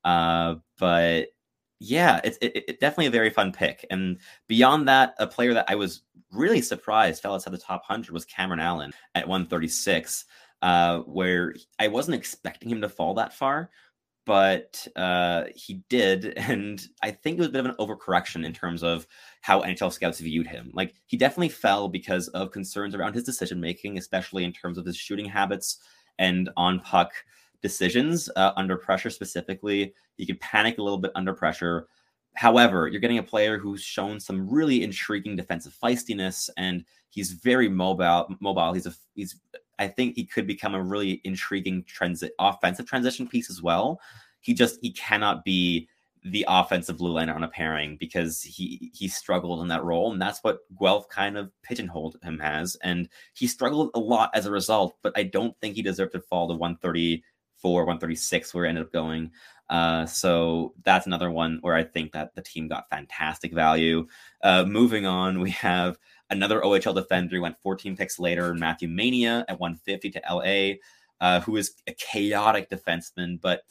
Uh, 0.05 0.55
but 0.79 1.27
yeah, 1.79 2.21
it's 2.23 2.37
it, 2.41 2.63
it, 2.67 2.79
definitely 2.79 3.07
a 3.07 3.11
very 3.11 3.29
fun 3.29 3.51
pick. 3.51 3.85
And 3.89 4.19
beyond 4.47 4.87
that, 4.87 5.15
a 5.19 5.27
player 5.27 5.53
that 5.53 5.65
I 5.67 5.75
was 5.75 6.03
really 6.31 6.61
surprised 6.61 7.21
fell 7.21 7.33
outside 7.33 7.53
the 7.53 7.57
top 7.57 7.81
100 7.87 8.13
was 8.13 8.23
Cameron 8.23 8.59
Allen 8.59 8.93
at 9.15 9.27
136, 9.27 10.25
uh, 10.61 10.99
where 10.99 11.55
I 11.79 11.89
wasn't 11.89 12.15
expecting 12.15 12.69
him 12.69 12.81
to 12.81 12.89
fall 12.89 13.15
that 13.15 13.33
far 13.33 13.69
but 14.25 14.87
uh, 14.95 15.45
he 15.55 15.81
did, 15.89 16.25
and 16.37 16.85
I 17.01 17.11
think 17.11 17.37
it 17.37 17.39
was 17.39 17.47
a 17.47 17.51
bit 17.51 17.65
of 17.65 17.71
an 17.71 17.75
overcorrection 17.79 18.45
in 18.45 18.53
terms 18.53 18.83
of 18.83 19.07
how 19.41 19.61
NHL 19.61 19.91
scouts 19.91 20.19
viewed 20.19 20.47
him. 20.47 20.71
Like 20.73 20.93
he 21.07 21.17
definitely 21.17 21.49
fell 21.49 21.87
because 21.87 22.27
of 22.29 22.51
concerns 22.51 22.95
around 22.95 23.13
his 23.13 23.23
decision 23.23 23.59
making, 23.59 23.97
especially 23.97 24.43
in 24.43 24.53
terms 24.53 24.77
of 24.77 24.85
his 24.85 24.97
shooting 24.97 25.25
habits 25.25 25.77
and 26.19 26.49
on 26.57 26.79
puck 26.81 27.11
decisions 27.61 28.29
uh, 28.35 28.51
under 28.55 28.77
pressure. 28.77 29.09
Specifically, 29.09 29.93
he 30.17 30.25
could 30.25 30.39
panic 30.39 30.77
a 30.77 30.83
little 30.83 30.99
bit 30.99 31.11
under 31.15 31.33
pressure. 31.33 31.87
However, 32.35 32.87
you're 32.87 33.01
getting 33.01 33.17
a 33.17 33.23
player 33.23 33.57
who's 33.57 33.81
shown 33.81 34.19
some 34.19 34.49
really 34.49 34.83
intriguing 34.83 35.35
defensive 35.35 35.75
feistiness, 35.83 36.49
and 36.57 36.85
he's 37.09 37.31
very 37.31 37.67
mobile. 37.67 38.27
Mobile. 38.39 38.73
He's 38.73 38.85
a 38.85 38.93
he's 39.15 39.37
I 39.81 39.87
think 39.87 40.15
he 40.15 40.25
could 40.25 40.45
become 40.45 40.75
a 40.75 40.83
really 40.83 41.21
intriguing 41.23 41.83
transit 41.85 42.33
offensive 42.37 42.85
transition 42.85 43.27
piece 43.27 43.49
as 43.49 43.63
well. 43.63 43.99
He 44.39 44.53
just 44.53 44.77
he 44.81 44.91
cannot 44.91 45.43
be 45.43 45.89
the 46.23 46.45
offensive 46.47 46.97
blue 46.97 47.13
liner 47.13 47.33
on 47.33 47.43
a 47.43 47.47
pairing 47.47 47.97
because 47.97 48.43
he 48.43 48.91
he 48.93 49.07
struggled 49.07 49.59
in 49.61 49.67
that 49.69 49.83
role, 49.83 50.11
and 50.11 50.21
that's 50.21 50.43
what 50.43 50.59
Guelph 50.79 51.09
kind 51.09 51.35
of 51.35 51.51
pigeonholed 51.63 52.17
him 52.21 52.39
as, 52.41 52.77
and 52.83 53.09
he 53.33 53.47
struggled 53.47 53.89
a 53.95 53.99
lot 53.99 54.29
as 54.35 54.45
a 54.45 54.51
result. 54.51 54.95
But 55.01 55.13
I 55.15 55.23
don't 55.23 55.59
think 55.59 55.75
he 55.75 55.81
deserved 55.81 56.11
to 56.11 56.19
fall 56.19 56.47
to 56.47 56.53
134, 56.53 57.81
136, 57.81 58.53
where 58.53 58.65
he 58.65 58.69
ended 58.69 58.85
up 58.85 58.93
going. 58.93 59.31
Uh, 59.67 60.05
so 60.05 60.73
that's 60.83 61.07
another 61.07 61.31
one 61.31 61.57
where 61.61 61.75
I 61.75 61.85
think 61.85 62.11
that 62.11 62.35
the 62.35 62.41
team 62.41 62.67
got 62.67 62.89
fantastic 62.89 63.53
value. 63.53 64.05
Uh, 64.43 64.65
moving 64.65 65.07
on, 65.07 65.39
we 65.39 65.51
have 65.51 65.97
another 66.31 66.61
OHL 66.61 66.95
defender 66.95 67.39
went 67.41 67.57
14 67.61 67.95
picks 67.95 68.19
later, 68.19 68.53
Matthew 68.53 68.87
Mania 68.87 69.45
at 69.47 69.59
150 69.59 70.09
to 70.11 70.21
LA, 70.29 70.73
uh, 71.19 71.41
who 71.41 71.57
is 71.57 71.73
a 71.87 71.93
chaotic 71.93 72.69
defenseman, 72.69 73.39
but 73.39 73.61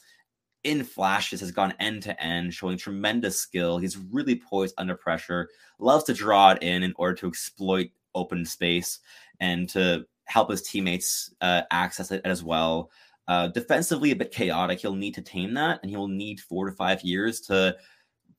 in 0.63 0.83
flashes 0.83 1.39
has 1.39 1.51
gone 1.51 1.73
end 1.79 2.03
to 2.03 2.23
end, 2.23 2.53
showing 2.53 2.77
tremendous 2.77 3.39
skill. 3.39 3.77
He's 3.77 3.97
really 3.97 4.35
poised 4.35 4.75
under 4.77 4.95
pressure, 4.95 5.49
loves 5.79 6.03
to 6.05 6.13
draw 6.13 6.51
it 6.51 6.61
in 6.61 6.83
in 6.83 6.93
order 6.97 7.15
to 7.15 7.27
exploit 7.27 7.89
open 8.13 8.45
space 8.45 8.99
and 9.39 9.67
to 9.69 10.05
help 10.25 10.51
his 10.51 10.61
teammates 10.61 11.33
uh, 11.41 11.63
access 11.71 12.11
it 12.11 12.21
as 12.23 12.43
well. 12.43 12.91
Uh, 13.27 13.47
defensively, 13.47 14.11
a 14.11 14.15
bit 14.15 14.31
chaotic. 14.31 14.79
He'll 14.79 14.95
need 14.95 15.15
to 15.15 15.21
tame 15.21 15.53
that, 15.55 15.79
and 15.81 15.89
he'll 15.89 16.07
need 16.07 16.39
four 16.39 16.69
to 16.69 16.75
five 16.75 17.01
years 17.01 17.39
to 17.41 17.75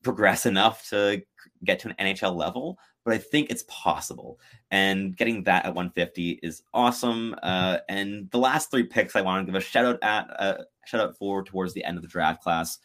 progress 0.02 0.46
enough 0.46 0.88
to 0.90 1.22
get 1.64 1.78
to 1.80 1.88
an 1.88 1.94
NHL 1.98 2.36
level. 2.36 2.78
But 3.04 3.14
I 3.14 3.18
think 3.18 3.50
it's 3.50 3.64
possible, 3.66 4.38
and 4.70 5.16
getting 5.16 5.42
that 5.44 5.64
at 5.64 5.74
150 5.74 6.38
is 6.42 6.62
awesome. 6.72 7.34
Uh, 7.42 7.78
and 7.88 8.30
the 8.30 8.38
last 8.38 8.70
three 8.70 8.84
picks 8.84 9.16
I 9.16 9.22
want 9.22 9.44
to 9.44 9.52
give 9.52 9.60
a 9.60 9.64
shout 9.64 9.84
out 9.84 9.98
at 10.02 10.40
uh, 10.40 10.64
shout 10.86 11.00
out 11.00 11.16
for 11.16 11.42
towards 11.42 11.74
the 11.74 11.84
end 11.84 11.96
of 11.96 12.02
the 12.02 12.08
draft 12.08 12.42
class 12.42 12.78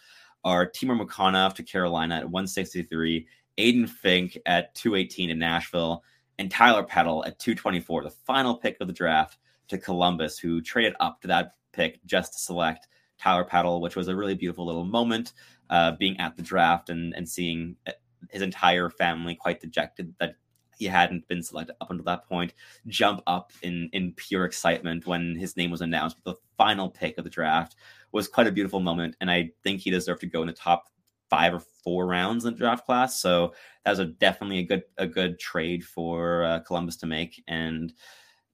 are 0.44 0.66
Timur 0.66 0.96
Mukhanov 0.96 1.56
to 1.56 1.64
Carolina 1.64 2.16
at 2.16 2.30
163, 2.30 3.28
Aiden 3.58 3.90
Fink 3.90 4.38
at 4.46 4.74
218 4.76 5.30
in 5.30 5.40
Nashville, 5.40 6.04
and 6.40 6.50
Tyler 6.50 6.84
Peddle 6.84 7.26
at 7.26 7.40
224, 7.40 8.04
the 8.04 8.10
final 8.10 8.56
pick 8.56 8.78
of 8.80 8.88
the 8.88 8.94
draft 8.94 9.38
to 9.68 9.78
Columbus, 9.78 10.40
who 10.40 10.62
traded 10.62 10.96
up 11.00 11.22
to 11.22 11.28
that 11.28 11.56
pick 11.74 12.04
just 12.06 12.34
to 12.34 12.40
select 12.40 12.88
Tyler 13.20 13.44
Peddle, 13.44 13.82
which 13.82 13.96
was 13.96 14.08
a 14.08 14.16
really 14.16 14.36
beautiful 14.36 14.66
little 14.66 14.86
moment, 14.86 15.34
uh, 15.70 15.92
being 15.94 16.18
at 16.20 16.36
the 16.36 16.44
draft 16.44 16.90
and 16.90 17.14
and 17.16 17.28
seeing 17.28 17.76
uh, 17.86 17.92
his 18.30 18.42
entire 18.42 18.90
family 18.90 19.36
quite 19.36 19.62
dejected 19.62 20.14
that 20.20 20.36
he 20.78 20.86
hadn't 20.86 21.28
been 21.28 21.42
selected 21.42 21.76
up 21.82 21.90
until 21.90 22.06
that 22.06 22.28
point, 22.28 22.54
jump 22.88 23.22
up 23.28 23.52
in 23.64 23.90
in 23.94 24.14
pure 24.14 24.46
excitement 24.46 25.08
when 25.08 25.36
his 25.36 25.58
name 25.58 25.72
was 25.72 25.82
announced. 25.82 26.18
The 26.24 26.36
final 26.58 26.90
pick 26.90 27.18
of 27.18 27.24
the 27.24 27.30
draft 27.30 27.76
was 28.12 28.28
quite 28.28 28.48
a 28.48 28.52
beautiful 28.52 28.80
moment, 28.80 29.16
and 29.20 29.30
I 29.32 29.52
think 29.64 29.82
he 29.82 29.90
deserved 29.90 30.22
to 30.22 30.28
go 30.28 30.42
in 30.42 30.48
the 30.48 30.54
top 30.54 30.90
five 31.30 31.54
or 31.54 31.60
four 31.60 32.08
rounds 32.08 32.46
in 32.46 32.54
the 32.54 32.58
draft 32.58 32.86
class. 32.86 33.20
So 33.20 33.54
that 33.84 33.92
was 33.92 34.00
a 34.00 34.06
definitely 34.06 34.60
a 34.60 34.64
good 34.64 34.84
a 34.98 35.08
good 35.08 35.40
trade 35.40 35.84
for 35.84 36.44
uh, 36.44 36.60
Columbus 36.62 36.98
to 36.98 37.08
make. 37.08 37.44
And 37.48 37.94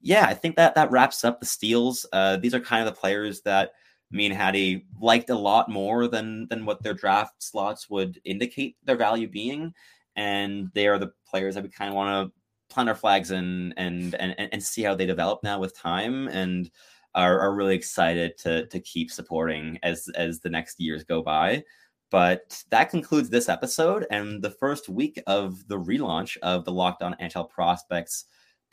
yeah, 0.01 0.25
I 0.25 0.33
think 0.33 0.55
that 0.55 0.75
that 0.75 0.91
wraps 0.91 1.23
up 1.23 1.39
the 1.39 1.45
steals. 1.45 2.05
Uh, 2.11 2.37
these 2.37 2.53
are 2.53 2.59
kind 2.59 2.87
of 2.87 2.93
the 2.93 2.99
players 2.99 3.41
that 3.41 3.73
me 4.13 4.27
and 4.27 4.35
Hadi 4.35 4.85
liked 5.01 5.31
a 5.31 5.35
lot 5.35 5.69
more 5.69 6.07
than 6.07 6.47
than 6.47 6.65
what 6.65 6.83
their 6.83 6.93
draft 6.93 7.41
slots 7.41 7.89
would 7.89 8.21
indicate 8.23 8.77
their 8.83 8.95
value 8.95 9.27
being, 9.27 9.73
and 10.15 10.69
they 10.73 10.87
are 10.87 10.99
the 10.99 11.11
players 11.27 11.55
that 11.55 11.63
we 11.63 11.69
kind 11.69 11.89
of 11.89 11.95
want 11.95 12.27
to 12.31 12.73
plant 12.73 12.89
our 12.89 12.95
flags 12.95 13.31
in 13.31 13.73
and 13.75 14.15
and 14.15 14.35
and 14.37 14.63
see 14.63 14.83
how 14.83 14.93
they 14.93 15.07
develop 15.07 15.43
now 15.43 15.59
with 15.59 15.75
time 15.75 16.27
and 16.27 16.69
are, 17.15 17.39
are 17.39 17.55
really 17.55 17.75
excited 17.75 18.37
to 18.37 18.67
to 18.67 18.79
keep 18.79 19.11
supporting 19.11 19.79
as 19.81 20.07
as 20.15 20.39
the 20.39 20.49
next 20.49 20.79
years 20.79 21.03
go 21.03 21.23
by. 21.23 21.63
But 22.11 22.63
that 22.69 22.91
concludes 22.91 23.31
this 23.31 23.49
episode 23.49 24.05
and 24.11 24.43
the 24.43 24.51
first 24.51 24.87
week 24.87 25.19
of 25.25 25.67
the 25.67 25.79
relaunch 25.79 26.37
of 26.43 26.65
the 26.65 26.71
Locked 26.71 27.01
On 27.01 27.15
NHL 27.19 27.49
Prospects 27.49 28.25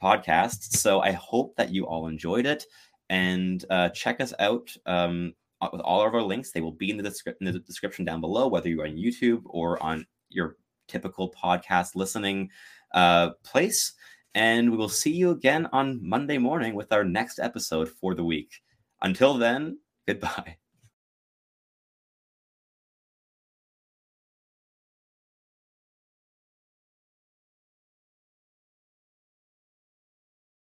podcast. 0.02 0.76
So 0.76 1.00
I 1.00 1.12
hope 1.12 1.56
that 1.56 1.72
you 1.72 1.86
all 1.86 2.06
enjoyed 2.06 2.44
it 2.44 2.66
and 3.10 3.64
uh, 3.70 3.88
check 3.90 4.20
us 4.20 4.32
out 4.38 4.74
um, 4.86 5.34
with 5.72 5.80
all 5.82 6.06
of 6.06 6.14
our 6.14 6.22
links. 6.22 6.52
They 6.52 6.60
will 6.60 6.72
be 6.72 6.90
in 6.90 6.96
the, 6.96 7.02
descri- 7.02 7.34
in 7.40 7.52
the 7.52 7.58
description 7.58 8.04
down 8.04 8.20
below, 8.20 8.46
whether 8.48 8.68
you're 8.68 8.86
on 8.86 8.94
YouTube 8.94 9.42
or 9.44 9.82
on 9.82 10.06
your 10.30 10.56
typical 10.86 11.30
podcast 11.30 11.96
listening 11.96 12.50
uh, 12.94 13.30
place. 13.42 13.92
And 14.34 14.70
we 14.70 14.76
will 14.76 14.88
see 14.88 15.12
you 15.12 15.32
again 15.32 15.66
on 15.72 15.98
Monday 16.08 16.38
morning 16.38 16.74
with 16.74 16.92
our 16.92 17.04
next 17.04 17.40
episode 17.40 17.90
for 17.90 18.14
the 18.14 18.24
week. 18.24 18.52
Until 19.02 19.34
then, 19.34 19.80
goodbye. 20.06 20.56